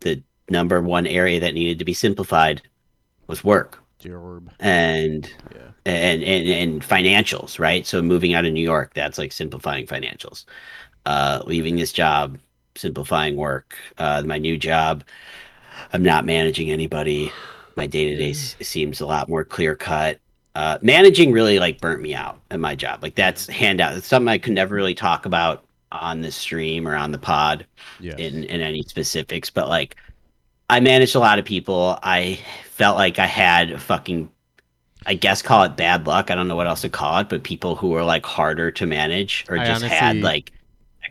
[0.00, 2.62] the number one area that needed to be simplified
[3.26, 4.48] was work Jorb.
[4.60, 5.60] and Yeah.
[5.86, 7.86] and, and and financials, right?
[7.86, 10.44] So moving out of New York, that's like simplifying financials.
[11.06, 12.38] Uh, leaving this job,
[12.76, 13.76] simplifying work.
[13.98, 15.04] Uh, my new job,
[15.92, 17.32] I'm not managing anybody.
[17.76, 20.18] My day to day seems a lot more clear cut.
[20.54, 23.02] Uh, managing really like burnt me out at my job.
[23.02, 23.96] Like that's handout.
[23.96, 27.66] It's something I could never really talk about on the stream or on the pod
[28.00, 28.16] Yeah.
[28.16, 29.96] in in any specifics, but like
[30.70, 31.98] I managed a lot of people.
[32.02, 32.38] I
[32.70, 34.30] felt like I had a fucking
[35.06, 36.30] I guess call it bad luck.
[36.30, 38.86] I don't know what else to call it, but people who were like harder to
[38.86, 40.52] manage or I just honestly- had like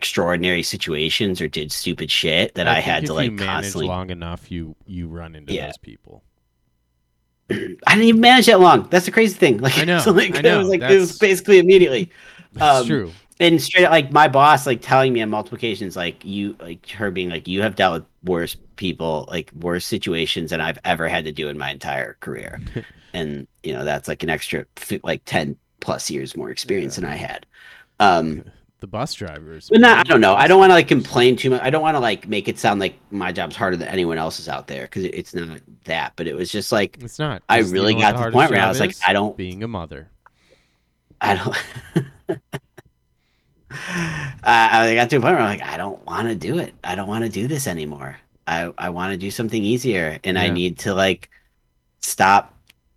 [0.04, 4.50] extraordinary situations or did stupid shit that I, think had to like constantly long enough,
[4.50, 5.66] you you run into Yeah.
[5.66, 6.22] those people.
[7.50, 8.86] I didn't even manage that long.
[8.90, 9.58] That's the crazy thing.
[9.62, 12.10] Like, I know, so, like, I it know, was like it was basically immediately.
[12.52, 13.12] That's Um, true.
[13.40, 16.86] and straight up, like my boss like telling me on multiple occasions like you like
[16.90, 21.08] her being like you have dealt with worse people like worse situations than i've ever
[21.08, 22.60] had to do in my entire career
[23.12, 24.64] and you know that's like an extra
[25.02, 27.44] like 10 plus years more experience than i had
[27.98, 28.44] um
[28.84, 29.70] The bus drivers.
[29.70, 31.80] but not i don't know i don't want to like complain too much i don't
[31.80, 34.82] want to like make it sound like my job's harder than anyone else's out there
[34.82, 37.42] because it's not that but it was just like It's not.
[37.48, 38.94] I you really got to the point where I was like.
[39.06, 40.10] I don't- being a mother.
[41.18, 41.34] I
[42.28, 42.38] don't.
[43.70, 46.74] I, I got to a point where I'm like, I don't want to do it.
[46.84, 48.18] I don't want to do this anymore.
[48.46, 51.30] I I want to do something easier, and I need to like
[52.00, 52.54] stop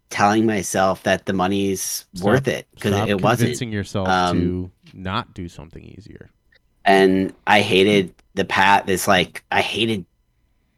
[0.09, 3.39] telling myself that the money's Stop- worth it because Stop it wasn't.
[3.47, 6.31] convincing yourself Um, to not do something easier.
[6.85, 8.85] And I hated the pat.
[8.87, 10.05] This like I hated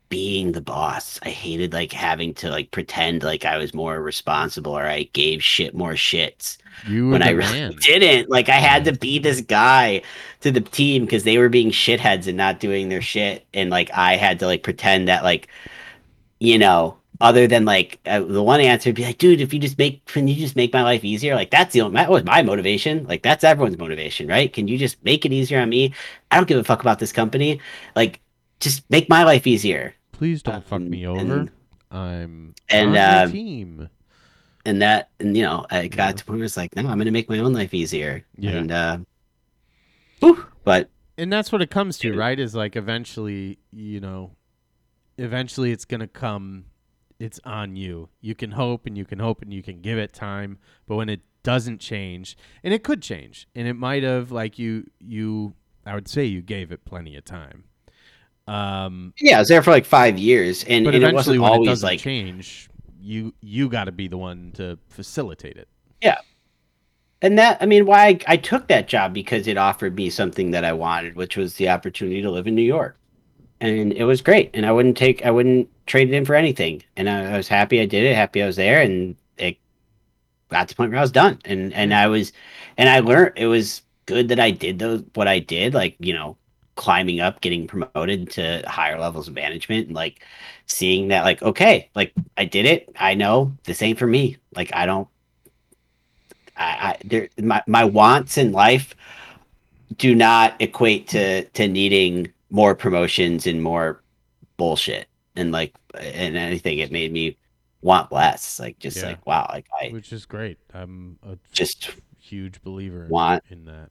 [0.10, 1.20] being the boss.
[1.24, 5.43] I hated like having to like pretend like I was more responsible or I gave
[5.43, 7.76] shit more shits You when I really man.
[7.82, 8.30] didn't.
[8.30, 10.01] Like I had to be this guy
[10.41, 13.91] to the team because they were being shitheads and not doing their shit, and like
[13.93, 15.47] I had to like pretend that like,
[16.39, 19.60] you know, other than like uh, the one answer would be like, dude, if you
[19.60, 21.36] just make, can you just make my life easier?
[21.36, 23.06] Like that's the only, that was my motivation.
[23.08, 24.52] Like that's everyone's motivation, right?
[24.52, 25.94] Can you just make it easier on me?
[26.32, 27.60] I don't give a fuck about this company.
[27.96, 28.22] Like,
[28.60, 29.94] just make my life easier.
[30.14, 31.48] Please don't fuck Um, me and- over.
[31.92, 33.90] I'm and, on your uh, team.
[34.66, 36.12] and that and you know i got Yeah.
[36.12, 38.52] to the point where it's like no i'm gonna make my own life easier Yeah.
[38.52, 38.98] and uh
[40.20, 42.16] whew, but and that's what it comes to, Yeah.
[42.20, 42.40] right?
[42.40, 44.32] Is like eventually, you know,
[45.18, 46.66] eventually it's gonna come.
[47.20, 48.10] It's on you.
[48.22, 50.58] You can hope and you can hope and you can give it time,
[50.88, 54.90] but when it doesn't change, and it could change, and it might have, like you,
[55.00, 55.54] you,
[55.86, 57.66] I would say you gave it plenty of time.
[58.48, 61.42] Um, yeah i was there for like five years and, but and it eventually, wasn't
[61.42, 62.68] when it always doesn't like change,
[63.00, 65.68] you you got to be the one to facilitate it.
[66.02, 66.18] Yeah,
[67.22, 70.52] and that i mean why I, I took that job because it offered me something
[70.52, 72.99] that i wanted which was the opportunity to live in new york
[73.62, 74.49] and it was great.
[74.53, 76.84] And i wouldn't take i wouldn't trade it in for anything.
[76.95, 79.57] And i, I was happy i did it happy i was there and it
[80.49, 81.39] got to the point where i was done.
[81.45, 82.32] And and i was
[82.78, 86.14] and i learned it was good that i did those what i did like you
[86.14, 86.36] know
[86.76, 90.26] climbing up getting promoted to higher levels of management and like
[90.66, 92.89] seeing that like okay like i did it.
[92.97, 94.38] I know this ain't for me.
[94.55, 95.07] Like i don't
[96.55, 98.95] I, I there my, my wants in life
[99.97, 104.02] do not equate to to needing more promotions and more
[104.58, 107.38] bullshit and like and anything it made me
[107.82, 109.08] want less like just Yeah.
[109.08, 110.58] like wow like i which is great.
[110.74, 113.89] I'm a just huge believer in, Want- in that.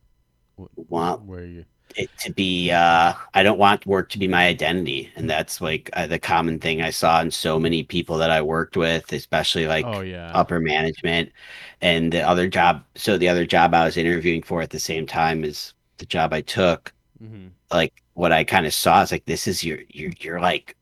[0.77, 1.65] Want where you
[1.97, 5.89] it to be uh i don't want work to be my identity and that's like
[5.95, 9.67] uh, the common thing i saw in so many people that i worked with especially
[9.67, 11.31] like oh yeah upper management
[11.81, 15.07] and the other job so the other job i was interviewing for at the same
[15.07, 19.25] time is the job i took hmm like what i kind of saw is like
[19.27, 20.77] this is your you're, you're like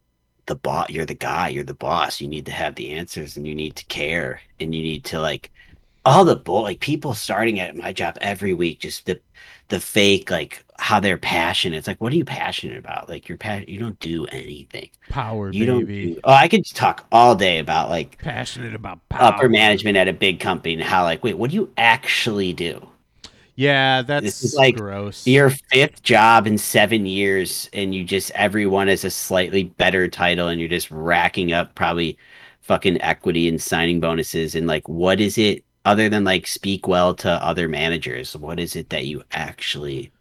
[0.46, 2.20] the boss you're the guy you're the boss.
[2.20, 5.20] You need to have the answers and you need to care and you need to
[5.20, 5.50] like
[6.04, 9.20] all the bull like people starting at my job every week just the
[9.68, 11.76] the fake like how they're passionate.
[11.78, 13.08] It's like what are you passionate about?
[13.08, 14.90] Like you're passionate you don't do anything.
[15.08, 19.00] Power you don't do oh i could just talk all day about like passionate about
[19.08, 19.22] power.
[19.34, 22.88] upper management at a big company and how like wait what do you actually do
[23.56, 25.24] Yeah, that's This is like gross.
[25.24, 30.48] your fifth job in seven years and you just everyone has a slightly better title
[30.48, 32.16] and you're just racking up probably
[32.62, 37.14] fucking equity and signing bonuses and like what is it other than like speak well
[37.14, 38.36] to other managers?
[38.36, 40.12] What is it that you actually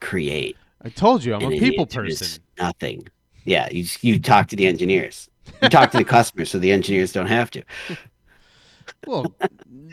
[0.00, 0.58] create?
[0.82, 2.42] I told you I'm And a people person.
[2.58, 3.08] nothing.
[3.44, 5.28] Yeah you you talk to the engineers.
[5.62, 7.64] You talk to the customers so the engineers don't have to
[9.06, 9.34] Well,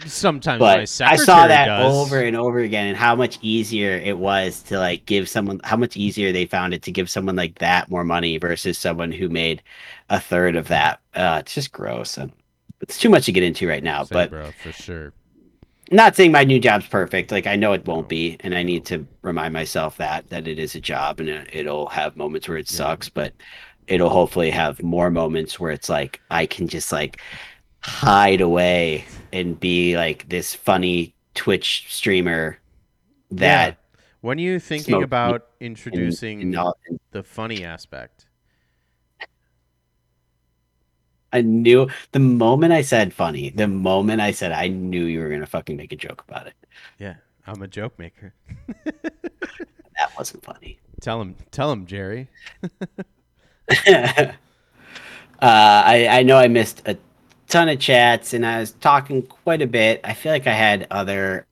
[0.05, 1.95] sometimes my but I saw that does.
[1.95, 5.78] over and over again, and how much easier it was to like give someone, how
[5.78, 9.30] much easier they found it to give someone like that more money versus someone who
[9.30, 9.62] made
[10.09, 10.99] a third of that.
[11.14, 12.18] Uh, it's just gross.
[12.18, 12.32] And
[12.82, 14.03] it's too much to get into right now.
[14.03, 15.14] Say, but bro, for sure.
[15.91, 17.32] not saying my new job's perfect.
[17.32, 20.57] Like I know it won't be, and I need to remind myself that that it
[20.59, 22.78] is a job, and it- it'll have moments where it Yeah.
[22.78, 23.34] sucks, but
[23.88, 27.20] it'll hopefully have more moments where it's like I can just like
[27.82, 32.58] hide away and be like this funny Twitch streamer
[33.32, 33.78] that
[34.22, 38.26] When are you thinking about introducing and and the funny aspect?
[41.34, 45.30] I knew the moment I said funny, the moment I said I knew you were
[45.30, 46.56] gonna fucking make a joke about it.
[47.00, 47.16] Yeah,
[47.48, 48.34] I'm a joke maker.
[50.02, 50.80] That wasn't funny.
[51.00, 52.28] Tell him, tell him, Jerry.
[53.88, 54.32] uh,
[55.40, 56.98] I I know I missed a
[57.52, 60.02] ton of chats and I was talking quite a bit.
[60.04, 61.47] I feel like I had other.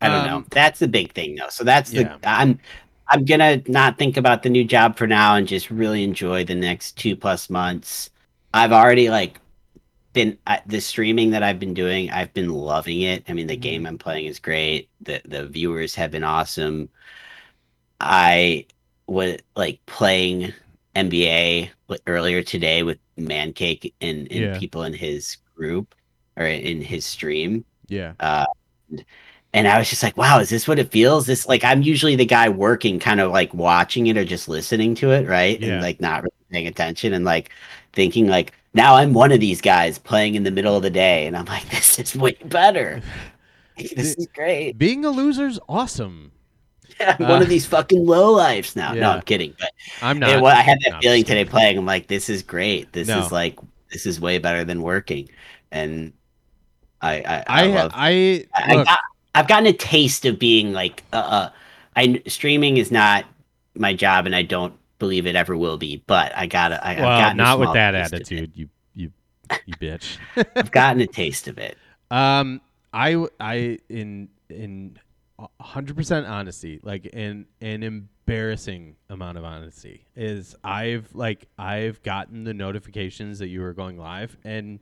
[0.00, 0.38] I don't know.
[0.38, 1.48] Um, That's the big thing though.
[1.50, 2.60] So that's the I'm
[3.08, 6.54] I'm gonna not think about the new job for now and just really enjoy the
[6.54, 8.10] next two plus months.
[8.52, 9.40] I've already like
[10.14, 12.10] been uh, the streaming that I've been doing.
[12.10, 13.24] I've been loving it.
[13.28, 13.58] I mean, the Mhm.
[13.58, 14.90] game I'm playing is great.
[15.02, 16.90] The the viewers have been awesome.
[18.00, 18.66] I
[19.06, 20.52] was like playing
[20.94, 21.70] NBA
[22.06, 24.52] earlier today with Mancake and, and Yeah.
[24.52, 25.94] people in his group
[26.36, 27.64] or in his stream.
[27.88, 28.12] Yeah,
[29.52, 31.26] And I was just like, wow, is this what it feels?
[31.26, 34.94] This like I'm usually the guy working, kind of like watching it or just listening
[34.96, 35.60] to it, right?
[35.60, 35.74] Yeah.
[35.74, 37.50] And like not really paying attention and like
[37.92, 41.26] thinking like now I'm one of these guys playing in the middle of the day,
[41.28, 43.00] and I'm like, this is way better.
[43.76, 44.76] this is great.
[44.78, 46.32] being a loser's awesome.
[47.00, 48.92] I'm one Uh, of these fucking low lives now.
[48.94, 49.10] No.
[49.10, 49.54] I'm kidding.
[49.58, 49.70] But
[50.02, 50.40] I'm not.
[50.42, 51.78] well, I had that feeling today playing.
[51.78, 52.92] I'm like, this is great.
[52.92, 53.20] This No.
[53.24, 53.58] is like,
[53.94, 55.30] this is way better than working.
[55.70, 56.12] And
[57.00, 57.92] I, I, I, I love.
[57.94, 58.98] I, I, look, got,
[59.34, 61.50] I've gotten a taste of being like, uh, uh,
[61.96, 63.24] I streaming is not
[63.74, 66.02] my job, and I don't believe it ever will be.
[66.06, 68.22] But I gotta, I, I've well, gotten a not with that taste of it.
[68.22, 69.12] attitude, you you
[69.64, 70.18] you bitch.
[70.56, 71.78] I've gotten a taste of it.
[72.10, 72.60] Um,
[72.92, 74.98] I I in in
[75.60, 82.44] hundred percent honesty, like in an embarrassing amount of honesty, is I've like I've gotten
[82.44, 84.80] the notifications that you were going live, and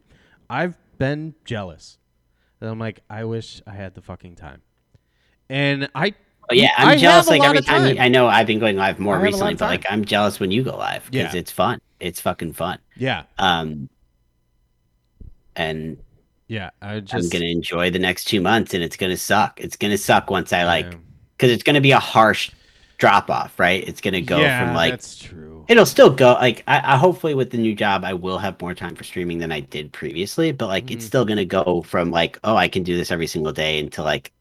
[0.48, 1.98] I've been jealous.
[2.60, 4.62] And I'm like, I wish I had the fucking time.
[5.50, 6.14] And I
[6.50, 7.28] yeah, I'm I jealous.
[7.28, 8.04] Like every time, you, time.
[8.04, 9.86] I know I've been going live more I have a lot recently, but like.
[9.90, 11.40] I'm jealous when you go live because Yeah.
[11.40, 11.80] it's fun.
[12.00, 12.78] It's fucking fun.
[12.96, 13.88] yeah Um,
[15.56, 15.98] and
[16.48, 19.60] yeah I just I'm gonna enjoy the next two months, and it's gonna suck.
[19.60, 20.90] It's gonna suck once I like
[21.36, 22.50] because it's gonna be a harsh
[23.02, 23.86] drop off, right?
[23.88, 25.68] It's gonna go yeah, from like that's true.
[25.68, 28.74] it'll still go like I, I hopefully with the new job I will have more
[28.74, 31.06] time for streaming than I did previously, but like it's Mhm.
[31.06, 34.32] still gonna go from like oh I can do this every single day until like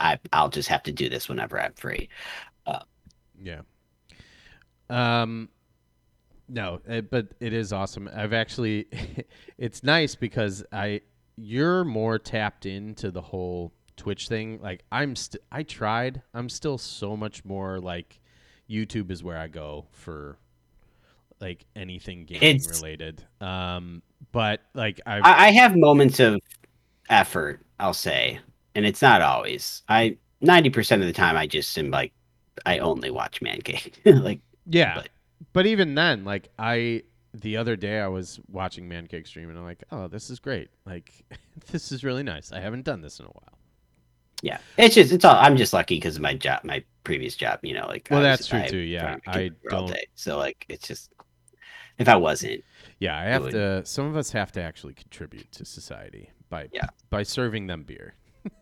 [0.00, 2.10] I I'll just have to do this whenever I'm free.
[3.42, 3.62] Yeah.
[4.90, 5.48] Um
[6.48, 8.10] no, it, but it is awesome.
[8.14, 8.86] I've actually
[9.58, 11.02] it's nice because I
[11.36, 13.72] you're more tapped into the whole
[14.02, 14.58] Twitch thing.
[14.60, 16.22] Like I'm st- I tried.
[16.34, 18.20] I'm still so much more like
[18.68, 20.38] YouTube is where I go for
[21.40, 23.24] like anything gaming It's- related.
[23.40, 26.40] Um but like I've I, I have moments of
[27.10, 28.40] effort, I'll say,
[28.74, 29.82] and it's not always.
[29.88, 32.12] I ninety percent of the time I just am like
[32.66, 33.92] I only watch Man Cave.
[34.04, 34.96] like Yeah.
[34.96, 35.08] But-
[35.52, 37.02] But, even then, like I
[37.34, 40.38] the other day I was watching Man Cake stream and I'm like, oh, this is
[40.40, 40.70] great.
[40.86, 41.12] Like
[41.70, 42.50] this is really nice.
[42.52, 43.58] I haven't done this in a while.
[44.42, 45.36] Yeah, it's just it's all.
[45.36, 47.60] I'm just lucky because of my job, my previous job.
[47.62, 49.16] You know, like Well, I was- that's true I- too, yeah.
[49.26, 51.10] I don't- day, so like it's just
[51.98, 52.62] if I wasn't,
[52.98, 56.68] Yeah, I have would- to some of us have to actually contribute to society by
[56.72, 56.88] Yeah.
[57.10, 58.14] by serving them beer.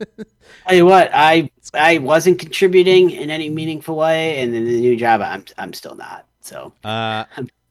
[0.66, 4.96] tell you what, I I wasn't contributing in any meaningful way, and in the new
[4.96, 6.26] job, I'm I'm still not.
[6.42, 7.24] So Uh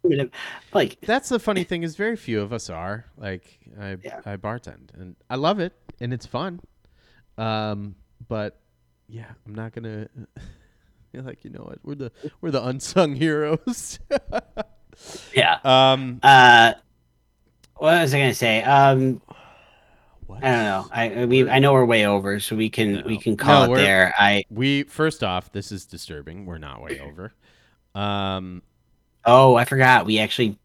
[0.74, 3.06] like that's the funny thing is very few of us are.
[3.18, 4.22] Like I Yeah.
[4.26, 6.62] I bartend and I love it and it's fun.
[7.40, 7.96] Um
[8.28, 8.60] but
[9.08, 10.10] yeah, I'm not going to
[11.14, 11.80] You're like, you know what?
[11.84, 12.12] We're the
[12.42, 14.00] we're the unsung heroes.
[15.34, 15.58] yeah.
[15.64, 16.74] um Uh,
[17.78, 18.62] what was I gonna say?
[18.64, 19.22] Um,
[20.28, 20.44] what?
[20.44, 20.88] I don't know.
[20.92, 23.70] I we I know we're way over, so we can we can call No, it
[23.70, 24.14] we're- there.
[24.18, 26.46] I We first off, this is disturbing.
[26.46, 27.32] We're not way over.
[27.96, 28.62] Um,
[29.26, 30.06] oh I forgot.
[30.06, 30.60] We actually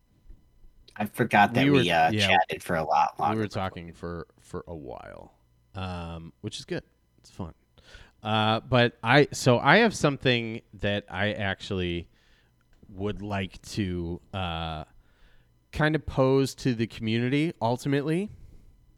[0.96, 2.28] I forgot that We we, uh, yeah.
[2.28, 5.33] chatted for a lot we were talking for for a while,
[5.74, 6.82] um, which is good.
[7.18, 7.54] It's fun.
[8.22, 12.08] Uh, but I so I have something that I actually
[12.88, 14.84] would like to uh,
[15.72, 17.52] kind of pose to the community.
[17.60, 18.30] Ultimately,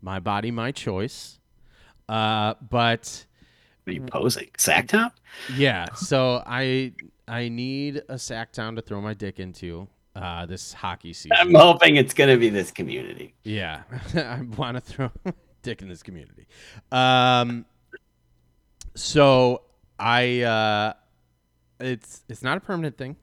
[0.00, 1.40] my body, my choice.
[2.08, 3.26] Uh, but
[3.88, 4.48] Are you posing?
[4.56, 5.14] Sack top?
[5.56, 6.92] Yeah, so I
[7.26, 11.36] I need a sack town to throw my dick into uh, this hockey season.
[11.36, 13.34] I'm hoping it's gonna be this community.
[13.42, 13.82] yeah,
[14.14, 15.10] I want to throw
[15.66, 16.46] dick in this community.
[16.92, 17.66] Um,
[18.94, 19.62] so
[19.98, 20.92] I uh,
[21.80, 23.16] it's it's not a permanent thing,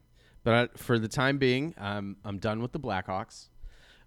[0.44, 3.48] but I, for the time being, I'm I'm done with the Blackhawks.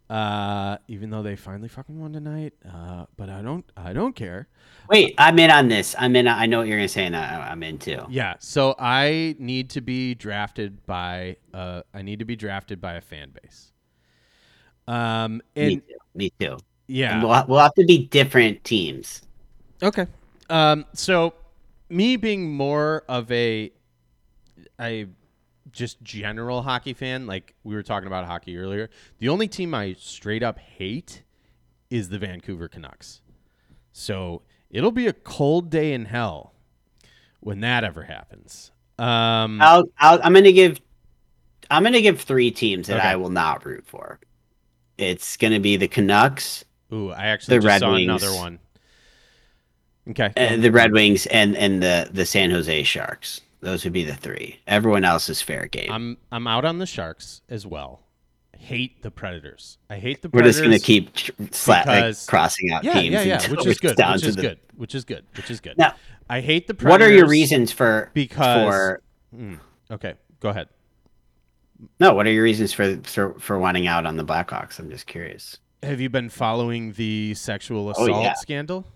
[0.08, 4.46] Uh, even though they finally fucking won tonight, uh, but I don't I don't care.
[4.88, 5.96] Wait, I'm in on this.
[5.98, 6.28] I'm in.
[6.28, 8.06] I know what you're gonna say, and I, I'm in too.
[8.08, 12.94] Yeah, so I need to be drafted by uh I need to be drafted by
[12.94, 13.72] a fan base.
[14.86, 15.94] Um Me and too.
[16.14, 16.58] Me too.
[16.88, 17.22] Yeah.
[17.22, 19.22] we'll, we'll have to be different teams.
[19.82, 20.06] Okay.
[20.48, 21.34] Um so
[21.88, 23.72] me being more of a
[24.80, 25.06] a
[25.72, 29.94] just general hockey fan, like we were talking about hockey earlier, the only team I
[29.98, 31.22] straight up hate
[31.90, 33.20] is the Vancouver Canucks.
[33.92, 36.54] So it'll be a cold day in hell
[37.40, 38.70] when that ever happens.
[38.98, 40.80] Um I'll, I'll I'm gonna give
[41.70, 43.08] I'm gonna give three teams that Okay.
[43.08, 44.20] I will not root for.
[44.98, 48.08] It's gonna be the Canucks, Ooh, I actually The just Red saw Wings.
[48.22, 48.58] another one.
[50.08, 50.32] Okay.
[50.36, 53.40] uh, the Red Wings, and and the the San Jose Sharks.
[53.60, 54.60] Those would be the three.
[54.66, 55.90] Everyone else is fair game.
[55.90, 58.02] I'm I'm out on the Sharks as well.
[58.56, 59.78] Hate the Predators.
[59.90, 60.60] I hate the predators.
[60.60, 60.80] We're Predators.
[60.80, 63.12] just gonna keep tr- sla- like, crossing out yeah, teams.
[63.12, 63.96] yeah, yeah, which is good.
[63.98, 64.58] Which is the- good.
[64.76, 65.24] Which is good.
[65.36, 65.76] Which is good.
[65.78, 65.94] Now,
[66.30, 66.90] I hate the Predators.
[66.90, 69.02] what are your reasons for Because for
[69.36, 69.58] Mm,
[69.90, 70.68] okay, go ahead.
[72.00, 72.14] no?
[72.14, 74.78] What are your reasons for for, for wanting out on the Blackhawks?
[74.78, 75.58] I'm just curious.
[75.82, 78.34] Have you been following the sexual Oh, assault yeah.
[78.34, 78.86] scandal?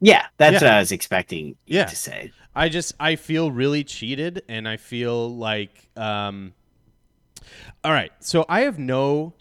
[0.00, 0.68] Yeah, that's Yeah.
[0.68, 1.84] what I was expecting you Yeah.
[1.86, 2.32] to say.
[2.54, 6.54] I just I feel really cheated, and I feel like um.
[7.82, 9.34] All right, so I have no,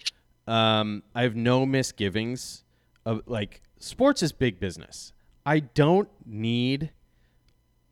[0.47, 2.63] um, I have no misgivings
[3.05, 5.13] of like sports is big business.
[5.45, 6.91] I don't need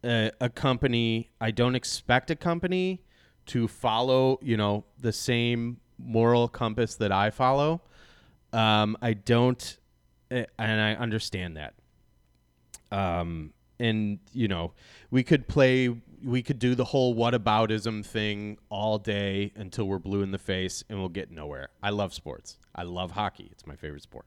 [0.03, 1.29] a, a company.
[1.39, 3.01] I don't expect a company
[3.47, 7.81] to follow, you know, the same moral compass that I follow.
[8.53, 9.77] Um, I don't,
[10.29, 11.73] eh, and I understand that.
[12.91, 14.73] Um, and you know,
[15.09, 15.89] we could play,
[16.23, 20.83] we could do the whole whataboutism thing all day until we're blue in the face,
[20.89, 21.69] and we'll get nowhere.
[21.81, 22.57] I love sports.
[22.75, 23.49] I love hockey.
[23.51, 24.25] It's my favorite sport.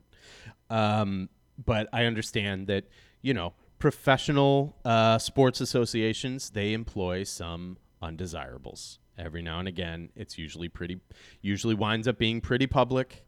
[0.70, 1.28] Um,
[1.64, 2.84] but I understand that
[3.22, 10.10] you know professional uh, sports associations they employ some undesirables every now and again.
[10.16, 11.00] It's usually pretty,
[11.40, 13.23] usually winds up being pretty public.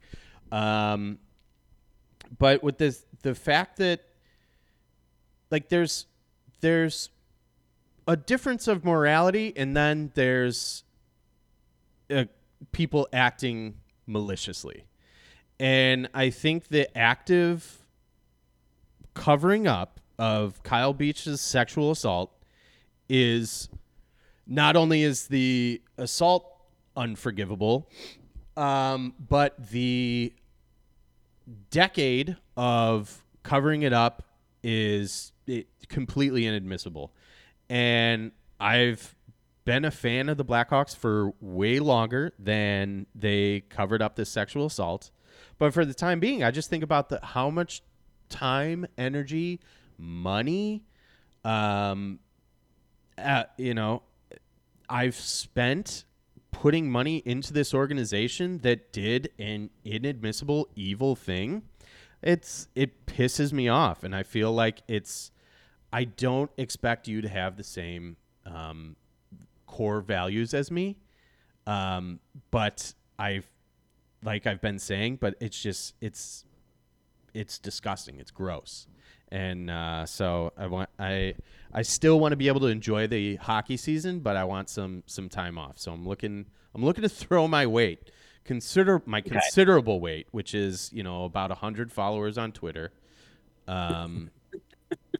[0.51, 1.19] Um,
[2.37, 4.01] but with this, the fact that
[5.51, 6.05] like there's
[6.61, 7.09] there's
[8.07, 10.83] a difference of morality, and then there's
[12.09, 12.25] uh,
[12.71, 13.75] people acting
[14.05, 14.85] maliciously,
[15.59, 17.85] and I think the active
[19.13, 22.31] covering up of Kyle Beach's sexual assault
[23.09, 23.69] is
[24.45, 26.45] not only is the assault
[26.95, 27.89] unforgivable,
[28.57, 30.33] um, but the
[31.69, 34.23] decade of covering it up
[34.63, 37.13] is it, completely inadmissible.
[37.69, 39.15] And I've
[39.63, 44.65] been a fan of the Blackhawks for way longer than they covered up this sexual
[44.65, 45.11] assault.
[45.59, 47.83] But for the time being, I just think about the how much
[48.29, 49.59] time, energy,
[49.97, 50.83] money,
[51.43, 52.19] um,
[53.17, 54.03] uh, you know,
[54.89, 56.05] I've spent
[56.61, 61.61] putting money into this organization that did an inadmissible evil thing.
[62.23, 65.31] It's it pisses me off, and I feel like it's.
[65.93, 68.97] I don't expect you to have the same um,
[69.65, 70.97] core values as me,
[71.65, 72.19] um,
[72.51, 73.47] but I've
[74.23, 76.43] like I've been saying, but it's just it's
[77.33, 78.19] it's disgusting.
[78.19, 78.87] It's gross
[79.31, 81.35] and uh, so I want I
[81.73, 85.03] I still want to be able to enjoy the hockey season, but I want some
[85.05, 85.77] some time off.
[85.77, 88.11] So I'm looking I'm looking to throw my weight,
[88.43, 89.31] consider my okay.
[89.31, 92.91] considerable weight, which is you know about hundred followers on Twitter.
[93.67, 94.29] Um,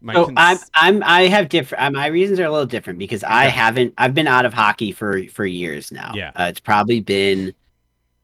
[0.00, 1.94] my so cons- I'm I'm I have different.
[1.94, 5.24] My reasons are a little different because I haven't I've been out of hockey for
[5.28, 6.12] for years now.
[6.14, 7.54] Yeah, uh, it's probably been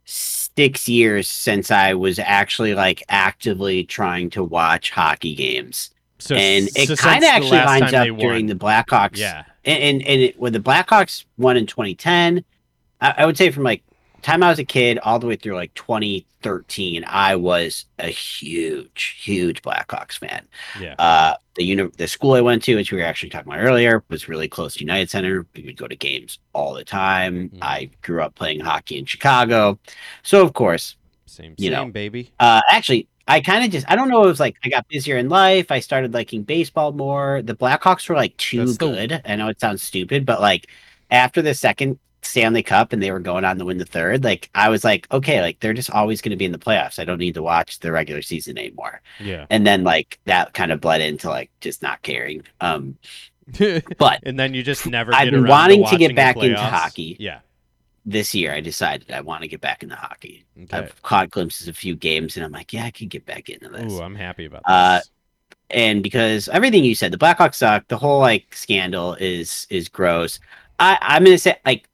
[0.04, 5.90] six years since I was actually like actively trying to watch hockey games.
[6.18, 9.16] So, and it so kind of actually lines up during the Blackhawks.
[9.16, 9.44] Yeah.
[9.64, 12.44] And, and, and it, when the Blackhawks won in 2010,
[13.00, 13.82] I, I would say from like
[14.24, 19.18] time I was a kid all the way through like 2013, I was a huge,
[19.20, 20.46] huge Blackhawks fan.
[20.80, 20.94] Yeah.
[20.98, 24.02] Uh, the uni- the school I went to, which we were actually talking about earlier,
[24.08, 25.46] was really close to United Center.
[25.54, 27.50] We would go to games all the time.
[27.50, 27.58] Mm-hmm.
[27.62, 29.78] I grew up playing hockey in Chicago,
[30.22, 30.96] so of course,
[31.26, 32.32] same, you same, know, baby.
[32.40, 34.24] Uh, actually, I kind of just I don't know.
[34.24, 35.70] It was like I got busier in life.
[35.70, 37.42] I started liking baseball more.
[37.42, 39.10] The Blackhawks were like too That's good.
[39.10, 39.30] The...
[39.30, 40.68] I know it sounds stupid, but like
[41.10, 44.50] after the second Stanley Cup and they were going on to win the third, like
[44.54, 46.98] I was like, okay, like they're just always going to be in the playoffs.
[46.98, 49.00] I don't need to watch the regular season anymore.
[49.20, 49.46] Yeah.
[49.48, 52.42] And then like that kind of bled into like just not caring.
[52.60, 52.98] Um,
[53.98, 55.14] but and then you just never.
[55.14, 57.16] I've been wanting to, to get back into hockey.
[57.18, 57.40] Yeah.
[58.06, 60.44] This year, I decided I want to get back into hockey.
[60.64, 60.76] Okay.
[60.76, 63.48] I've caught glimpses of a few games, and I'm like, yeah, I can get back
[63.48, 63.92] into this.
[63.92, 65.10] Ooh, I'm happy about uh, this.
[65.70, 67.88] And because everything you said, the Blackhawks suck.
[67.88, 70.38] The whole like scandal is is gross.
[70.78, 71.88] I I'm gonna say like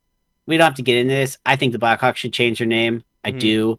[0.46, 1.38] we don't have to get into this.
[1.46, 3.04] I think the Blackhawks should change their name.
[3.24, 3.38] I mm.
[3.38, 3.78] do.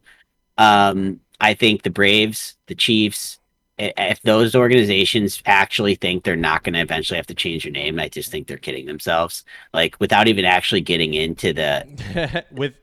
[0.57, 3.39] Um, I think the Braves, the Chiefs,
[3.77, 7.99] if those organizations actually think they're not going to eventually have to change their name,
[7.99, 9.43] I just think they're kidding themselves.
[9.73, 12.73] Like without even actually getting into the with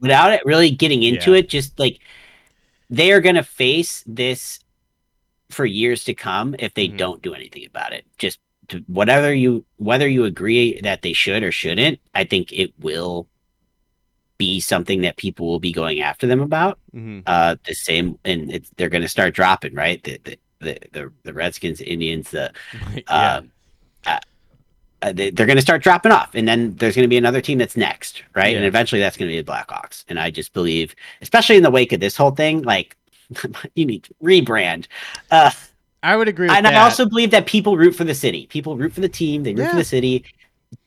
[0.00, 1.38] without it really getting into yeah.
[1.38, 2.00] it, just like
[2.88, 4.60] they are going to face this
[5.50, 6.96] for years to come if they mm-hmm.
[6.96, 8.04] don't do anything about it.
[8.18, 12.72] Just to, whatever you whether you agree that they should or shouldn't, I think it
[12.80, 13.28] will
[14.38, 16.78] be something that people will be going after them about.
[16.94, 17.20] Mm-hmm.
[17.26, 20.02] Uh, the same, and they're going to start dropping, right?
[20.02, 22.52] The, the the the, the Redskins, the Indians, the
[22.94, 23.36] yeah.
[23.36, 23.52] Um,
[24.06, 24.20] uh,
[25.02, 27.40] uh, they, are going to start dropping off, and then there's going to be another
[27.40, 28.52] team that's next, right?
[28.52, 28.58] Yeah.
[28.58, 30.04] And eventually, that's going to be the Blackhawks.
[30.08, 32.96] And I just believe, especially in the wake of this whole thing, like
[33.74, 34.86] you need to rebrand.
[35.30, 35.50] Uh,
[36.02, 36.48] I would agree.
[36.48, 36.74] and that.
[36.74, 38.46] I also believe that people root for the city.
[38.46, 39.42] People root for the team.
[39.42, 39.70] They root yeah.
[39.70, 40.24] for the city.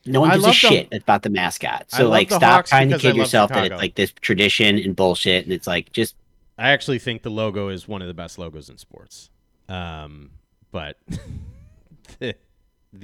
[0.06, 1.90] No one gives a shit the, about the mascot.
[1.90, 3.68] So like, stop Hawks trying to kid yourself Chicago.
[3.68, 6.16] that it's like this tradition and bullshit, and it's like just.
[6.58, 9.30] I actually think the logo is one of the best logos in sports.
[9.68, 10.30] Um,
[10.72, 10.96] but
[12.18, 12.34] the-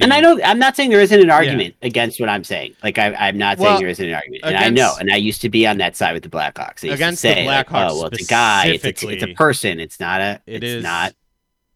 [0.00, 2.74] And I know I'm not saying there isn't an argument against what I'm saying.
[2.82, 5.16] Like I, I'm not saying Well, there isn't an argument, and I know, and I
[5.16, 6.82] used to be on that side with the Blackhawks.
[6.82, 9.08] I used Against to the say, like, Blackhawks oh, well, it's a guy, it's a,
[9.08, 11.14] it's a person, it's not a, It it's is not.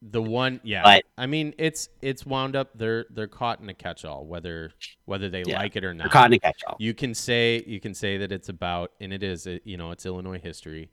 [0.02, 0.60] The one.
[0.62, 2.70] Yeah, But- I mean, it's it's wound up.
[2.74, 4.72] They're they're caught in a catch-all, whether
[5.04, 6.10] whether they Yeah, like it or not.
[6.10, 6.76] caught in a catch-all.
[6.78, 9.46] You can say you can say that it's about, and it is.
[9.46, 10.90] It, you know, it's Illinois history.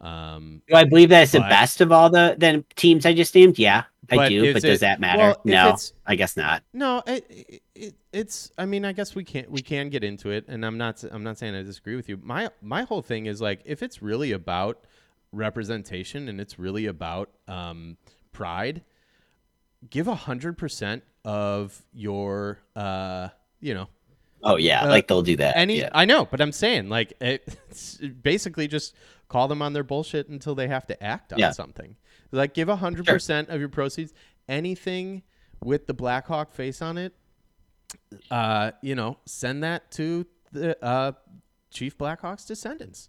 [0.00, 3.34] Um, Do I believe that it's the best of all the, the teams I just
[3.34, 3.58] named?
[3.58, 4.52] Yeah, I But do.
[4.52, 5.18] But does it- that matter?
[5.18, 5.76] well, no,
[6.06, 6.62] I guess not.
[6.72, 8.52] No, it, it, it, it's.
[8.56, 9.50] I mean, I guess we can't.
[9.50, 11.02] we can get into it, and I'm not.
[11.10, 12.16] I'm not saying I disagree with you.
[12.22, 14.84] My my whole thing is like, if it's really about
[15.32, 17.96] representation and it's really about um,
[18.38, 18.82] pride,
[19.90, 23.28] give a hundred percent of your, uh,
[23.60, 23.88] you know,
[24.44, 25.56] Oh yeah, Uh, like they'll do that.
[25.56, 25.80] any.
[25.80, 25.88] yeah.
[25.92, 28.94] I know, but I'm saying like, it's basically just
[29.28, 31.50] call them on their bullshit until they have to act on Yeah.
[31.50, 31.96] something.
[32.30, 34.12] Like, give a hundred percent of your proceeds.
[34.48, 35.22] Anything
[35.62, 37.12] with the Blackhawk face on it,
[38.30, 41.12] uh, you know, send that to the uh,
[41.70, 43.08] Chief Blackhawks descendants.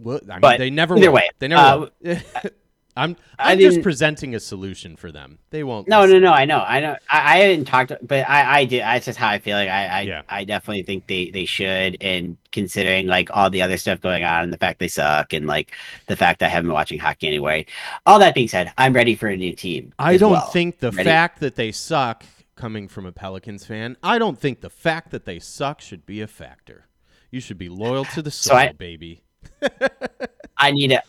[0.00, 1.14] Well, I mean, But they never either will.
[1.16, 2.16] way, They never uh, will.
[2.96, 5.38] I'm, I I'm just presenting a solution for them.
[5.50, 5.86] They won't.
[5.88, 6.20] No, listen.
[6.22, 6.34] no, no.
[6.34, 6.96] I know, I know.
[7.08, 8.80] I, I hadn't talked, but I, I did.
[8.82, 9.56] That's just how I feel.
[9.56, 10.22] Like I, I, Yeah.
[10.28, 11.96] I definitely think they, they should.
[12.02, 15.46] And considering like all the other stuff going on, and the fact they suck, and
[15.46, 15.72] like
[16.08, 17.64] the fact that I haven't been watching hockey anyway.
[18.06, 19.94] All that being said, I'm ready for a new team.
[19.98, 20.48] I don't well.
[20.48, 21.08] think the Ready?
[21.08, 22.24] fact that they suck,
[22.56, 26.20] coming from a Pelicans fan, I don't think the fact that they suck should be
[26.20, 26.88] a factor.
[27.30, 29.22] You should be loyal to the So I- baby.
[30.56, 31.02] I need a,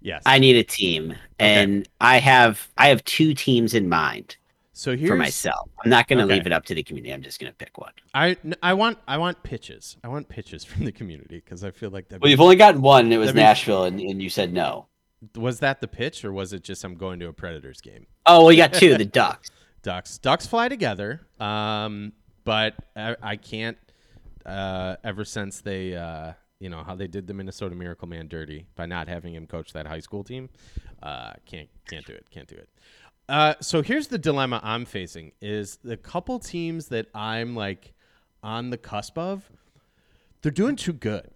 [0.00, 0.22] Yes.
[0.26, 4.36] I need a team, and I have, I have two teams in mind
[4.76, 5.70] so here's for myself.
[5.84, 6.34] I'm not going to Okay.
[6.34, 7.14] leave it up to the community.
[7.14, 7.92] I'm just going to pick one.
[8.12, 9.96] I I want I want pitches.
[10.02, 12.82] I want pitches from the community because I feel like that Well, you've only gotten
[12.82, 13.04] one.
[13.06, 14.88] and It was That'd be- Nashville, and, and you said no.
[15.36, 18.06] was that the pitch or was it just I'm going to a Predators game?
[18.26, 18.98] Oh, well, you got two.
[18.98, 19.48] The Ducks.
[19.82, 21.20] Ducks Ducks fly together.
[21.40, 22.12] Um,
[22.44, 23.78] but I, I can't.
[24.44, 28.66] Uh, ever since they, uh, you know, how they did the Minnesota Miracle Man dirty
[28.76, 30.48] by not having him coach that high school team,
[31.02, 32.28] uh, can't can't do it.
[32.30, 32.68] Can't do it.
[33.28, 37.92] Uh, so here's the dilemma I'm facing: is the couple teams that I'm like
[38.42, 39.50] on the cusp of,
[40.42, 41.30] they're doing too good.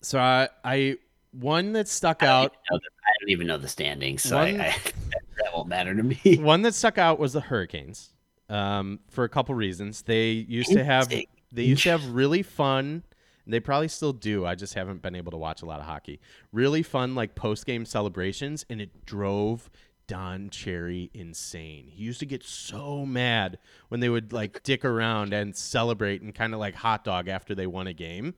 [0.00, 0.96] So I, I
[1.32, 2.52] one that stuck I out.
[2.70, 2.76] the-
[3.06, 4.76] I don't even know the standings, so One- I, I,
[5.38, 6.38] that won't matter to me.
[6.40, 8.10] One that stuck out was the Hurricanes.
[8.50, 10.02] Um, for a couple reasons.
[10.02, 13.02] They used to have they used to have really fun.
[13.46, 14.46] They probably still do.
[14.46, 16.20] I just haven't been able to watch a lot of hockey.
[16.52, 19.70] Really fun like post game celebrations, and it drove
[20.06, 21.88] Don Cherry insane.
[21.88, 23.58] He used to get so mad
[23.88, 27.54] when they would like dick around and celebrate and kind of like hot dog after
[27.54, 28.34] they won a game,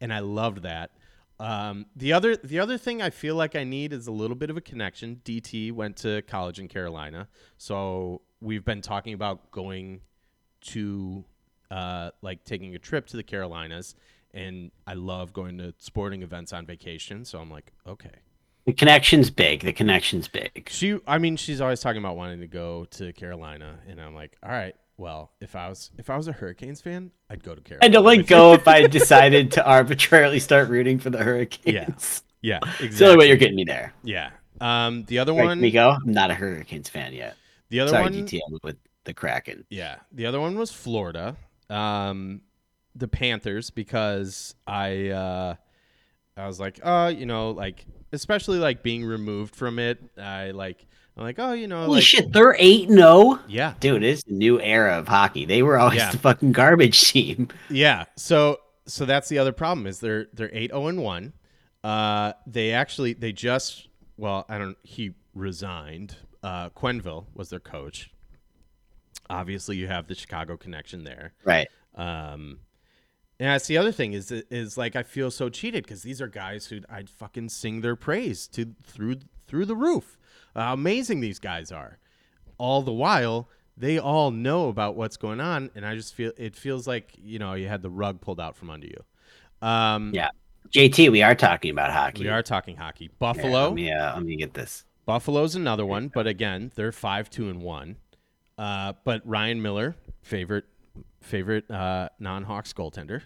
[0.00, 0.90] and I loved that.
[1.38, 4.50] Um, the other the other thing I feel like I need is a little bit
[4.50, 5.20] of a connection.
[5.24, 7.28] DT went to college in Carolina,
[7.58, 10.00] so we've been talking about going
[10.62, 11.24] to
[11.70, 13.94] uh, like taking a trip to the Carolinas,
[14.34, 17.24] and I love going to sporting events on vacation.
[17.24, 18.10] So I'm like, okay.
[18.64, 19.62] The connection's big.
[19.62, 20.68] The connection's big.
[20.70, 24.36] She, I mean, she's always talking about wanting to go to Carolina, and I'm like,
[24.42, 24.74] all right.
[24.98, 27.86] Well, if I was if I was a Hurricanes fan, I'd go to Carolina.
[27.86, 32.22] And to let go if I decided to arbitrarily start rooting for the Hurricanes.
[32.40, 33.16] Yeah, yeah, It's the only exactly.
[33.16, 33.94] way you're getting me there.
[34.04, 34.30] Yeah.
[34.60, 37.36] Um, the other one, Miko, I'm not a Hurricanes fan yet.
[37.70, 39.64] the other Sorry, one, with the Kraken.
[39.70, 41.36] Yeah, the other one was Florida,
[41.68, 42.42] um,
[42.94, 45.54] the Panthers, because I uh,
[46.36, 49.98] I was like, oh, you know, like especially like being removed from it.
[50.18, 50.86] I like
[51.16, 53.38] I'm like, oh, you know, Holy like shit, they're 8 0.
[53.48, 55.44] yeah, Dude, it's a new era of hockey.
[55.44, 56.10] They were always Yeah.
[56.10, 57.48] the fucking garbage team.
[57.70, 58.04] yeah.
[58.16, 61.32] So so that's the other problem is they're they're eight zero and one.
[61.84, 64.76] Uh, they actually they just well, I don't.
[64.82, 66.16] He resigned.
[66.42, 68.10] Uh, Quenneville was their coach.
[69.30, 71.32] Obviously, you have the Chicago connection there.
[71.44, 71.68] Right.
[71.94, 72.58] Um,
[73.42, 76.28] and that's the other thing is is like I feel so cheated because these are
[76.28, 79.16] guys who I'd fucking sing their praise to through
[79.48, 80.16] through the roof.
[80.54, 81.98] How amazing these guys are.
[82.56, 86.54] All the while, they all know about what's going on, and I just feel it
[86.54, 89.04] feels like you know you had the rug pulled out from under you.
[89.66, 90.28] Um, Yeah.
[90.70, 92.22] JT, we are talking about hockey.
[92.22, 93.10] we are talking hockey.
[93.18, 94.84] Buffalo, let, me, uh, let me get this.
[95.04, 97.96] Buffalo's another one, but again, they're five two and one.
[98.56, 100.66] Uh, but Ryan Miller, favorite
[101.22, 103.22] favorite uh, non-Hawks goaltender.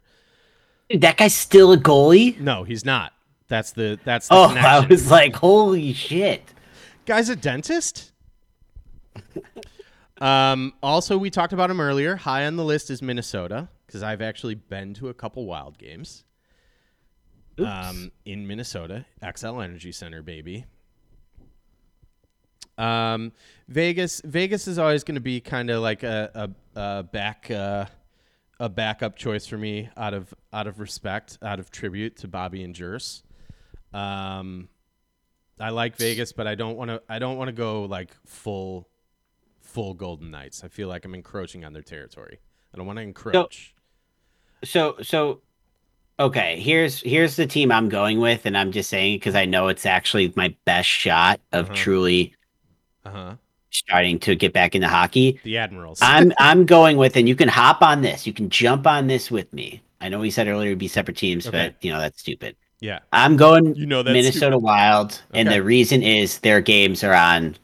[0.88, 2.38] Dude, that guy's still a goalie?
[2.38, 3.12] No, he's not.
[3.48, 4.70] That's the that's the Oh, connection.
[4.70, 6.42] I was like, holy shit.
[7.06, 8.12] Guy's a dentist.
[10.20, 12.16] um, also, we talked about him earlier.
[12.16, 16.24] High on the list is Minnesota because I've actually been to a couple Wild games.
[17.58, 20.66] Um, in Minnesota, Xcel Energy Center, baby.
[22.78, 23.32] Um,
[23.68, 27.86] Vegas, Vegas is always going to be kind of like a, a, a back uh,
[28.58, 32.62] a backup choice for me out of out of respect, out of tribute to Bobby
[32.62, 33.22] and Jers.
[33.92, 34.68] Um,
[35.58, 37.02] I like Vegas, but I don't want to.
[37.08, 38.88] I don't want to go like full
[39.60, 40.62] full Golden Knights.
[40.64, 42.40] I feel like I'm encroaching on their territory.
[42.72, 43.74] I don't want to encroach.
[44.64, 45.40] So so
[46.18, 49.68] okay, here's here's the team I'm going with, and I'm just saying because I know
[49.68, 51.74] it's actually my best shot of Uh-huh.
[51.74, 52.34] truly
[53.06, 53.34] Uh huh.
[53.70, 55.40] starting to get back into hockey.
[55.44, 55.98] The Admirals.
[56.02, 58.26] I'm I'm going with, and you can hop on this.
[58.26, 59.82] You can jump on this with me.
[60.00, 61.68] I know we said earlier it'd be separate teams, Okay.
[61.68, 62.56] but you know that's stupid.
[62.80, 63.00] yeah.
[63.12, 67.56] I'm going You know Minnesota Wild, and the reason is their games are on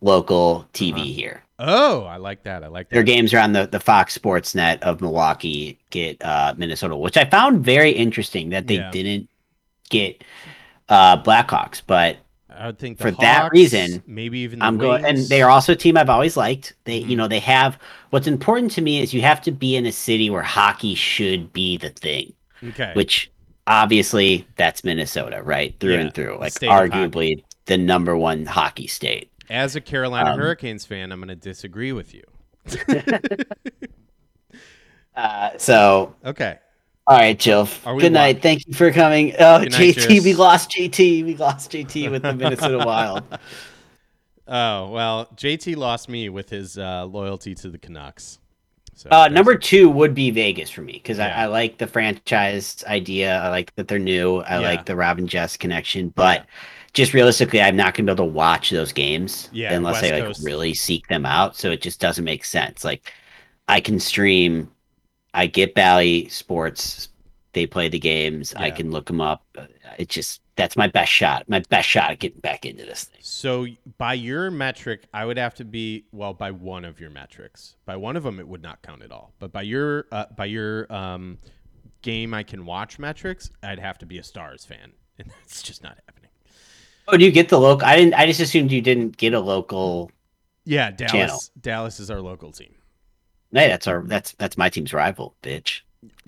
[0.00, 1.02] local TV Uh-huh.
[1.04, 1.42] here.
[1.58, 2.62] Oh, I like that.
[2.62, 6.54] I like Their games are on the, the Fox Sports Net of Milwaukee get uh,
[6.58, 8.90] Minnesota, which I found very interesting that they Yeah.
[8.90, 9.28] didn't
[9.88, 10.22] get
[10.90, 11.80] uh, Blackhawks.
[11.86, 12.18] But
[12.58, 15.50] I would think the for that reason, maybe even the I'm going, and they are
[15.50, 16.74] also a team I've always liked.
[16.84, 17.08] They, Mhm.
[17.10, 17.78] you know, they have
[18.10, 21.52] what's important to me is you have to be in a city where hockey should
[21.52, 22.32] be the thing,
[22.68, 22.92] okay.
[22.94, 23.30] which
[23.66, 29.30] obviously that's Minnesota, right through Yeah, and through, like arguably the number one hockey state.
[29.50, 32.22] As a Carolina Um, Hurricanes fan, I'm going to disagree with you.
[35.16, 36.58] Uh, so Okay.
[37.08, 37.68] All right, Jill.
[37.84, 38.36] Good night.
[38.36, 39.32] wa- Thank you for coming.
[39.38, 41.24] Oh, night, JT, we lost JT.
[41.24, 43.22] We lost JT with the Minnesota Wild.
[44.48, 48.38] Oh well, JT lost me with his uh, loyalty to the Canucks.
[48.94, 51.36] So Uh, number two would be Vegas for me because Yeah.
[51.38, 53.38] I, I like the franchise idea.
[53.40, 54.38] I like that they're new.
[54.38, 54.68] I Yeah.
[54.68, 56.46] like the Robin Jess connection, but
[56.94, 60.24] just realistically, I'm not gonna be able to watch those games Yeah, unless I like
[60.24, 60.44] Coast.
[60.44, 61.56] really seek them out.
[61.56, 62.84] So it just doesn't make sense.
[62.84, 63.12] Like
[63.68, 64.70] I can stream.
[65.36, 67.10] I get Bally Sports.
[67.52, 68.54] They play the games.
[68.54, 69.46] I can look them up.
[69.98, 71.48] It just that's my best shot.
[71.48, 73.20] My best shot at getting back into this thing.
[73.22, 73.66] So
[73.98, 77.76] by your metric, I would have to be well by one of your metrics.
[77.84, 79.32] By one of them, it would not count at all.
[79.38, 81.38] But by your uh, by your um,
[82.00, 85.82] game I can watch metrics, I'd have to be a Stars fan, and that's just
[85.82, 86.30] not happening.
[87.08, 87.86] Oh, do you get the local?
[87.86, 88.14] I didn't.
[88.14, 90.10] I just assumed you didn't get a local.
[90.64, 91.12] Yeah, Dallas.
[91.12, 91.40] Channel.
[91.60, 92.75] Dallas is our local team.
[93.52, 94.02] Hey, that's our.
[94.02, 95.80] That's that's my team's rival, bitch.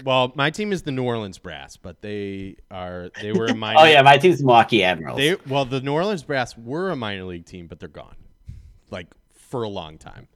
[0.04, 3.80] Well, my team is the New Orleans Brass, but they are they were a minor.
[3.80, 5.18] Oh yeah, my team's Milwaukee Admirals.
[5.18, 8.16] They well, the New Orleans Brass were a minor league team, but they're gone,
[8.90, 10.28] like for a long time.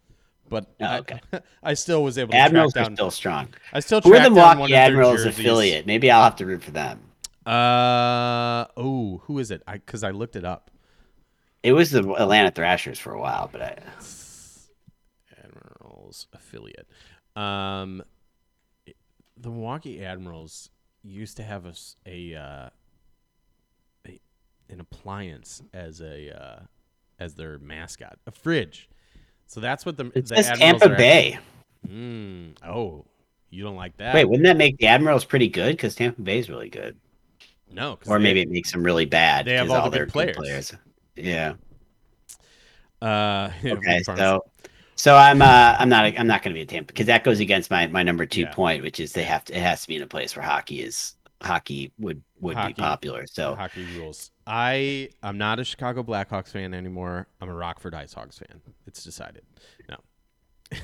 [0.48, 1.20] But Oh, I, okay.
[1.62, 3.48] I still was able to Admirals track are still strong.
[3.72, 5.86] I still We're the down one Milwaukee of Admirals affiliate.
[5.86, 7.00] Maybe I'll have to root for them.
[7.46, 9.62] Uh oh, who is it?
[9.66, 10.70] I because I looked it up.
[11.62, 13.78] It was the Atlanta Thrashers for a while, but I,
[16.12, 16.86] Admirals affiliate.
[17.36, 18.02] Um,
[19.36, 20.70] the Milwaukee Admirals
[21.02, 21.72] used to have a,
[22.06, 22.68] a, uh,
[24.06, 24.20] a-
[24.68, 26.60] an appliance as a uh,
[27.18, 28.89] as their mascot, a fridge.
[29.47, 31.39] So that's what the it the says Admirals Tampa Bay.
[31.89, 33.05] Mm, oh,
[33.51, 34.14] you don't like that?
[34.14, 35.72] Wait, wouldn't that make the Admirals pretty good?
[35.76, 36.97] Because Tampa Bay is really good,
[37.72, 39.47] No, or they- maybe it makes them really bad.
[39.47, 40.74] they have 'cause all the their good players.
[41.16, 41.55] Yeah.
[43.01, 44.44] Uh, yeah, Okay, so
[44.94, 47.40] so I'm uh I'm not I'm not going to be a Tampa because that goes
[47.40, 48.52] against my my number two Yeah.
[48.55, 50.81] point, which is they have to it has to be in a place where hockey
[50.82, 52.74] is hockey would would Hockey.
[52.74, 53.27] be popular.
[53.27, 54.31] So hockey rules.
[54.47, 57.27] I I'm not a Chicago Blackhawks fan anymore.
[57.40, 58.60] I'm a Rockford IceHogs fan.
[58.86, 59.43] It's decided.
[59.89, 59.97] No.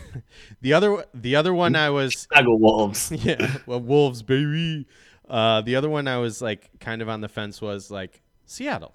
[0.61, 3.11] the other the other one I was Chicago Wolves.
[3.25, 4.87] yeah, well Wolves baby.
[5.29, 8.95] Uh, the other one I was like kind of on the fence was like Seattle.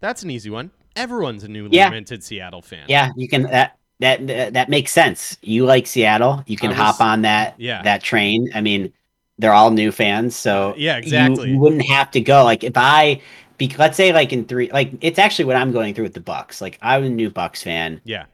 [0.00, 0.70] That's an easy one.
[0.96, 1.90] Everyone's a newly Yeah.
[1.90, 2.86] minted Seattle fan.
[2.88, 5.36] Yeah, you can that that that, makes sense.
[5.42, 7.82] You like Seattle, you can I hop on that Yeah.
[7.82, 8.50] that train.
[8.54, 8.92] I mean,
[9.38, 11.50] they're all new fans, so uh, Yeah, you- exactly.
[11.50, 13.20] You, wouldn't have to go like if I.
[13.58, 16.20] Be, let's say like in three, like it's actually what I'm going through with the
[16.20, 16.62] Bucks.
[16.62, 18.00] Like I'm a new Bucks fan.
[18.04, 18.24] Yeah.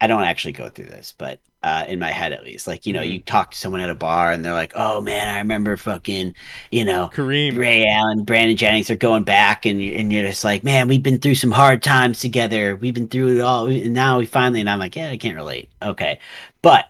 [0.00, 2.92] I don't actually go through this, but uh, in my head at least, like you
[2.92, 3.12] know, Mhm.
[3.12, 6.34] you talk to someone at a bar and they're like, "Oh man, I remember fucking,
[6.70, 7.56] you know, Kareem.
[7.56, 11.18] Ray Allen, Brandon Jennings are going back, and and you're just like, man, we've been
[11.18, 12.76] through some hard times together.
[12.76, 15.36] We've been through it all, and now we finally." And I'm like, "Yeah, I can't
[15.36, 16.20] relate." Okay,
[16.62, 16.86] but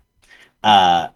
[0.62, 1.08] uh,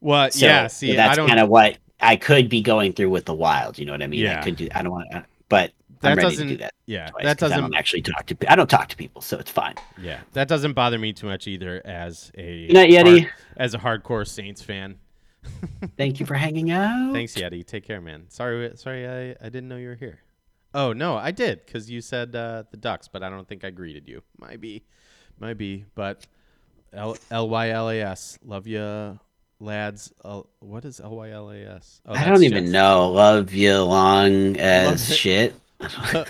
[0.00, 0.66] Well, so, yeah.
[0.68, 3.78] See, I that's kind of what I could be going through with the Wild.
[3.78, 4.20] You know what I mean?
[4.20, 4.40] Yeah.
[4.40, 4.68] I could do.
[4.74, 6.48] I don't want to, but That doesn't.
[6.48, 6.74] do that.
[6.86, 7.70] Yeah, Twice that 'cause I doesn't.
[7.72, 8.36] don't actually talk to.
[8.52, 9.74] I don't talk to people, so it's fine.
[10.00, 11.82] Yeah, that doesn't bother me too much either.
[11.84, 13.20] As a not Yeti.
[13.22, 14.96] hard- as a hardcore Saints fan.
[15.96, 17.12] Thank you for hanging out.
[17.12, 17.64] Thanks, Yeti.
[17.66, 18.26] Take care, man.
[18.28, 20.20] Sorry, sorry, I, I didn't know you were here.
[20.74, 23.70] Oh no, I did because you said uh, the Ducks, but I don't think I
[23.70, 24.22] greeted you.
[24.38, 24.84] Might be,
[25.40, 26.26] might be, but
[26.92, 28.38] L L Y L A S.
[28.44, 29.18] Love you,
[29.60, 30.12] lads.
[30.24, 32.00] Uh, what is L Y L A S?
[32.06, 32.72] Oh, I don't even Jets.
[32.72, 33.10] know.
[33.12, 35.14] Love you long as it.
[35.14, 35.54] shit.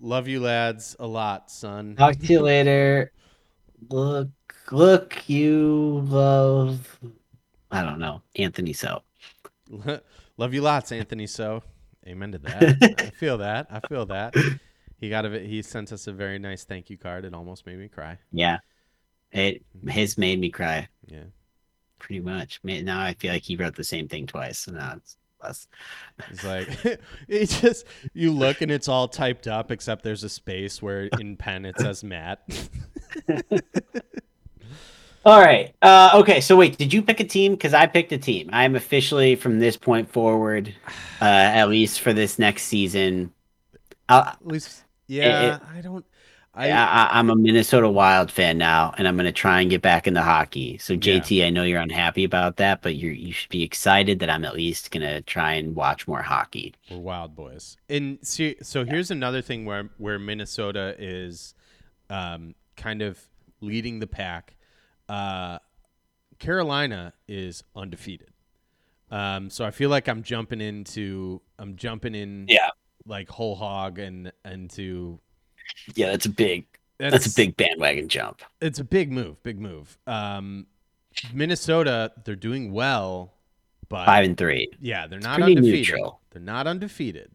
[0.00, 1.96] Love you, lads, a lot, son.
[1.96, 3.12] Talk to you later.
[3.90, 4.28] Look,
[4.70, 6.98] look, you love.
[7.70, 8.72] I don't know, Anthony.
[8.72, 9.02] So
[10.36, 11.26] Love you lots, Anthony.
[11.26, 11.62] So,
[12.06, 12.96] amen to that.
[13.00, 13.66] I feel that.
[13.70, 14.34] I feel that.
[14.98, 15.30] He got a.
[15.30, 17.24] Bit he sent us a very nice thank you card.
[17.24, 18.18] It almost made me cry.
[18.32, 18.58] yeah,
[19.32, 19.88] it mm-hmm.
[19.88, 21.24] his made me cry Yeah.
[21.98, 22.60] pretty much.
[22.62, 24.60] Now I feel like he wrote the same thing twice.
[24.60, 25.16] So now it's
[25.46, 25.68] less.
[26.30, 26.68] It's like
[27.28, 31.36] it just you look and it's all typed up except there's a space where in
[31.36, 32.40] pen it says Matt.
[35.24, 35.74] All right.
[35.82, 36.40] Uh, okay.
[36.40, 37.52] So wait, did you pick a team?
[37.54, 38.48] Because I picked a team.
[38.52, 40.72] I'm officially from this point forward,
[41.20, 43.32] uh, at least for this next season.
[44.08, 45.58] I'll, At least, yeah.
[45.74, 46.04] I don't.
[46.56, 49.82] I, I, I'm a Minnesota Wild fan now, and I'm going to try and get
[49.82, 50.78] back into hockey.
[50.78, 50.98] So Yeah.
[51.20, 54.44] JT, I know you're unhappy about that, but you you should be excited that I'm
[54.44, 56.74] at least going to try and watch more hockey.
[56.90, 57.76] We're wild boys.
[57.90, 61.54] And see, so here's another thing where where Minnesota is
[62.08, 63.20] um, kind of
[63.60, 64.56] leading the pack.
[65.08, 65.58] Uh,
[66.38, 68.30] Carolina is undefeated.
[69.10, 72.70] Um, so I feel like I'm jumping into I'm jumping in Yeah.
[73.06, 75.20] like whole hog and into
[75.94, 76.66] Yeah, that's a big
[76.98, 78.42] that's, a big bandwagon jump.
[78.60, 79.98] it's a big move, big move.
[80.06, 80.66] Um,
[81.32, 83.34] Minnesota, they're doing well,
[83.88, 84.70] but Five and three.
[84.80, 85.72] yeah, they're not undefeated.
[85.72, 86.20] neutral.
[86.30, 87.30] They're not undefeated.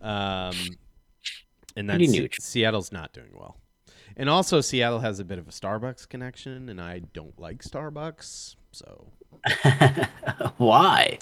[0.00, 0.54] Um,
[1.76, 2.42] and that's neutral.
[2.42, 3.58] Seattle's not doing well.
[4.16, 8.56] And also, Seattle has a bit of a Starbucks connection, and I don't like Starbucks.
[8.72, 9.12] So
[10.56, 11.18] Why?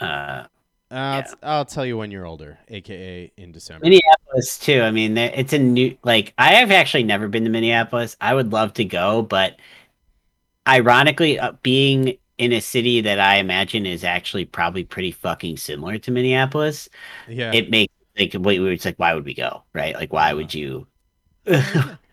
[0.00, 0.44] Uh,
[0.90, 3.84] I'll, I'll tell you when you're older, aka in December.
[3.84, 4.82] Minneapolis too.
[4.82, 8.16] I mean, it's a new like I have actually never been to Minneapolis.
[8.20, 9.56] I would love to go, but
[10.66, 15.98] ironically, uh, being in a city that I imagine is actually probably pretty fucking similar
[15.98, 16.88] to Minneapolis,
[17.28, 19.94] yeah, it makes like wait, it's like why would we go, right?
[19.94, 20.86] Like why would you?
[21.46, 21.54] you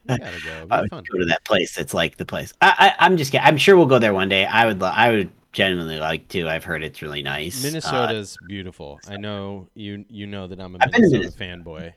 [0.08, 0.64] gotta go.
[0.64, 1.04] It'll I be would fun.
[1.12, 2.54] go to that place that's like the place.
[2.62, 3.46] I, I I'm just kidding.
[3.46, 4.46] I'm sure we'll go there one day.
[4.46, 4.82] I would.
[4.82, 6.48] Lo- I would genuinely like to.
[6.48, 7.64] I've heard it's really nice.
[7.64, 9.00] Uh, Minnesota's beautiful.
[9.08, 10.06] I know you.
[10.08, 11.94] You know that I'm a I've been Minnesota fanboy.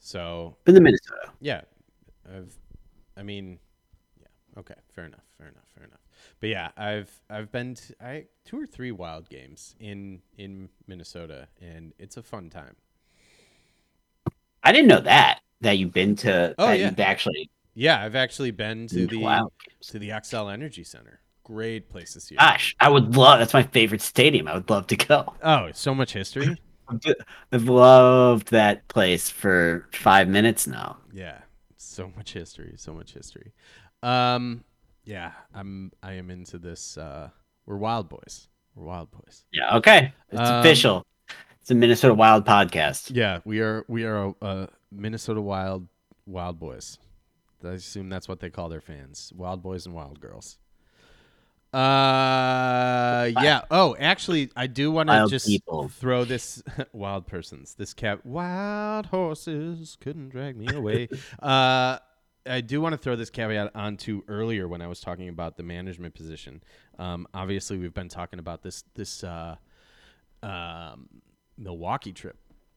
[0.00, 1.30] So been to Minnesota.
[1.40, 1.60] yeah,
[2.28, 2.52] I've.
[3.16, 3.60] I mean,
[4.20, 4.58] yeah.
[4.58, 5.22] Okay, fair enough.
[5.38, 5.62] Fair enough.
[5.76, 6.00] Fair enough.
[6.40, 11.46] But yeah, I've I've been to, I two or three wild games in in Minnesota,
[11.62, 12.74] and it's a fun time.
[14.64, 16.54] I didn't know that that you've been to.
[16.58, 16.90] Oh, that yeah.
[16.90, 19.48] You've actually Yeah, I've actually been to the
[19.82, 21.20] to the Xcel Energy Center.
[21.44, 22.34] Great place to see.
[22.34, 22.38] it.
[22.38, 23.38] Gosh, I would love.
[23.38, 24.48] That's my favorite stadium.
[24.48, 25.34] I would love to go.
[25.42, 26.56] Oh, so much history.
[27.52, 30.98] I've loved that place for five minutes now.
[31.12, 31.38] Yeah,
[31.76, 33.52] so much history, so much history.
[34.02, 34.64] Um,
[35.04, 36.96] yeah, I'm I am into this.
[36.98, 37.30] Uh,
[37.66, 38.48] we're wild boys.
[38.74, 39.44] We're wild boys.
[39.52, 39.76] Yeah.
[39.76, 40.12] Okay.
[40.30, 41.06] It's Um, official.
[41.60, 43.10] It's a Minnesota Wild podcast.
[43.14, 45.88] Yeah, we are we are a, a Minnesota Wild
[46.26, 46.98] Wild Boys.
[47.64, 50.58] I assume that's what they call their fans: Wild Boys and Wild Girls.
[51.74, 53.62] Uh, yeah.
[53.68, 55.88] Oh, actually, I do want to just people.
[55.88, 57.74] throw this wild persons.
[57.74, 61.08] This cat, wild horses couldn't drag me away.
[61.42, 61.98] uh,
[62.46, 65.64] I do want to throw this caveat onto earlier when I was talking about the
[65.64, 66.62] management position.
[66.98, 69.56] Um, obviously, we've been talking about this this uh,
[70.44, 71.08] um,
[71.58, 72.36] Milwaukee trip,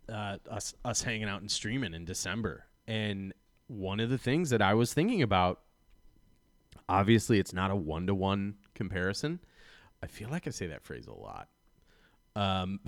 [0.09, 3.31] uh, us us hanging out and streaming in December, and
[3.67, 5.59] one of the things that I was thinking about,
[6.89, 9.39] obviously, it's not a one to one comparison.
[10.01, 11.49] I feel like I say that phrase a lot.
[12.35, 12.79] Um,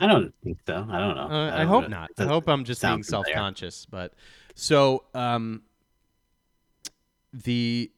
[0.00, 0.86] I don't think so.
[0.90, 1.28] I don't know.
[1.30, 1.88] Uh, I don't hope know.
[1.88, 2.10] not.
[2.18, 3.86] I hope I'm just being self-conscious.
[3.86, 4.14] But
[4.54, 5.62] so um,
[7.32, 7.90] the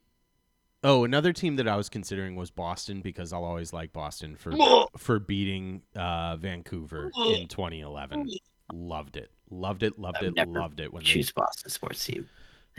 [0.83, 4.53] oh another team that I was considering was Boston because I'll always like Boston for
[4.97, 8.29] for beating uh, Vancouver in 2011.
[8.73, 9.31] Loved it.
[9.49, 9.99] Loved it.
[9.99, 10.47] Loved I would it.
[10.47, 10.93] Loved it.
[10.93, 12.29] When they, Choose Boston sports team.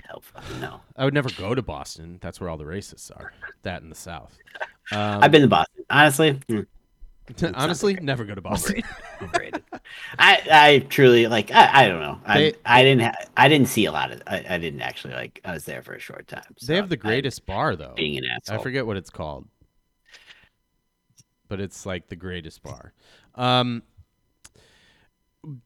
[0.06, 0.80] Hell, fucking no.
[0.96, 2.18] I would never go to Boston.
[2.20, 3.32] That's where all the racists are.
[3.62, 4.36] That in the South.
[4.92, 5.84] Um, I've been to Boston.
[5.88, 6.66] Honestly, mm,
[7.54, 8.82] honestly never go to Boston.
[9.22, 9.62] overrated.
[10.18, 11.50] I, I truly like.
[11.52, 12.18] I, I don't know.
[12.26, 13.02] I, They- I didn't.
[13.04, 14.22] Ha- I didn't see a lot of.
[14.26, 15.40] I, I didn't actually like.
[15.44, 16.42] I was there for a short time.
[16.66, 17.94] they have the I- greatest bar though.
[17.96, 18.58] being an asshole.
[18.58, 19.46] I forget what it's called,
[21.48, 22.92] but it's like the greatest bar.
[23.36, 23.82] Um,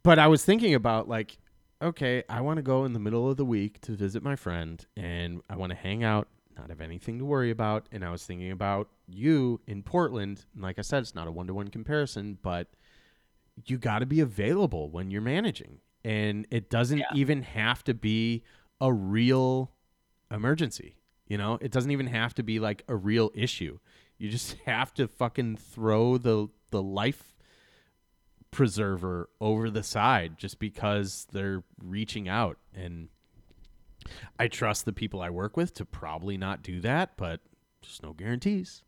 [0.03, 1.39] but I was thinking about like,
[1.81, 4.85] okay, I want to go in the middle of the week to visit my friend,
[4.97, 7.89] and I want to hang out, not have anything to worry about.
[7.93, 10.45] And I was thinking about you in Portland.
[10.55, 12.69] And like I said, it's not a one to one comparison, but
[13.67, 18.43] you got to be available when you're managing, and it doesn't even have to be
[18.81, 19.73] a real
[20.31, 20.97] emergency.
[21.27, 23.79] You know, it doesn't even have to be like a real issue.
[24.17, 27.38] You just have to fucking throw the the life
[28.51, 33.09] preserver over the side just because they're reaching out and
[34.39, 37.41] I trust the people I work with to probably not do that, but
[37.83, 38.83] just no guarantees.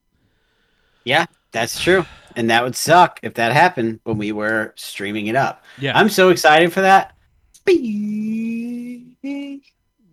[1.04, 2.04] Yeah, that's true.
[2.36, 5.64] And that would suck if that happened when we were streaming it up.
[5.78, 5.98] Yeah.
[5.98, 7.14] I'm so excited for that.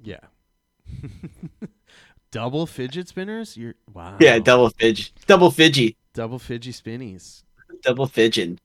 [0.03, 0.19] Yeah.
[2.31, 3.57] double fidget spinners?
[3.57, 4.17] You're wow.
[4.19, 5.11] Yeah, double fidget.
[5.27, 7.43] double fidgy, double fidgy spinnies.
[7.81, 8.57] double fidgin.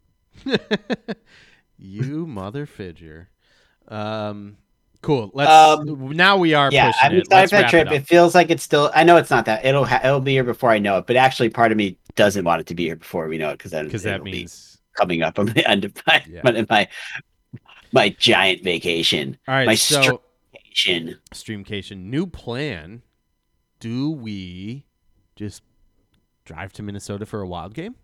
[1.78, 3.26] you mother fidger.
[3.88, 4.56] Um
[5.02, 5.30] cool.
[5.34, 7.18] Let's Um, now we are Yeah, pushing I'm it.
[7.20, 7.86] excited for that trip.
[7.88, 8.90] it It, feels like it's still.
[8.94, 9.64] I know it's not that.
[9.64, 11.06] It'll ha- it'll be here before I know it.
[11.06, 13.58] But actually, part of me doesn't want it to be here before we know it
[13.58, 16.42] because then Because that means coming up on the end of my Yeah.
[16.44, 16.88] my, my
[17.92, 19.36] my giant vacation.
[19.48, 19.66] all right.
[19.66, 21.18] my so Vacation.
[21.34, 23.02] Streamcation new plan.
[23.80, 24.84] Do we
[25.34, 25.62] just
[26.44, 27.96] drive to Minnesota for a wild game?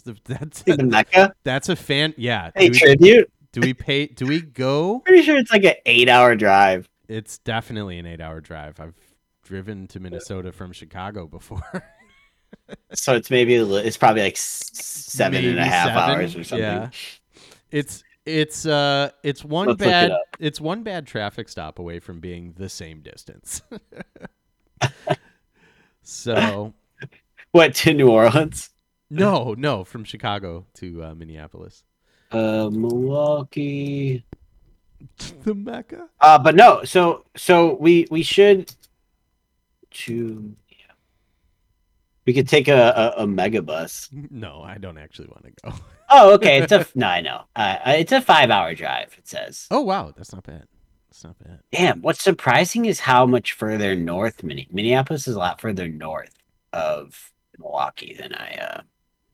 [0.00, 1.34] The- That's The Mecca.
[1.44, 2.14] that's a fan.
[2.16, 2.50] Yeah.
[2.54, 3.32] Hey, do, we, tribute.
[3.52, 4.06] do we pay?
[4.06, 4.98] Do we go?
[5.04, 6.88] Pretty sure it's like an eight-hour drive.
[7.08, 8.80] It's definitely an eight-hour drive.
[8.80, 8.94] I've
[9.42, 11.62] driven to Minnesota from Chicago before.
[12.92, 16.64] So it's maybe it's probably like seven and a half seven, hours or something.
[16.64, 16.90] Yeah.
[17.70, 21.98] It's it's uh it's one Let's look it bad it's one bad traffic stop away
[21.98, 23.62] from being the same distance.
[26.02, 26.72] so
[27.52, 28.70] What to New Orleans?
[29.12, 31.84] No, no, from Chicago to uh, Minneapolis.
[32.30, 34.24] Uh, Milwaukee.
[35.44, 36.08] the Mecca.
[36.20, 36.84] Uh, but no.
[36.84, 38.72] So so we we should
[39.90, 40.54] to.
[40.68, 40.76] yeah.
[42.26, 44.08] We could take a, a, a mega bus.
[44.12, 45.76] No, I don't actually want to go.
[46.08, 46.62] Oh, okay.
[46.62, 47.42] It's a no, I know.
[47.56, 49.14] Uh, it's a five-hour drive.
[49.18, 49.66] It says.
[49.70, 50.66] Oh wow, that's not bad.
[51.10, 51.58] That's not bad.
[51.72, 52.00] Damn.
[52.00, 56.32] What's surprising is how much further north Minne- Minneapolis is a lot further north
[56.72, 58.54] of Milwaukee than I.
[58.54, 58.80] uh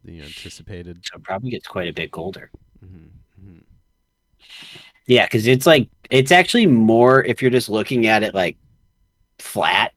[0.08, 1.04] The anticipated.
[1.04, 2.50] So it probably gets quite a bit colder.
[2.82, 3.62] mhm, mhm.
[5.04, 8.56] Yeah, because it's like it's actually more if you're just looking at it like
[9.38, 9.92] flat.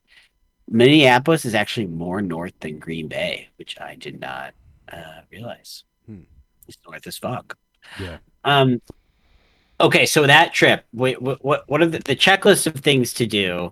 [0.68, 4.54] Minneapolis is actually more north than Green Bay, which I did not
[4.92, 5.86] uh, realize.
[6.08, 6.24] Hmm.
[6.68, 7.58] It's north as fuck.
[7.98, 8.18] Yeah.
[8.44, 8.82] Um.
[9.80, 13.26] Okay, so that trip, wait, what what what are the, the checklist of things to
[13.26, 13.72] do?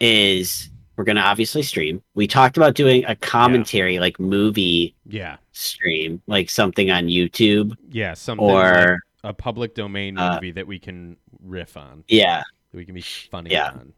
[0.00, 0.68] Is
[0.98, 2.02] we're gonna obviously stream.
[2.14, 5.36] We talked about doing a commentary, like movie Yeah.
[5.52, 8.12] stream, like something on YouTube Yeah.
[8.14, 12.02] Something like or a public domain uh, movie that we can riff on.
[12.08, 12.42] yeah.
[12.72, 13.70] That we can be funny Yeah.
[13.70, 13.92] on.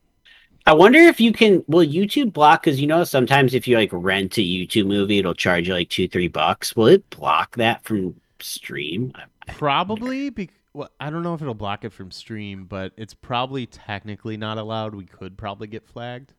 [0.66, 1.64] I wonder if you can.
[1.68, 2.62] Will YouTube block?
[2.62, 5.88] Because you know, sometimes if you like rent a YouTube movie, it'll charge you like
[5.88, 6.76] two, three bucks.
[6.76, 9.12] Will it block that from stream?
[9.48, 10.28] Probably.
[10.30, 14.36] Be- well, I don't know if it'll block it from stream, but it's probably technically
[14.36, 14.94] not allowed.
[14.94, 16.34] We could probably get flagged,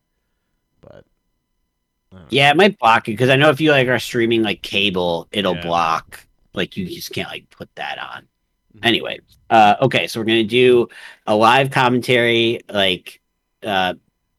[0.81, 1.05] but
[2.11, 2.19] know.
[2.29, 5.27] Yeah, it might block it because I know if you like are streaming like cable,
[5.31, 5.61] it'll Yeah.
[5.61, 6.25] block.
[6.53, 8.27] Like you just can't like put that on.
[8.75, 8.79] Mhm.
[8.83, 10.87] Anyway, uh, okay, so we're gonna do
[11.27, 13.21] a live commentary, like
[13.63, 13.93] uh,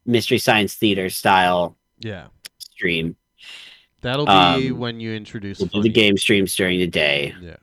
[0.05, 2.27] Mystery Science Theater style yeah.
[2.59, 3.15] stream.
[4.01, 4.31] That'll be
[4.69, 7.55] Um, when you introduce We'll the game streams during the day, Yeah.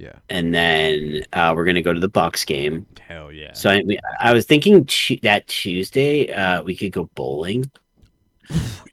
[0.00, 0.14] Yeah.
[0.30, 2.86] and then uh, we're gonna go to the Bucks game.
[3.06, 3.52] Hell yeah.
[3.52, 7.70] So I, we, I was thinking tu- that Tuesday uh, we could go bowling.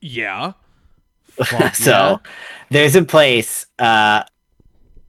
[0.01, 0.51] yeah.
[1.45, 2.17] Fuck so yeah.
[2.71, 3.67] there's a place.
[3.79, 4.23] Uh,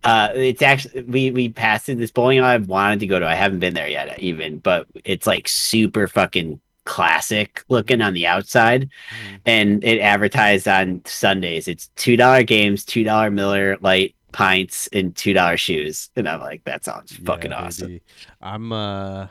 [0.04, 1.98] uh, it's actually we we passed it.
[1.98, 3.26] This bowling I've wanted to go to.
[3.26, 4.58] I haven't been there yet, even.
[4.58, 9.40] But it's like super fucking classic looking on the outside, Mhm.
[9.46, 11.66] and it advertised on Sundays.
[11.66, 16.10] It's two dollar games, two dollar Miller Lite pints, and two dollar shoes.
[16.16, 17.88] And I'm like, that sounds fucking awesome.
[17.88, 18.02] baby.
[18.40, 19.28] I'm uh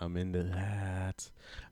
[0.00, 1.30] I'm into that.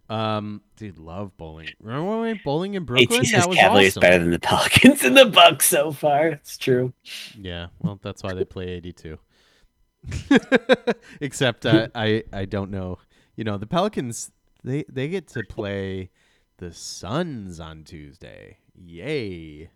[0.09, 1.69] Um dude, love bowling.
[1.81, 3.23] Remember when we went bowling in Brooklyn?
[3.33, 4.01] That was Cavaliers awesome.
[4.01, 6.29] better than the Pelicans and the Bucks so far.
[6.29, 6.93] It's true.
[7.39, 9.19] Yeah, well that's why they play 82.
[11.21, 12.99] Except uh, I I don't know.
[13.37, 14.31] You know, the Pelicans
[14.65, 16.11] they they get to play
[16.59, 18.59] the Suns on Tuesday.
[18.75, 19.71] Yay.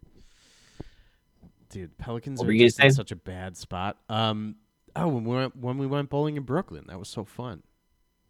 [1.73, 3.99] Dude, Pelicans What are just in such a bad spot.
[4.09, 4.57] Um
[4.95, 7.63] oh, when we went when we went bowling in Brooklyn, that was so fun.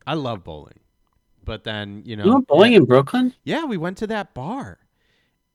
[0.06, 0.80] I love bowling.
[1.44, 3.34] But then, you know, You went bowling in Brooklyn?
[3.44, 4.78] yeah, we went to that bar.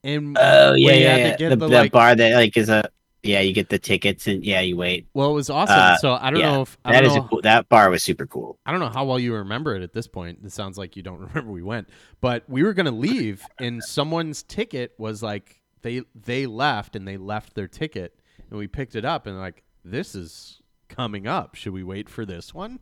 [0.04, 1.50] And Oh yeah, yeah, yeah.
[1.50, 2.90] The, the, the like, bar that like is a
[3.24, 3.40] yeah.
[3.42, 5.08] You get the tickets and yeah, you wait.
[5.14, 5.76] Well, it was awesome.
[5.80, 8.04] Uh, so I don't yeah, know if I That know, a cool, that bar was
[8.04, 8.60] super cool.
[8.66, 10.40] I don't know how well you remember it at this point.
[10.44, 11.90] It sounds like you don't remember we went,
[12.22, 17.18] but we were gonna leave, and someone's ticket was like they they left and they
[17.18, 21.56] left their ticket, and we picked it up and like this is coming up.
[21.56, 22.80] Should we wait for this one?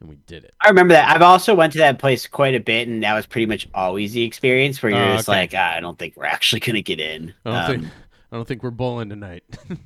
[0.00, 0.54] And we did it.
[0.60, 1.14] I remember that.
[1.14, 4.12] I've also went to that place quite a bit, and that was pretty much always
[4.12, 5.38] the experience where you're Oh, just okay.
[5.38, 7.34] like, ah, I don't think we're actually gonna get in.
[7.44, 7.92] I don't Um, think
[8.32, 9.44] I don't think we're bowling tonight.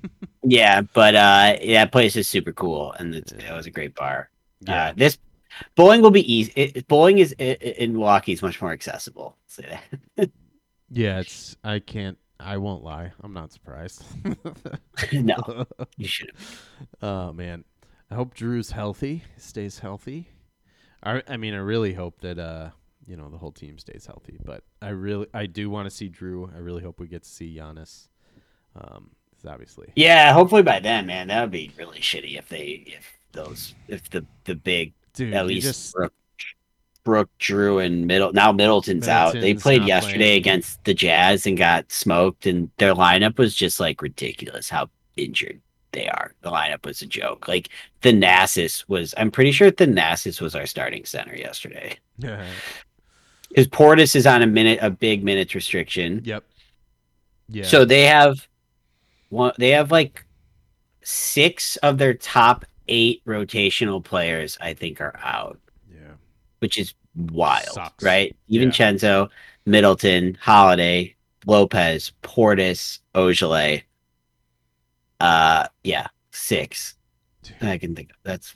[0.48, 4.30] Yeah, but uh, that place is super cool, and it's, it was a great bar.
[4.60, 4.90] Yeah.
[4.90, 5.18] Uh, this
[5.74, 6.52] bowling will be easy.
[6.54, 9.36] It, it- bowling is i- i- in Milwaukee is much more accessible.
[9.48, 9.76] Say
[10.16, 10.30] that.
[10.90, 11.56] yeah, it's.
[11.64, 12.16] I can't.
[12.38, 13.12] I won't lie.
[13.22, 14.04] I'm not surprised.
[15.12, 16.32] no, you should.
[17.02, 17.64] oh man,
[18.10, 20.28] I hope Jrue's healthy, stays healthy.
[21.02, 22.70] I I mean, I really hope that uh,
[23.06, 24.38] you know, the whole team stays healthy.
[24.44, 26.54] But I really, I do want to see Jrue.
[26.54, 28.08] I really hope we get to see Giannis.
[28.74, 29.10] Um,
[29.46, 29.92] obviously.
[29.94, 34.08] Yeah, hopefully by then, man, that would be really shitty if they if those if
[34.10, 35.96] the the big Dude, at least just
[37.06, 39.32] Brook, Jrue, and Middle now Middleton's, out.
[39.32, 40.38] They played yesterday playing.
[40.38, 44.68] against the Jazz and got smoked, and their lineup was just like ridiculous.
[44.68, 45.60] How injured
[45.92, 46.34] they are.
[46.40, 47.46] The lineup was a joke.
[47.46, 47.68] Like
[48.02, 49.14] Thanasis was.
[49.16, 51.96] I'm pretty sure Thanasis was our starting center yesterday.
[52.18, 52.44] yeah.
[53.48, 56.20] Because Portis is on a minute, a big minutes restriction.
[56.24, 56.42] Yep.
[57.48, 57.64] Yeah.
[57.64, 58.48] So they have
[59.28, 59.52] one.
[59.56, 60.26] They have like
[61.02, 64.58] six of their top eight rotational players.
[64.60, 65.60] I think are out.
[66.60, 68.02] Which is wild, Sucks.
[68.04, 68.34] right?
[68.46, 68.60] Yeah.
[68.60, 69.28] Vincenzo,
[69.66, 71.14] Middleton, Holiday,
[71.46, 73.82] Lopez, Portis, Ojeleye.
[75.20, 76.96] Uh, yeah, six.
[77.60, 78.54] I can think of that's.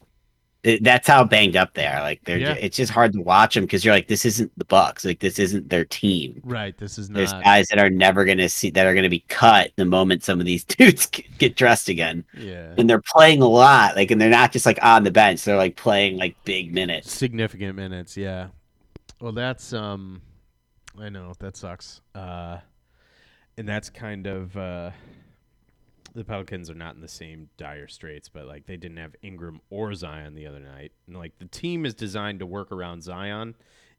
[0.62, 2.00] It- That's how banged up they are.
[2.00, 2.52] Like they're, Yeah.
[2.60, 5.04] it's just hard to watch them because you're like, this isn't the Bucks.
[5.04, 6.40] Like this isn't their team.
[6.44, 6.76] Right.
[6.76, 7.16] This is not.
[7.16, 9.84] There's guys that are never going to see that are going to be cut the
[9.84, 12.74] moment some of these dudes get get dressed again, yeah.
[12.76, 13.96] and they're playing a lot.
[13.96, 17.10] Like, and they're not just like on the bench; they're like playing like big minutes.
[17.12, 18.48] significant minutes yeah
[19.20, 20.20] well that's um
[20.98, 22.58] i know that sucks uh
[23.58, 24.90] and that's kind of uh
[26.14, 29.60] the pelicans are not in the same dire straits but like they didn't have ingram
[29.70, 33.54] or zion the other night and like the team is designed to work around zion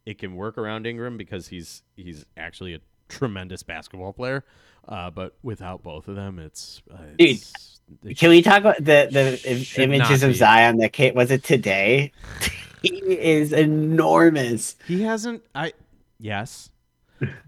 [0.05, 2.79] it can work around ingram because he's he's actually a
[3.09, 4.43] tremendous basketball player
[4.87, 7.71] uh but without both of them it's, uh, Dude, it's
[8.03, 10.35] it Can we talk about the the images of.
[10.35, 11.13] Zion that came?
[11.15, 12.11] Was it today?
[12.81, 14.75] he is enormous.
[14.87, 15.43] He hasn't.
[15.53, 15.73] I
[16.19, 16.69] yes,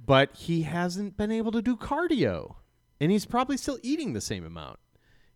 [0.05, 2.55] but he hasn't been able to do cardio,
[2.99, 4.79] and he's probably still eating the same amount.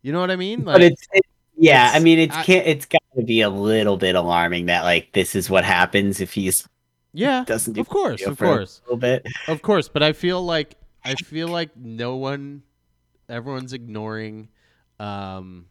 [0.01, 0.61] You know what I mean?
[0.61, 1.25] but it's it,
[1.55, 1.91] yeah.
[1.93, 2.67] I mean, it's I- can't.
[2.67, 6.33] It's got to be a little bit alarming that like this is what happens if
[6.33, 6.67] he's
[7.13, 9.25] yeah, doesn't do of course, of for a little bit.
[9.47, 9.89] of course.
[9.89, 12.63] But I feel like I feel like no one,
[13.29, 14.49] everyone's ignoring,
[14.99, 15.65] um,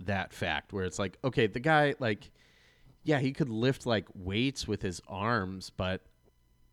[0.00, 2.30] that fact where it's like, okay, the guy like,
[3.04, 6.00] yeah, he could lift like weights with his arms, but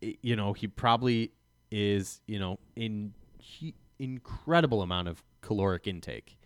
[0.00, 1.32] you know, he probably
[1.70, 6.38] is, you know, in he, incredible amount of caloric intake,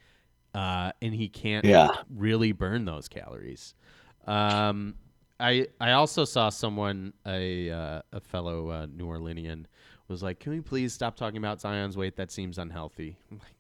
[0.55, 1.89] uh, and he can't Yeah.
[2.15, 3.75] really burn those calories.
[4.27, 4.95] Um,
[5.41, 9.67] I I also saw someone a uh, a fellow uh, New Orleanian
[10.09, 12.17] was like, "Can we please stop talking about Zion's weight?
[12.17, 13.57] That seems unhealthy." I'm like,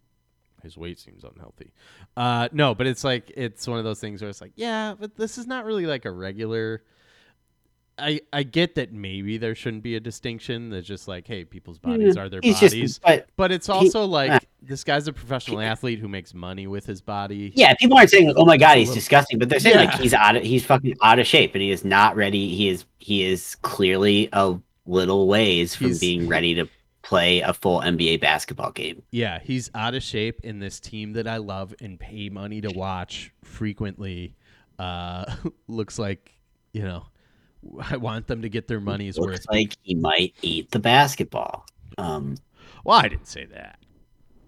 [0.63, 1.73] His weight seems unhealthy.
[2.17, 5.17] Uh, no, but it's like it's one of those things where it's like, yeah, but
[5.17, 6.83] this is not really like a regular.
[7.99, 10.71] I I get that maybe there shouldn't be a distinction.
[10.71, 12.73] That's just like, hey, people's bodies are their He's bodies.
[12.99, 16.35] just, but but it's he- also like uh, this guy's a professional athlete who makes
[16.35, 17.53] money with his body.
[17.55, 20.35] yeah, people aren't saying, "Oh my god, he's disgusting," but they're saying like he's out
[20.37, 22.55] of he's fucking out of shape and he is not ready.
[22.55, 26.69] He is he is clearly a little ways from He's- being ready to
[27.03, 29.03] play a full NBA basketball game.
[29.13, 32.71] Yeah, he's out of shape in this team that I love and pay money to
[32.71, 34.35] watch frequently.
[34.79, 35.27] Uh,
[35.69, 36.33] looks like,
[36.73, 37.05] you know,
[37.91, 39.47] I want them to get their money's Looks worth.
[39.51, 41.67] like he might eat the basketball.
[41.99, 42.37] Um,
[42.85, 43.79] Well, I didn't say that.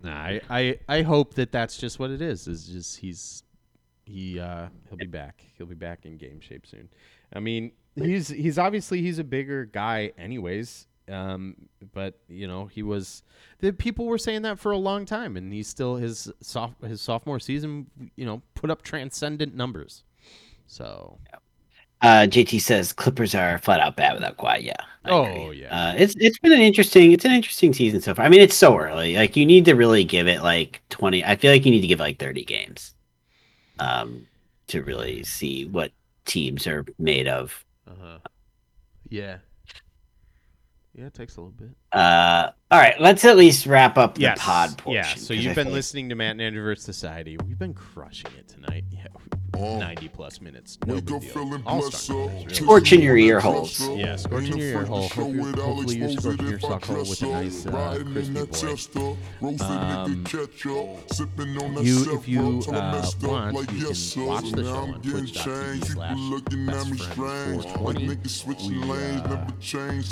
[0.03, 2.47] Nah, I, I, I hope that that's just what it is.
[2.47, 3.43] Is just he's
[4.05, 5.43] he uh he'll be back.
[5.57, 6.89] He'll be back in game shape soon.
[7.33, 10.87] I mean, he's he's obviously he's a bigger guy anyways.
[11.09, 11.55] Um,
[11.95, 13.23] but you know he was
[13.61, 17.01] the people were saying that for a long time, and he's still his soft his
[17.01, 17.87] sophomore season.
[18.17, 20.05] You know, put up transcendent numbers.
[20.67, 21.19] So
[22.03, 24.63] uh, JT says Clippers are flat out bad without Kawhi.
[24.63, 24.75] Yeah.
[25.05, 25.63] I Oh, agree.
[25.63, 25.91] yeah.
[25.91, 28.25] Uh, it's it's been an interesting it's an interesting season so far.
[28.25, 29.17] I mean, it's so early.
[29.17, 31.25] Like you need to really give it like twenty.
[31.25, 32.95] I feel like you need to give like thirty games,
[33.79, 34.27] um,
[34.69, 35.93] to really see what
[36.25, 37.65] teams are made of.
[37.87, 38.19] uh huh.
[39.09, 39.39] Yeah.
[40.95, 41.77] Yeah, it takes a little bit.
[41.97, 44.39] Uh, all right, let's at least wrap up the yes.
[44.41, 45.05] pod portion.
[45.05, 45.15] Yeah.
[45.15, 47.39] so you've feel been like- listening to Matt and Andrew Society.
[47.47, 48.85] We've been crushing it tonight.
[48.93, 49.07] Yeah.
[49.57, 50.79] 90 plus minutes.
[50.87, 51.61] No big deal.
[51.65, 52.55] All-star numbers, really.
[52.55, 53.81] Scorching your ear holes.
[53.89, 55.09] Yeah, scorching your ear hole.
[55.09, 57.99] Hope you're- hopefully you're scorching your sock hole with a nice uh,
[58.53, 59.01] crispy
[59.41, 59.57] boy.
[59.61, 60.25] Um,
[61.81, 67.97] you, if you uh, want, you can watch the show on twitch.tv slash bestfriends420.
[68.59, 69.47] We, uh,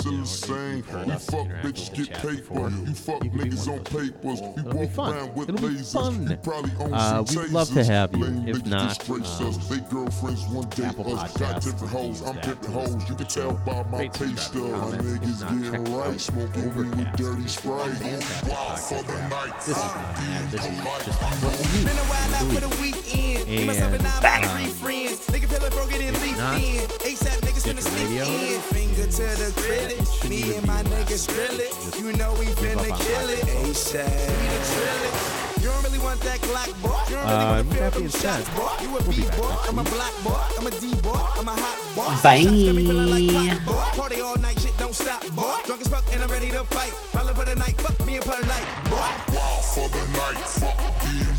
[0.09, 2.69] you know, you've heard us interact bitches get paper.
[2.69, 4.39] You fuck You niggas on papers.
[4.41, 5.13] You It'll be walk fun.
[5.13, 5.93] around with It'll be lasers.
[5.93, 6.29] fun.
[6.29, 8.23] You probably own Uh, some we'd love to have you.
[8.25, 9.57] Lame If not, disgrace um, us.
[9.67, 11.33] They girlfriends one day Apple us.
[11.33, 12.21] Podcasts, Got different hoes.
[12.21, 13.09] I'm that pimping to listen hoes.
[13.09, 14.61] You can tell by my Rate, pay stub.
[14.63, 16.19] My niggas not, getting right.
[16.21, 17.91] Smoking weed with dirty a sprite.
[17.97, 19.55] fantastic Wild for podcast the night.
[19.65, 20.51] This is not an.
[20.51, 20.67] This is
[21.05, 23.47] just what Been a while out for the weekend.
[23.47, 25.27] Me, myself, and I, my three friends.
[25.27, 26.87] Nigga feel like broke it in leaf not in.
[27.05, 28.61] ASAP niggas finna Stitcher sneak Radio, in.
[28.61, 30.05] Finger to the credit.
[30.05, 31.73] shouldn't Me and my niggas drill it.
[31.97, 33.41] You know we give up finna kill it.
[33.65, 34.05] ASAP.
[34.05, 35.61] We the drill it.
[35.61, 36.93] You don't really want that Glock, boy.
[37.09, 38.69] You don't really Uh, wanna with feel that them being said, shots, boy.
[38.85, 39.55] You a we'll be B back boy.
[39.65, 40.41] I'm a black boy.
[40.59, 41.21] I'm a D boy.
[41.41, 42.05] I'm a hot boy.
[42.21, 42.41] Bye.
[42.45, 43.81] Shots got me feeling like boy.
[43.97, 45.57] Party all night, shit don't stop, boy.
[45.65, 46.93] Drunk as fuck and I'm ready to fight.
[47.17, 49.09] Rolling for the night, fuck me and polite, boy.
[49.33, 50.37] Wild for the night.
[50.61, 51.34] Fuck being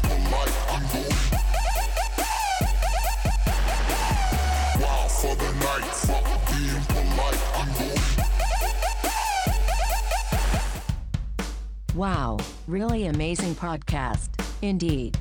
[11.96, 12.36] Wow,
[12.68, 14.28] really amazing podcast.
[14.60, 15.16] Indeed.